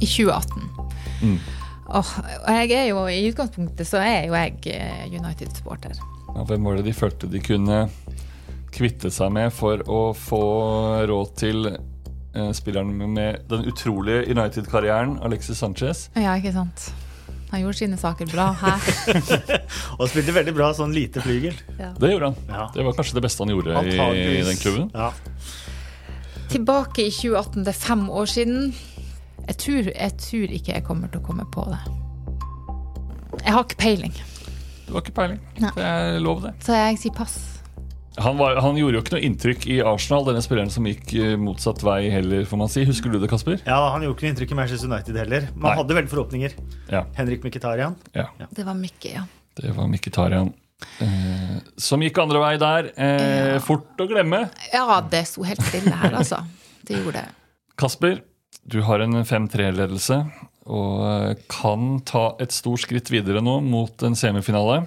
I 0.00 0.06
2018. 0.06 0.68
Mm. 1.22 1.38
Og 1.88 2.04
jeg 2.48 2.70
er 2.76 2.86
jo, 2.90 3.06
I 3.06 3.26
utgangspunktet 3.30 3.86
så 3.88 4.02
er 4.02 4.26
jo 4.28 4.36
jeg 4.36 4.58
eh, 4.74 5.06
United-supporter. 5.08 5.94
Ja, 6.38 6.44
hvem 6.46 6.64
var 6.68 6.76
det 6.78 6.84
de 6.86 6.92
følte 6.94 7.26
de 7.26 7.40
kunne 7.42 7.88
kvitte 8.70 9.10
seg 9.10 9.32
med 9.34 9.50
for 9.50 9.80
å 9.90 10.12
få 10.14 10.42
råd 11.10 11.32
til 11.40 11.66
eh, 11.66 12.52
spilleren 12.54 12.92
med 12.94 13.48
den 13.50 13.66
utrolige 13.66 14.28
United-karrieren, 14.30 15.16
Alexis 15.26 15.58
Sanchez? 15.58 16.04
Ja, 16.14 16.36
ikke 16.38 16.54
sant? 16.54 16.92
Han 17.50 17.64
gjorde 17.64 17.80
sine 17.80 17.98
saker 17.98 18.30
bra 18.30 18.52
her. 18.60 18.86
Og 19.98 20.06
spilte 20.12 20.36
veldig 20.36 20.54
bra 20.54 20.70
sånn 20.78 20.94
lite 20.94 21.24
flygel. 21.26 21.58
Det 21.74 22.12
gjorde 22.12 22.30
han. 22.30 22.38
Ja. 22.52 22.68
Det 22.76 22.86
var 22.86 22.94
kanskje 23.00 23.18
det 23.18 23.26
beste 23.26 23.42
han 23.42 23.54
gjorde 23.56 23.82
i 23.82 23.98
i, 23.98 24.40
den 24.46 24.62
klubben. 24.62 24.90
Ja. 24.94 25.10
Tilbake 26.54 27.08
i 27.08 27.10
2018, 27.18 27.64
det 27.66 27.74
er 27.74 27.82
fem 27.82 28.06
år 28.14 28.30
siden. 28.30 28.74
Jeg 29.48 29.62
tror, 29.64 29.90
jeg 29.90 30.18
tror 30.22 30.58
ikke 30.60 30.76
jeg 30.76 30.86
kommer 30.86 31.10
til 31.10 31.18
å 31.18 31.26
komme 31.32 31.50
på 31.50 31.66
det. 31.66 31.82
Jeg 33.42 33.58
har 33.58 33.66
ikke 33.66 33.82
peiling, 33.82 34.14
Det 34.88 34.94
var 34.96 35.04
ikke 35.04 35.14
peiling. 35.20 35.38
Nei. 35.60 35.70
Det 35.76 35.84
er 35.84 36.18
lov, 36.24 36.40
det. 36.46 36.54
så 36.64 36.72
jeg 36.78 36.98
sier 37.04 37.12
pass. 37.16 37.36
Han, 38.18 38.34
var, 38.40 38.56
han 38.64 38.74
gjorde 38.74 38.96
jo 38.96 39.00
ikke 39.04 39.12
noe 39.14 39.22
inntrykk 39.28 39.66
i 39.70 39.76
Arsenal, 39.86 40.24
denne 40.26 40.40
spilleren 40.42 40.72
som 40.74 40.86
gikk 40.88 41.12
eh, 41.14 41.34
motsatt 41.38 41.84
vei 41.86 42.08
heller, 42.10 42.42
får 42.50 42.58
man 42.58 42.70
si. 42.72 42.82
Husker 42.88 43.12
du 43.14 43.20
det, 43.22 43.28
Kasper? 43.30 43.60
ja, 43.62 43.76
Han 43.92 44.02
gjorde 44.02 44.16
ikke 44.16 44.26
noe 44.26 44.32
inntrykk 44.34 44.54
i 44.54 44.58
Manchester 44.58 44.90
United 44.90 45.18
heller. 45.20 45.46
Man 45.54 45.68
Nei. 45.70 45.74
hadde 45.78 45.98
veldig 46.00 46.10
forhåpninger. 46.10 46.56
Ja. 46.90 47.04
Henrik 47.20 47.44
Mkhitaryan. 47.46 47.94
ja. 48.18 48.26
Det 48.50 48.64
var 48.66 48.74
Mikke, 48.80 49.12
ja. 49.20 49.22
Det 49.60 49.70
var 49.76 49.86
Mkhitaryan. 49.92 50.50
Eh, 51.04 51.54
som 51.78 52.02
gikk 52.02 52.18
andre 52.24 52.42
vei 52.42 52.56
der. 52.58 52.90
Eh, 52.96 53.52
Ja. 53.52 53.60
Fort 53.62 54.02
å 54.02 54.08
glemme. 54.10 54.48
Ja, 54.72 54.98
det 55.14 55.22
sto 55.30 55.46
helt 55.46 55.62
stille 55.70 55.94
her, 56.02 56.18
altså. 56.18 56.42
Det 56.88 56.98
gjorde 56.98 57.20
det. 57.22 57.28
Kasper, 57.78 58.18
du 58.66 58.80
har 58.82 59.00
en 59.06 59.14
5-3-ledelse 59.22 60.24
og 60.68 61.02
eh, 61.08 61.40
kan 61.50 61.98
ta 62.06 62.30
et 62.42 62.54
stort 62.54 62.84
skritt 62.84 63.10
videre 63.12 63.42
nå 63.44 63.58
mot 63.64 64.04
en 64.06 64.16
semifinale. 64.18 64.84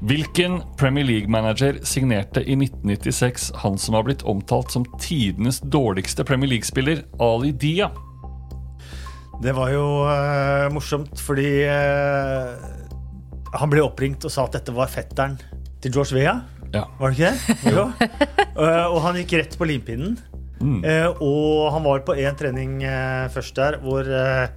Hvilken 0.00 0.62
Premier 0.80 1.04
League-manager 1.04 1.82
signerte 1.84 2.40
i 2.40 2.56
1996 2.56 3.50
han 3.62 3.76
som 3.78 3.98
har 3.98 4.06
blitt 4.06 4.24
omtalt 4.28 4.72
som 4.72 4.86
tidenes 4.98 5.60
dårligste 5.60 6.24
Premier 6.24 6.54
League-spiller, 6.54 7.04
Ali 7.20 7.52
Dia? 7.52 7.90
Det 9.40 9.52
var 9.56 9.72
jo 9.72 9.84
uh, 10.08 10.68
morsomt, 10.72 11.20
fordi 11.20 11.64
uh, 11.68 12.56
han 13.56 13.72
ble 13.72 13.84
oppringt 13.84 14.24
og 14.24 14.32
sa 14.32 14.46
at 14.48 14.56
dette 14.56 14.72
var 14.76 14.88
fetteren 14.92 15.36
til 15.84 15.92
George 15.92 16.16
Vea. 16.16 16.34
Ja. 16.72 16.86
Var 17.00 17.12
det 17.12 17.16
ikke 17.18 17.30
det? 17.30 17.76
Jo. 17.76 17.88
Eh, 18.60 18.86
og 18.92 18.98
han 19.06 19.16
gikk 19.16 19.30
rett 19.38 19.54
på 19.56 19.64
limpinnen. 19.64 20.18
Eh, 20.60 21.08
og 21.24 21.70
han 21.74 21.86
var 21.86 22.02
på 22.04 22.16
én 22.20 22.36
trening 22.36 22.82
eh, 22.84 23.28
først 23.32 23.56
der 23.56 23.78
hvor 23.80 24.04
eh, 24.04 24.50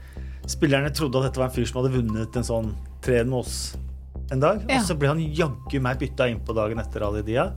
spillerne 0.52 0.92
trodde 0.92 1.22
at 1.22 1.30
dette 1.30 1.40
var 1.40 1.48
en 1.48 1.56
fyr 1.56 1.68
som 1.70 1.80
hadde 1.80 1.94
vunnet 1.96 2.40
en 2.40 2.48
sånn 2.48 2.74
tren 3.04 3.30
med 3.32 3.44
oss 3.44 3.58
en 4.32 4.42
dag. 4.44 4.64
Ja. 4.68 4.80
Og 4.80 4.88
så 4.88 4.98
ble 5.00 5.12
han 5.12 5.22
jaggu 5.24 5.80
meg 5.84 6.02
bytta 6.02 6.28
inn 6.32 6.42
på 6.44 6.56
dagen 6.58 6.82
etter 6.82 7.06
Alidia. 7.08 7.52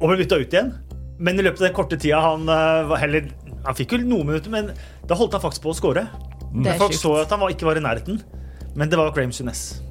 Og 0.00 0.08
ble 0.08 0.18
bytta 0.22 0.40
ut 0.40 0.56
igjen. 0.56 0.72
Men 1.20 1.36
i 1.36 1.44
løpet 1.44 1.60
av 1.60 1.68
den 1.68 1.76
korte 1.76 1.98
tida 2.00 2.20
han 2.24 2.48
eh, 2.48 2.82
var 2.88 3.02
heller 3.02 3.26
Han 3.66 3.76
fikk 3.76 3.92
jo 3.92 3.98
noen 4.00 4.30
minutter, 4.30 4.48
men 4.48 4.70
da 5.04 5.16
holdt 5.18 5.34
han 5.36 5.42
faktisk 5.42 5.66
på 5.66 5.74
å 5.74 5.76
score. 5.76 6.06
Mm. 6.50 6.64
Folk 6.80 6.94
så 6.96 7.18
at 7.20 7.32
han 7.34 7.42
var, 7.42 7.52
ikke 7.52 7.68
var 7.68 7.76
i 7.76 7.84
nærheten. 7.84 8.22
Men 8.72 8.88
det 8.88 8.96
var 8.96 9.12
Graham 9.12 9.34
Sunes. 9.36 9.82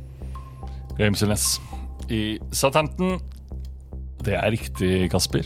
Graham 0.98 1.14
Sunes 1.20 1.60
i 2.10 2.40
Southampton. 2.50 3.20
Det 4.26 4.34
er 4.40 4.50
riktig, 4.52 5.12
Kasper. 5.14 5.46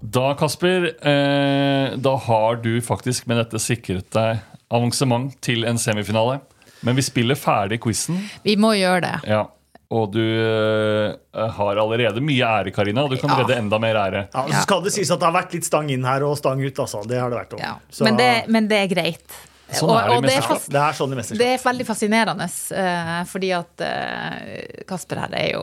Da, 0.00 0.34
Kasper, 0.34 0.86
eh, 1.06 1.96
da 1.96 2.16
har 2.16 2.56
du 2.56 2.80
faktisk 2.80 3.26
med 3.28 3.36
dette 3.36 3.60
sikret 3.60 4.08
deg 4.14 4.38
avansement 4.72 5.34
til 5.44 5.66
en 5.68 5.78
semifinale. 5.78 6.38
Men 6.80 6.96
vi 6.96 7.02
spiller 7.04 7.36
ferdig 7.36 7.80
quizen. 7.84 8.16
Vi 8.46 8.54
må 8.56 8.72
gjøre 8.78 9.02
det. 9.04 9.16
Ja. 9.28 9.42
Og 9.90 10.12
du 10.14 10.22
eh, 10.22 11.50
har 11.58 11.80
allerede 11.82 12.22
mye 12.24 12.46
ære, 12.46 12.72
Karina. 12.72 13.04
Og 13.04 13.10
du 13.12 13.18
kan 13.20 13.34
Ja. 13.34 13.42
redde 13.42 13.58
enda 13.58 13.78
mer 13.82 13.94
ære. 13.98 14.24
Ja, 14.32 14.46
og 14.46 14.50
så 14.54 14.62
skal 14.62 14.82
det 14.86 14.92
sies 14.94 15.10
at 15.10 15.20
det 15.20 15.28
har 15.28 15.36
vært 15.36 15.52
litt 15.52 15.68
stang 15.68 15.90
inn 15.90 16.04
her 16.06 16.24
og 16.24 16.38
stang 16.38 16.62
ut. 16.64 16.78
Altså. 16.78 17.02
Det 17.06 17.20
har 17.20 17.28
det 17.30 17.38
vært. 17.42 17.58
Ja. 17.60 17.74
Så- 17.90 18.04
Men, 18.04 18.16
det, 18.16 18.48
men 18.48 18.68
det 18.68 18.78
er 18.78 18.94
greit. 18.94 19.38
Sånn 19.70 19.90
er 19.90 20.08
det 20.08 20.14
i 20.14 20.16
og 20.16 20.22
det 20.22 20.32
er, 20.32 20.40
mesterskap. 20.40 20.72
det 20.72 20.80
er 20.80 20.92
sånn 20.98 21.38
det 21.38 21.46
er 21.46 21.58
veldig 21.58 21.86
fascinerende, 21.86 22.46
uh, 22.74 23.24
fordi 23.24 23.50
at 23.54 23.80
uh, 23.86 24.82
Kasper 24.88 25.16
her 25.16 25.28
er 25.38 25.52
jo 25.52 25.62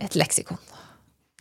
et 0.00 0.14
leksikon. 0.16 0.56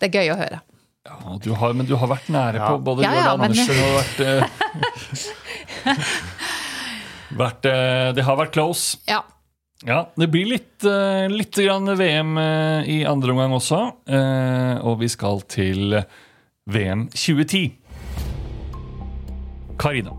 Det 0.02 0.10
er 0.14 0.20
gøy 0.20 0.34
å 0.34 0.36
høre. 0.38 0.60
Ja, 1.04 1.38
du 1.44 1.52
har, 1.60 1.74
men 1.76 1.86
du 1.86 1.96
har 2.00 2.08
vært 2.08 2.30
nære 2.32 2.56
Ja. 2.62 2.68
på 2.72 2.78
både 2.84 3.04
Ja, 3.04 3.14
ja, 3.14 3.36
men- 3.38 3.52
Andersen 3.52 3.76
og 3.84 3.92
vært, 4.00 4.20
eh, 4.24 4.44
vært 7.44 7.66
eh, 7.68 8.12
Det 8.16 8.24
har 8.24 8.38
vært 8.40 8.54
close. 8.56 8.98
Ja. 9.10 9.22
Ja, 9.86 10.06
det 10.16 10.30
blir 10.32 10.46
litt, 10.48 10.84
eh, 10.88 11.28
litt 11.28 11.52
grann 11.60 11.86
VM 12.00 12.38
i 12.88 13.02
andre 13.04 13.32
omgang 13.34 13.52
også. 13.52 13.82
eh, 14.08 14.78
og 14.82 15.00
vi 15.00 15.08
skal 15.10 15.42
til 15.42 16.06
VM 16.68 17.10
2010. 17.10 17.74
Karina. 19.78 20.12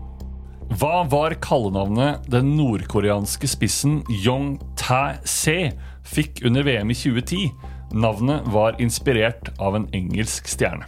Hva 0.69 1.07
var 1.09 1.33
kallenavnet 1.41 2.29
den 2.29 2.55
nordkoreanske 2.57 3.47
spissen 3.49 4.03
Yong 4.23 4.59
Tae-se 4.75 5.71
fikk 6.03 6.43
under 6.45 6.61
VM 6.63 6.91
i 6.91 6.93
2010? 6.93 7.51
Navnet 7.91 8.47
var 8.51 8.81
inspirert 8.81 9.51
av 9.59 9.75
en 9.75 9.89
engelsk 9.93 10.47
stjerne. 10.47 10.85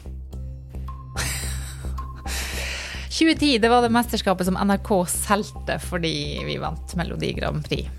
2010 3.18 3.58
det 3.58 3.70
var 3.70 3.82
det 3.82 3.90
mesterskapet 3.90 4.46
som 4.46 4.58
NRK 4.62 4.92
solgte 5.10 5.80
fordi 5.82 6.44
vi 6.46 6.58
vant 6.62 6.96
Melodi 6.96 7.34
Grand 7.34 7.66
Prix. 7.66 7.90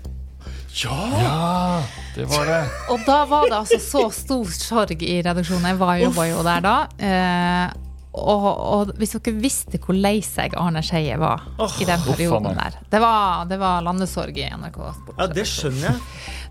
Ja, 0.83 1.81
det 2.15 2.25
var 2.29 2.45
det. 2.45 2.61
Og 2.93 3.03
da 3.07 3.25
var 3.27 3.49
det 3.49 3.57
altså 3.57 3.79
så 3.83 4.05
stor 4.13 4.47
sorg 4.53 5.03
i 5.03 5.17
redaksjonen. 5.25 5.71
Jeg 5.73 5.79
var 5.81 5.97
jo, 5.99 6.11
var 6.15 6.29
jo 6.29 6.43
der 6.45 6.63
da. 6.63 6.75
Eh, 7.03 7.85
og, 8.19 8.45
og 8.47 8.93
hvis 8.97 9.17
dere 9.17 9.35
visste 9.41 9.79
hvor 9.81 9.97
lei 9.97 10.17
seg 10.25 10.55
Arne 10.57 10.81
Skeie 10.85 11.17
var 11.21 11.43
i 11.77 11.85
den 11.85 12.01
perioden 12.07 12.49
oh, 12.49 12.55
der 12.57 12.79
Det 12.89 13.01
var, 13.03 13.45
det 13.49 13.59
var 13.61 13.83
landesorg 13.85 14.37
i 14.37 14.47
NRK 14.49 14.79
Sport. 15.01 15.15
Ja, 15.17 15.27
det 15.33 15.45
skjønner 15.49 15.89
jeg. 15.91 15.99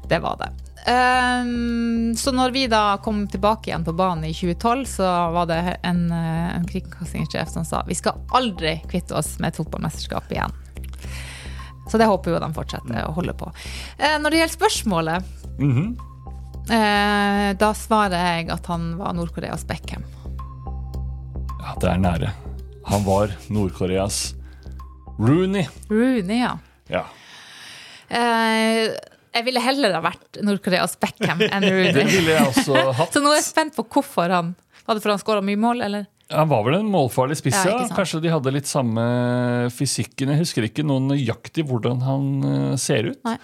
Det 0.09 0.21
var 0.25 0.39
det. 0.43 0.53
Ehm, 0.89 2.17
så 2.17 2.33
når 2.33 2.51
vi 2.51 2.67
da 2.67 2.97
kom 3.05 3.27
tilbake 3.29 3.69
igjen 3.69 3.85
på 3.85 3.93
banen 3.93 4.25
i 4.25 4.33
2012, 4.33 4.85
så 4.89 5.09
var 5.35 5.47
det 5.51 5.61
en, 5.83 6.11
eh, 6.13 6.57
en 6.57 6.65
kringkastingssjef 6.67 7.51
som 7.53 7.65
sa 7.65 7.83
vi 7.87 7.97
skal 7.99 8.21
aldri 8.33 8.79
kvitte 8.89 9.17
oss 9.19 9.37
med 9.39 9.53
et 9.53 9.61
fotballmesterskap 9.61 10.33
igjen. 10.33 10.55
Så 11.89 11.99
det 11.99 12.09
håper 12.09 12.35
jo 12.35 12.41
de 12.41 12.53
fortsetter 12.57 13.05
å 13.05 13.15
holde 13.17 13.33
på. 13.33 13.49
Uh, 13.97 14.17
når 14.21 14.31
det 14.31 14.41
gjelder 14.43 14.55
spørsmålet, 14.55 15.25
mm 15.59 15.71
-hmm. 15.73 15.89
uh, 16.69 17.57
da 17.57 17.75
svarer 17.75 18.19
jeg 18.19 18.51
at 18.51 18.67
han 18.67 18.99
var 18.99 19.13
Nord-Koreas 19.13 19.65
Beckham. 19.65 20.05
Ja, 21.61 21.75
det 21.81 21.89
er 21.89 21.97
nære. 21.97 22.33
Han 22.85 23.05
var 23.05 23.33
Nord-Koreas 23.49 24.35
Rooney. 25.19 25.67
Rooney, 25.89 26.41
ja. 26.41 26.59
Ja. 26.89 27.05
Eh, 28.09 28.95
jeg 29.35 29.45
ville 29.47 29.61
heller 29.63 29.95
ha 29.97 30.01
vært 30.05 30.39
Nord-Koreas 30.45 30.97
Beckham 31.01 31.43
enn 31.47 31.67
Det 31.97 32.05
ville 32.09 32.35
jeg 32.37 32.47
også 32.51 32.77
hatt. 33.01 33.13
Så 33.15 33.23
nå 33.25 33.33
er 33.33 33.41
jeg 33.41 33.49
spent 33.49 33.77
på 33.77 33.85
hvorfor 33.87 34.33
han 34.33 34.55
Var 34.87 34.97
det 34.97 35.03
fordi 35.05 35.15
han 35.17 35.23
skåra 35.25 35.45
mye 35.45 35.61
mål, 35.61 35.83
eller? 35.89 36.07
Han 36.33 36.49
var 36.51 36.65
vel 36.67 36.75
en 36.83 36.91
målfarlig 36.93 37.39
spiss, 37.41 37.57
Ja. 37.65 37.79
Kanskje 37.97 38.21
de 38.21 38.29
hadde 38.33 38.53
litt 38.53 38.69
samme 38.69 39.03
fysikken. 39.73 40.29
Jeg 40.35 40.43
husker 40.43 40.67
ikke 40.67 40.85
noe 40.85 41.01
nøyaktig 41.01 41.65
hvordan 41.69 42.03
han 42.05 42.27
eh, 42.45 42.75
ser 42.81 43.09
ut. 43.15 43.23
Nei. 43.25 43.39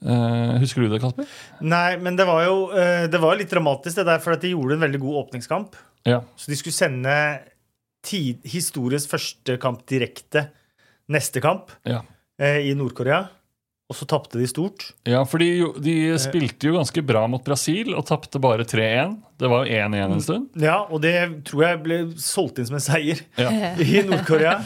Uh, 0.00 0.54
husker 0.62 0.84
du 0.84 0.88
det, 0.92 1.00
Kasper? 1.02 1.26
Nei, 1.66 1.96
men 2.00 2.14
det 2.16 2.24
var 2.24 2.44
jo 2.46 2.70
uh, 2.70 3.04
Det 3.10 3.18
var 3.20 3.34
litt 3.36 3.50
dramatisk, 3.52 3.98
det 3.98 4.04
der, 4.08 4.20
for 4.22 4.32
at 4.32 4.44
de 4.44 4.52
gjorde 4.54 4.76
en 4.78 4.84
veldig 4.84 5.00
god 5.02 5.16
åpningskamp. 5.24 5.74
Ja. 6.08 6.20
Så 6.40 6.48
de 6.52 6.56
skulle 6.56 6.76
sende 6.76 7.16
tid, 8.06 8.38
historiens 8.48 9.04
første 9.10 9.58
kamp 9.60 9.82
direkte 9.90 10.46
neste 11.12 11.42
kamp 11.44 11.74
Ja. 11.88 12.00
uh, 12.40 12.60
i 12.64 12.72
Nord-Korea. 12.78 13.26
Og 13.90 13.96
så 13.98 14.06
tapte 14.06 14.38
de 14.38 14.46
stort. 14.46 14.84
Ja, 15.08 15.24
for 15.26 15.42
de, 15.42 15.48
de 15.82 15.94
spilte 16.22 16.68
jo 16.70 16.76
ganske 16.76 17.02
bra 17.02 17.24
mot 17.26 17.42
Brasil 17.42 17.90
og 17.98 18.04
tapte 18.06 18.38
bare 18.42 18.62
3-1. 18.62 19.16
Det 19.40 19.48
var 19.50 19.64
jo 19.66 19.80
1-1 19.80 20.14
en 20.14 20.22
stund. 20.22 20.44
Ja, 20.62 20.76
og 20.86 21.02
det 21.02 21.16
tror 21.48 21.64
jeg 21.66 21.80
ble 21.82 21.98
solgt 22.22 22.60
inn 22.62 22.68
som 22.68 22.78
en 22.78 22.84
seier 22.84 23.24
Ja. 23.40 23.50
i 23.82 24.04
Nord-Korea. 24.06 24.60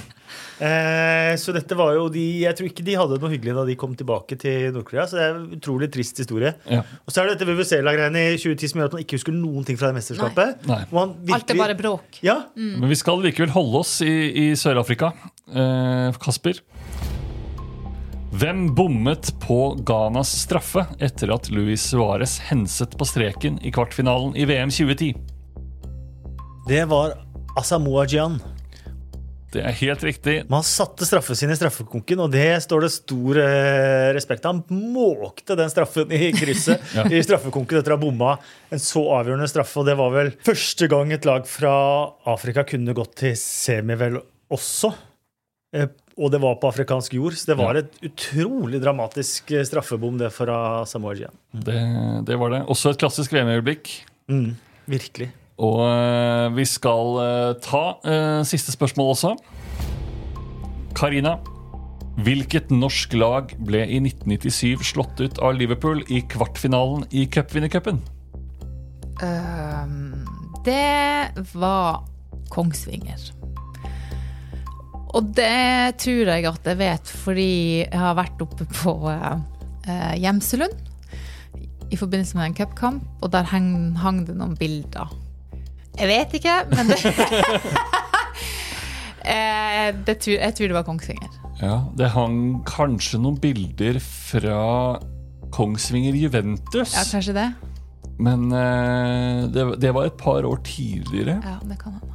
Eh, 0.54 1.32
så 1.40 1.50
dette 1.54 1.74
var 1.74 1.96
jo 1.96 2.04
de 2.14 2.22
Jeg 2.44 2.54
tror 2.54 2.68
ikke 2.68 2.84
de 2.86 2.92
hadde 2.94 3.16
noe 3.18 3.30
hyggelig 3.32 3.56
da 3.56 3.64
de 3.66 3.74
kom 3.78 3.96
tilbake 3.98 4.36
til 4.38 4.68
Nord-Korea. 4.74 5.06
Så 5.08 5.18
det 5.18 5.24
er 5.24 5.38
en 5.38 5.48
utrolig 5.56 5.88
trist 5.94 6.20
historie. 6.20 6.52
Ja. 6.70 6.82
Og 7.06 7.14
så 7.14 7.22
er 7.22 7.30
det 7.30 7.38
dette 7.38 7.48
Vuvuzela-greiene 7.48 8.26
i 8.34 8.36
2010 8.38 8.70
som 8.74 8.82
gjør 8.82 8.92
at 8.92 8.98
man 8.98 9.04
ikke 9.06 9.18
husker 9.18 9.34
noen 9.38 9.66
ting 9.66 9.80
fra 9.80 9.90
det 9.90 9.98
mesterskapet. 10.02 10.62
Nei. 10.68 10.82
Nei. 10.84 10.90
man 10.94 11.16
Alt 11.38 11.54
er 11.54 11.60
bare 11.64 11.78
bråk. 11.78 12.20
Ja, 12.26 12.42
Men 12.54 12.86
vi 12.92 13.00
skal 13.00 13.24
likevel 13.24 13.54
holde 13.56 13.80
oss 13.82 13.96
i, 14.04 14.12
i 14.44 14.46
Sør-Afrika. 14.58 15.14
Eh, 15.48 16.20
Kasper? 16.22 16.60
Hvem 18.34 18.66
bommet 18.74 19.28
på 19.42 19.58
Ghanas 19.86 20.32
straffe 20.42 20.86
etter 21.02 21.30
at 21.34 21.50
Luis 21.54 21.84
Suárez 21.92 22.38
henset 22.48 22.96
på 22.98 23.06
streken 23.06 23.60
i 23.62 23.70
kvartfinalen 23.74 24.34
i 24.36 24.46
VM 24.48 24.72
2010? 24.74 25.12
det 26.64 26.80
var 26.88 27.12
Asamoah 27.60 28.06
Gyan. 28.08 28.38
Det 29.52 29.60
er 29.62 29.74
helt 29.78 30.00
riktig. 30.02 30.38
Man 30.50 30.64
satte 30.66 31.04
straffen 31.06 31.36
sin 31.38 31.52
i 31.52 31.56
straffekonken, 31.58 32.22
og 32.24 32.32
det 32.32 32.56
står 32.64 32.86
det 32.86 32.88
stor 32.90 33.38
eh, 33.38 34.08
respekt 34.16 34.48
av. 34.48 34.62
Han 34.64 34.80
måkte 34.96 35.54
den 35.60 35.70
straffen 35.70 36.10
i 36.10 36.32
krysset 36.34 36.80
Ja. 36.96 37.04
i 37.06 37.20
straffekonken 37.22 37.78
etter 37.78 37.94
å 37.94 37.98
ha 37.98 38.02
bomma 38.02 38.32
en 38.72 38.82
så 38.82 39.04
avgjørende 39.20 39.46
straffe. 39.52 39.76
Og 39.82 39.86
det 39.86 39.94
var 40.00 40.10
vel 40.16 40.32
første 40.48 40.88
gang 40.90 41.12
et 41.14 41.28
lag 41.28 41.46
fra 41.46 41.74
Afrika 42.32 42.64
kunne 42.66 42.96
gått 42.96 43.14
til 43.20 43.36
semi 43.38 43.94
vel 44.00 44.18
også. 44.56 44.90
Eh, 45.76 45.86
og 46.14 46.30
det 46.30 46.40
var 46.42 46.58
på 46.62 46.70
afrikansk 46.70 47.16
jord, 47.16 47.34
så 47.38 47.50
det 47.50 47.56
var 47.58 47.78
et 47.78 47.96
utrolig 48.06 48.78
dramatisk 48.82 49.50
eh, 49.54 49.64
straffebom 49.66 50.18
det 50.20 50.30
fra 50.34 50.84
Samoa. 50.86 51.30
Det, 51.50 51.80
det 52.28 52.38
var 52.38 52.54
det. 52.54 52.60
Også 52.70 52.92
et 52.94 53.00
klassisk 53.02 53.34
VM-øyeblikk. 53.34 53.90
Mm, 54.30 54.54
virkelig. 54.90 55.32
Og 55.62 55.82
uh, 55.86 56.50
vi 56.54 56.64
skal 56.66 57.18
uh, 57.18 57.56
ta 57.62 57.84
uh, 58.06 58.46
siste 58.46 58.74
spørsmål 58.74 59.12
også. 59.14 59.34
Karina. 60.94 61.36
Hvilket 62.24 62.70
norsk 62.70 63.14
lag 63.18 63.56
ble 63.66 63.80
i 63.90 63.98
1997 63.98 64.84
slått 64.86 65.18
ut 65.18 65.40
av 65.42 65.56
Liverpool 65.58 66.04
i 66.06 66.20
kvartfinalen 66.30 67.08
i 67.10 67.26
cupvinnercupen? 67.26 67.98
Ehm, 69.22 70.22
det 70.62 71.34
var 71.58 72.04
Kongsvinger. 72.54 73.18
Og 75.14 75.28
det 75.36 75.94
tror 76.02 76.32
jeg 76.32 76.48
at 76.50 76.70
jeg 76.70 76.80
vet 76.80 77.12
fordi 77.24 77.50
jeg 77.84 78.00
har 78.00 78.16
vært 78.18 78.40
oppe 78.42 78.66
på 78.66 78.96
uh, 79.06 80.14
Gjemselund 80.18 80.74
i 81.92 81.98
forbindelse 82.00 82.34
med 82.38 82.48
en 82.48 82.56
cupkamp, 82.58 83.04
og 83.22 83.30
der 83.30 83.46
hang, 83.46 83.94
hang 84.00 84.24
det 84.26 84.34
noen 84.34 84.56
bilder. 84.58 85.12
Jeg 85.94 86.10
vet 86.10 86.32
ikke, 86.40 86.56
men 86.72 86.90
det, 86.90 86.98
Eh, 89.24 89.88
det 90.04 90.18
tror, 90.20 90.36
Jeg 90.36 90.54
tror 90.54 90.68
det 90.68 90.76
var 90.76 90.84
Kongsvinger. 90.84 91.30
Ja, 91.62 91.78
Det 91.96 92.10
hang 92.12 92.60
kanskje 92.68 93.20
noen 93.22 93.38
bilder 93.40 93.96
fra 94.02 94.98
Kongsvinger 95.54 96.16
Juventus. 96.18 96.92
Ja, 96.92 97.04
kanskje 97.08 97.36
det? 97.36 97.46
Men 98.18 98.50
eh, 98.52 99.46
det, 99.48 99.64
det 99.80 99.94
var 99.94 100.10
et 100.10 100.18
par 100.20 100.44
år 100.44 100.60
tidligere. 100.66 101.40
Ja, 101.40 101.56
det 101.64 101.78
kan 101.80 101.96
hende. 101.96 102.13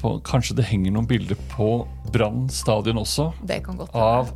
På, 0.00 0.14
kanskje 0.24 0.56
det 0.56 0.68
henger 0.70 0.94
noen 0.94 1.08
bilder 1.08 1.36
på 1.52 1.86
Brann 2.12 2.48
stadion 2.52 3.02
også. 3.02 3.30
Det 3.44 3.60
kan 3.66 3.76
godt 3.76 3.92
Av 3.94 4.30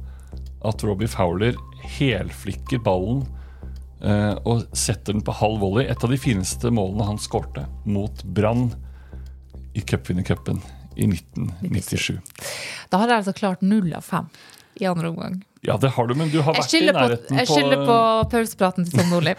at 0.64 0.84
Robbie 0.84 1.08
Fowler 1.08 1.56
helflikker 1.96 2.80
ballen 2.84 3.22
eh, 4.04 4.34
og 4.44 4.66
setter 4.76 5.16
den 5.16 5.24
på 5.24 5.32
halv 5.40 5.60
volley. 5.64 5.86
Et 5.88 6.04
av 6.04 6.12
de 6.12 6.20
fineste 6.20 6.72
målene 6.72 7.08
han 7.08 7.20
skårte 7.20 7.66
mot 7.88 8.24
Brann 8.24 8.70
i 9.74 9.80
cupvinnercupen 9.80 10.60
i 10.96 11.08
1997. 11.08 12.20
Da 12.92 13.00
har 13.00 13.10
jeg 13.10 13.24
altså 13.24 13.34
klart 13.36 13.64
null 13.64 13.92
av 13.96 14.04
fem 14.06 14.28
i 14.80 14.88
andre 14.90 15.10
omgang. 15.12 15.42
Ja, 15.64 15.78
det 15.80 15.94
har 15.96 16.06
du, 16.06 16.14
men 16.18 16.28
du 16.28 16.42
har 16.44 16.56
vært 16.58 16.74
i 16.76 16.84
nærheten 16.84 17.30
på, 17.30 17.40
jeg 17.40 17.48
skylder 17.48 17.86
på 17.88 17.98
pausepraten 18.34 18.84
til 18.84 19.00
Tom 19.00 19.14
Nordli. 19.14 19.32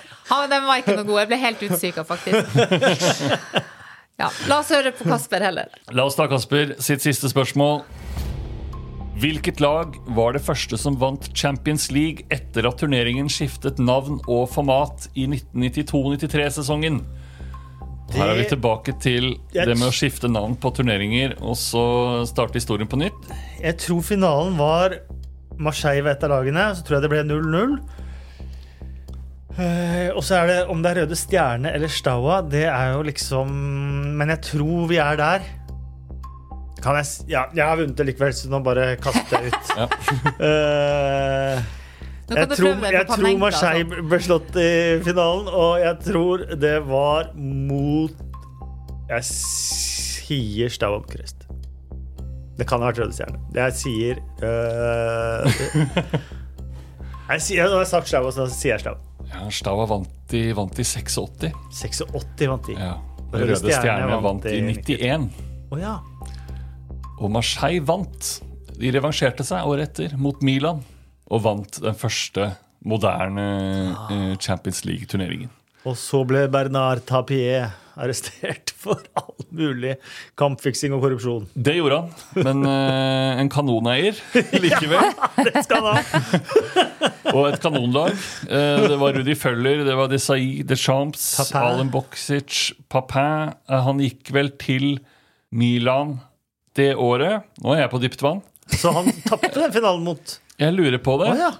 ja, 0.30 0.40
men 0.40 0.50
den 0.54 0.64
var 0.68 0.80
ikke 0.80 0.96
noe 0.96 1.06
god. 1.08 1.20
Jeg 1.24 1.30
ble 1.32 1.40
helt 1.44 1.66
utsyka, 1.68 2.06
faktisk. 2.06 2.56
Ja, 4.20 4.26
La 4.50 4.58
oss 4.60 4.68
høre 4.68 4.90
på 4.92 5.06
Kasper 5.08 5.40
heller. 5.40 5.70
La 5.96 6.04
oss 6.04 6.18
ta 6.18 6.26
Kasper 6.28 6.74
sitt 6.84 7.00
siste 7.00 7.30
spørsmål. 7.32 7.78
Hvilket 9.20 9.62
lag 9.64 9.96
var 10.16 10.36
det 10.36 10.42
første 10.44 10.76
som 10.80 10.98
vant 11.00 11.30
Champions 11.36 11.86
League 11.92 12.26
etter 12.32 12.68
at 12.68 12.76
turneringen 12.80 13.30
skiftet 13.32 13.80
navn 13.80 14.18
og 14.28 14.46
format 14.52 15.08
i 15.16 15.24
1992-93-sesongen? 15.28 17.00
Her 18.12 18.32
er 18.32 18.40
vi 18.40 18.46
tilbake 18.50 18.92
til 19.00 19.32
det 19.54 19.72
med 19.78 19.86
å 19.88 19.94
skifte 19.94 20.28
navn 20.28 20.56
på 20.60 20.72
turneringer 20.74 21.36
og 21.38 21.56
så 21.56 21.82
starte 22.28 22.58
historien 22.60 22.88
på 22.90 22.98
nytt. 23.00 23.28
Jeg 23.62 23.78
tror 23.84 24.04
finalen 24.04 24.56
var 24.60 24.98
Marseille 25.60 26.04
ved 26.04 26.16
et 26.16 26.28
av 26.28 26.32
lagene. 26.34 26.70
Så 26.76 26.84
tror 26.84 26.98
jeg 26.98 27.06
det 27.06 27.12
ble 27.12 27.24
0-0. 27.28 27.76
Eh, 29.58 30.10
og 30.14 30.22
så 30.24 30.40
er 30.40 30.46
det 30.50 30.58
om 30.70 30.82
det 30.82 30.92
er 30.92 31.02
Røde 31.02 31.16
Stjerne 31.18 31.72
eller 31.74 31.90
Staua. 31.90 32.40
Det 32.46 32.66
er 32.70 32.92
jo 32.94 33.02
liksom 33.02 33.50
Men 34.20 34.30
jeg 34.36 34.42
tror 34.52 34.86
vi 34.90 35.00
er 35.02 35.18
der. 35.18 35.48
Kan 36.80 36.96
jeg 36.96 37.06
Ja, 37.28 37.44
jeg 37.54 37.66
har 37.66 37.76
vunnet 37.76 37.98
det 37.98 38.06
likevel, 38.06 38.32
så 38.34 38.48
nå 38.48 38.62
bare 38.64 38.94
kaster 39.02 39.40
jeg 39.40 39.52
ut. 39.52 39.70
Ja. 39.80 39.86
Eh, 40.46 41.62
jeg 42.30 42.46
tror, 42.54 42.84
jeg 42.86 43.06
tror 43.10 43.38
Marseille 43.42 43.86
altså. 43.88 44.02
ble 44.06 44.18
slått 44.22 44.56
i 44.62 44.70
finalen, 45.02 45.48
og 45.50 45.80
jeg 45.82 45.96
tror 46.04 46.44
det 46.62 46.76
var 46.86 47.32
mot 47.34 48.14
Jeg 49.10 49.24
sier 49.26 50.70
Staua 50.70 51.00
Bucuresti. 51.02 51.48
Det 52.60 52.68
kan 52.68 52.84
ha 52.84 52.92
vært 52.92 53.00
Røde 53.02 53.16
Stjerne. 53.16 53.40
Jeg 53.56 53.74
sier 53.80 54.20
øh, 54.46 55.42
jeg 57.36 57.46
sier, 57.46 57.68
Nå 57.68 57.78
har 57.78 57.84
jeg 57.84 57.92
sagt 57.92 58.10
Staua, 58.10 58.32
så 58.34 58.46
sier 58.50 58.74
jeg 58.74 58.84
Stav. 58.84 59.00
Ja, 59.30 59.44
Staua 59.54 59.86
vant 59.90 60.34
i, 60.34 60.50
vant 60.56 60.78
i 60.80 60.86
86. 60.86 61.50
86 61.78 62.48
vant 62.50 62.70
de. 62.70 62.76
Ja. 62.78 62.96
Røde 63.30 63.52
Røde 63.52 63.58
Stjerne 63.60 63.82
Stjerne 63.84 64.22
vant 64.24 64.48
i 64.50 64.56
i 64.56 64.62
91. 64.66 65.28
ja. 65.78 65.98
Og 67.20 67.28
Marseille 67.30 67.84
vant. 67.84 68.30
De 68.80 68.90
revansjerte 68.94 69.44
seg 69.44 69.68
året 69.68 69.90
etter 69.90 70.16
mot 70.16 70.40
Milan 70.42 70.80
og 71.30 71.42
vant 71.44 71.78
den 71.84 71.94
første 71.94 72.48
moderne 72.88 73.44
ah. 73.92 74.12
Champions 74.40 74.86
League-turneringen. 74.88 75.50
Og 75.88 75.96
så 75.96 76.20
ble 76.28 76.44
Bernard 76.52 77.04
Tapier 77.08 77.70
arrestert 78.00 78.72
for 78.80 79.00
all 79.18 79.46
mulig 79.52 79.94
kampfiksing 80.40 80.92
og 80.96 81.02
korrupsjon. 81.04 81.46
Det 81.54 81.74
gjorde 81.78 81.98
han, 82.02 82.44
men 82.46 82.62
eh, 82.70 83.40
en 83.42 83.50
kanoneier 83.52 84.18
likevel. 84.64 85.10
ja, 85.10 85.30
Det 85.48 85.64
skal 85.66 85.84
han 85.84 86.00
ha! 86.00 86.40
Og 87.36 87.44
et 87.46 87.60
kanonlag. 87.62 88.14
Eh, 88.50 88.84
det 88.90 88.96
var 88.98 89.14
Rudi 89.14 89.34
Føller, 89.38 89.84
det 89.86 89.94
var 89.98 90.08
Desai, 90.10 90.62
Deschamps, 90.66 91.22
Papin. 91.38 91.60
Alen 91.60 91.90
Boksic, 91.92 92.56
Papin. 92.90 93.52
Eh, 93.70 93.82
han 93.86 94.00
gikk 94.02 94.32
vel 94.34 94.50
til 94.60 94.86
Milan 95.54 96.16
det 96.78 96.92
året. 96.98 97.46
Nå 97.62 97.74
er 97.76 97.84
jeg 97.84 97.92
på 97.92 98.00
dypt 98.02 98.24
vann. 98.24 98.40
Så 98.70 98.92
han 98.94 99.10
tapte 99.26 99.52
den 99.56 99.72
finalen 99.74 100.04
mot 100.06 100.36
Jeg 100.60 100.74
lurer 100.76 100.98
på 101.02 101.16
det. 101.22 101.30
Oh, 101.34 101.40
ja. 101.40 101.52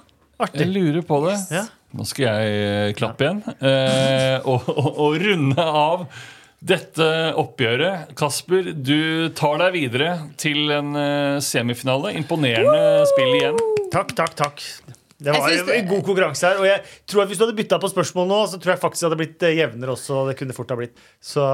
Jeg 0.55 0.71
lurer 0.73 1.03
på 1.07 1.21
det. 1.27 1.37
Ja. 1.53 1.65
Nå 1.97 2.05
skal 2.07 2.27
jeg 2.29 2.61
eh, 2.67 2.93
klappe 2.99 3.27
igjen 3.27 3.41
eh, 3.59 4.37
og, 4.47 4.69
og, 4.71 4.91
og 5.07 5.17
runde 5.25 5.65
av 5.65 6.05
dette 6.61 7.07
oppgjøret. 7.41 8.13
Kasper, 8.21 8.71
du 8.77 9.31
tar 9.35 9.57
deg 9.63 9.75
videre 9.79 10.11
til 10.39 10.71
en 10.77 10.93
eh, 11.01 11.39
semifinale. 11.43 12.13
Imponerende 12.21 13.07
spill 13.11 13.37
igjen. 13.41 13.59
Takk, 13.91 14.13
takk, 14.19 14.37
takk. 14.39 14.65
Det 15.21 15.35
var 15.35 15.51
det- 15.51 15.75
en 15.77 15.89
god 15.89 16.05
konkurranse 16.07 16.47
her. 16.49 16.61
Og 16.63 16.65
jeg 16.69 16.81
tror 17.11 17.23
at 17.25 17.29
Hvis 17.29 17.41
du 17.41 17.45
hadde 17.45 17.57
bytta 17.59 17.79
på 17.81 17.91
spørsmål 17.93 18.29
nå, 18.31 18.39
så 18.49 18.61
tror 18.61 18.73
jeg 18.73 18.81
faktisk 18.81 19.03
det 19.03 19.09
hadde 19.11 19.19
blitt 19.21 19.43
eh, 19.49 19.57
jevnere 19.59 19.93
også. 19.97 20.21
Det 20.31 20.37
kunne 20.39 20.57
fort 20.57 20.71
ha 20.73 20.79
blitt 20.81 20.95
Så 21.21 21.49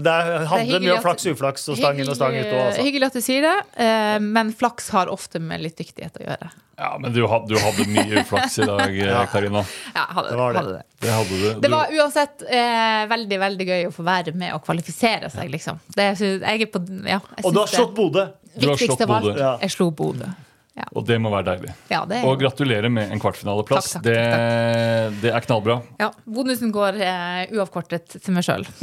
det 0.00 0.14
handler 0.52 0.84
mye 0.84 0.94
om 0.96 1.02
flaks 1.04 1.26
og 1.26 1.36
uflaks 1.36 1.66
og 1.72 1.80
stang 1.80 2.00
inn 2.00 2.08
og 2.12 2.16
stang 2.16 2.36
ut. 2.38 2.44
Hyggelig, 2.44 2.62
Altså. 2.68 2.86
hyggelig 2.86 3.10
at 3.10 3.18
du 3.18 3.24
sier 3.26 3.42
det, 3.48 3.56
eh, 3.88 4.18
men 4.24 4.52
flaks 4.56 4.88
har 4.96 5.12
ofte 5.12 5.40
med 5.42 5.60
litt 5.64 5.76
dyktighet 5.80 6.16
å 6.22 6.24
gjøre. 6.28 6.52
Ja, 6.76 6.98
Men 7.00 7.12
du 7.12 7.22
hadde, 7.26 7.54
du 7.54 7.58
hadde 7.60 7.86
mye 7.88 8.20
uflaks 8.20 8.58
i 8.60 8.66
dag, 8.68 8.98
eh, 9.08 9.20
Karina. 9.32 9.62
Ja, 9.94 10.02
hadde, 10.18 10.30
Det 10.30 10.36
var 10.36 10.52
det. 10.52 10.58
Hadde 10.60 10.72
det. 10.72 10.82
Det 11.00 11.12
hadde 11.14 11.38
du. 11.40 11.60
Det 11.60 11.70
var 11.72 11.92
uansett 11.96 12.42
eh, 12.48 13.02
veldig 13.12 13.38
veldig 13.40 13.68
gøy 13.70 13.86
å 13.88 13.92
få 13.94 14.04
være 14.06 14.34
med 14.36 14.52
og 14.56 14.64
kvalifisere 14.66 15.30
seg, 15.32 15.48
liksom. 15.54 15.80
Det, 15.96 16.10
jeg 16.20 16.42
er 16.42 16.66
på, 16.72 16.82
ja, 17.08 17.20
jeg 17.38 17.46
Og 17.48 17.54
du 17.56 17.62
har 17.62 17.70
slått 17.72 17.94
Bodø. 17.96 18.26
Du 18.56 18.68
har 18.68 18.76
slått 18.76 18.82
viktigste. 18.82 19.08
Bodø. 19.08 19.32
Ja. 19.40 19.54
Jeg 19.64 19.72
slo 19.72 19.88
Bodø. 19.96 20.28
Ja. 20.76 20.84
Og 20.92 21.06
det 21.08 21.16
må 21.24 21.30
være 21.32 21.46
deilig. 21.54 21.72
Ja, 21.88 22.02
det 22.04 22.18
er, 22.18 22.26
Og 22.28 22.36
gratulerer 22.40 22.92
med 22.92 23.08
en 23.08 23.20
kvartfinaleplass. 23.22 23.94
Takk, 23.94 24.02
takk, 24.04 24.12
det, 24.12 25.22
det 25.22 25.30
er 25.32 25.40
knallbra. 25.46 25.78
ja, 26.02 26.10
bonusen 26.28 26.68
går 26.74 27.00
eh, 27.00 27.54
uavkortet 27.56 28.18
til 28.20 28.36
meg 28.36 28.44
sjøl. 28.44 28.68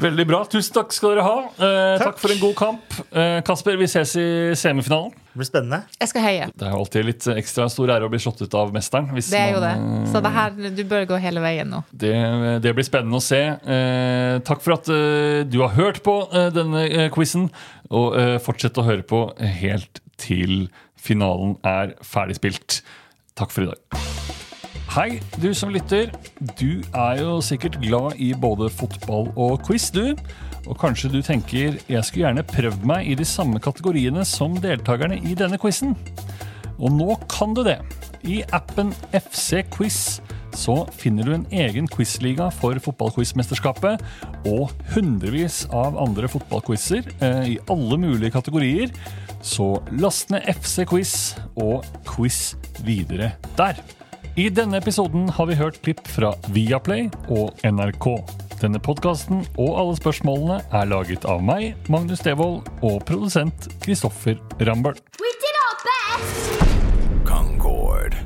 Veldig 0.00 0.24
bra. 0.28 0.40
Tusen 0.50 0.74
takk 0.74 0.92
skal 0.96 1.14
dere 1.14 1.24
ha. 1.26 1.36
Eh, 1.60 2.02
takk. 2.02 2.18
for 2.20 2.32
en 2.32 2.40
god 2.40 2.54
kamp. 2.58 2.94
Eh, 3.12 3.40
Kasper, 3.46 3.76
vi 3.80 3.88
ses 3.90 4.14
i 4.16 4.26
semifinalen. 4.56 5.12
Det 5.30 5.38
blir 5.38 5.46
spennende. 5.46 5.82
Jeg 6.00 6.08
skal 6.10 6.24
heie. 6.24 6.46
Det 6.58 6.66
er 6.66 6.72
jo 6.74 6.80
alltid 6.82 7.04
litt 7.06 7.26
ekstra 7.36 7.68
stor 7.70 7.92
ære 7.94 8.08
å 8.08 8.10
bli 8.10 8.18
slått 8.18 8.40
ut 8.42 8.54
av 8.58 8.72
mesteren. 8.74 9.10
Hvis 9.14 9.28
Det 9.30 9.38
er 9.38 9.52
jo 9.54 9.60
det. 9.62 9.74
man, 9.78 10.02
eh, 10.06 10.10
Så 10.12 10.22
det 10.24 10.32
her, 10.34 10.50
du 10.74 10.82
bør 10.84 11.06
gå 11.12 11.20
hele 11.22 11.40
veien 11.44 11.70
nå. 11.70 11.84
Det, 11.92 12.14
det 12.64 12.74
blir 12.74 12.84
spennende 12.88 13.20
å 13.20 13.22
se. 13.22 13.42
Eh, 13.60 14.38
takk 14.40 14.60
for 14.64 14.74
at 14.78 14.88
eh, 14.88 15.44
du 15.44 15.60
har 15.62 15.76
hørt 15.76 16.02
på 16.02 16.16
eh, 16.32 16.50
denne 16.50 16.86
eh, 16.88 17.08
quizen. 17.14 17.50
Og 17.90 18.16
eh, 18.18 18.38
fortsett 18.38 18.78
å 18.78 18.86
høre 18.86 19.02
på 19.06 19.24
helt 19.38 20.00
til 20.20 20.68
finalen 21.00 21.56
er 21.64 21.94
ferdigspilt. 22.02 22.82
Takk 23.38 23.50
for 23.54 23.62
i 23.62 23.70
dag. 23.72 24.29
Hei, 24.90 25.20
du 25.38 25.52
som 25.54 25.70
lytter. 25.70 26.08
Du 26.58 26.80
er 26.98 27.20
jo 27.20 27.36
sikkert 27.46 27.76
glad 27.78 28.16
i 28.18 28.32
både 28.34 28.66
fotball 28.74 29.28
og 29.38 29.60
quiz, 29.62 29.84
du. 29.94 30.16
Og 30.66 30.74
kanskje 30.80 31.12
du 31.12 31.20
tenker 31.22 31.76
jeg 31.86 32.02
skulle 32.08 32.24
gjerne 32.24 32.42
prøvd 32.42 32.88
meg 32.90 33.06
i 33.06 33.14
de 33.14 33.22
samme 33.22 33.62
kategoriene 33.62 34.24
som 34.26 34.56
deltakerne 34.58 35.20
i 35.22 35.36
denne 35.38 35.60
quizen. 35.62 35.94
Og 36.82 36.90
nå 36.96 37.14
kan 37.30 37.54
du 37.54 37.62
det. 37.68 37.76
I 38.26 38.40
appen 38.50 38.90
FC 39.14 39.62
Quiz 39.70 40.18
så 40.58 40.80
finner 40.98 41.22
du 41.22 41.36
en 41.36 41.46
egen 41.54 41.86
quizliga 41.86 42.50
for 42.50 42.82
fotballquizmesterskapet 42.82 44.02
og 44.50 44.74
hundrevis 44.96 45.62
av 45.70 46.02
andre 46.02 46.26
fotballquizer 46.34 47.06
eh, 47.22 47.54
i 47.54 47.56
alle 47.70 48.02
mulige 48.08 48.34
kategorier. 48.34 48.90
Så 49.38 49.76
last 50.02 50.34
ned 50.34 50.50
FC 50.50 50.82
Quiz 50.90 51.16
og 51.54 51.86
quiz 52.10 52.56
videre 52.82 53.36
der. 53.54 53.78
I 54.40 54.46
denne 54.48 54.78
episoden 54.80 55.26
har 55.36 55.46
vi 55.50 55.56
hørt 55.58 55.82
klipp 55.84 56.00
fra 56.08 56.30
Viaplay 56.54 57.10
og 57.28 57.58
NRK. 57.66 58.06
Denne 58.62 58.80
podkasten 58.80 59.42
og 59.60 59.74
alle 59.82 59.98
spørsmålene 59.98 60.56
er 60.80 60.88
laget 60.88 61.26
av 61.28 61.44
meg, 61.44 61.74
Magnus 61.92 62.24
Devold, 62.24 62.64
og 62.80 63.02
produsent 63.10 63.68
Kristoffer 63.84 64.40
Rambøll. 64.64 64.96
Kan 67.28 67.56
Gård. 67.60 68.16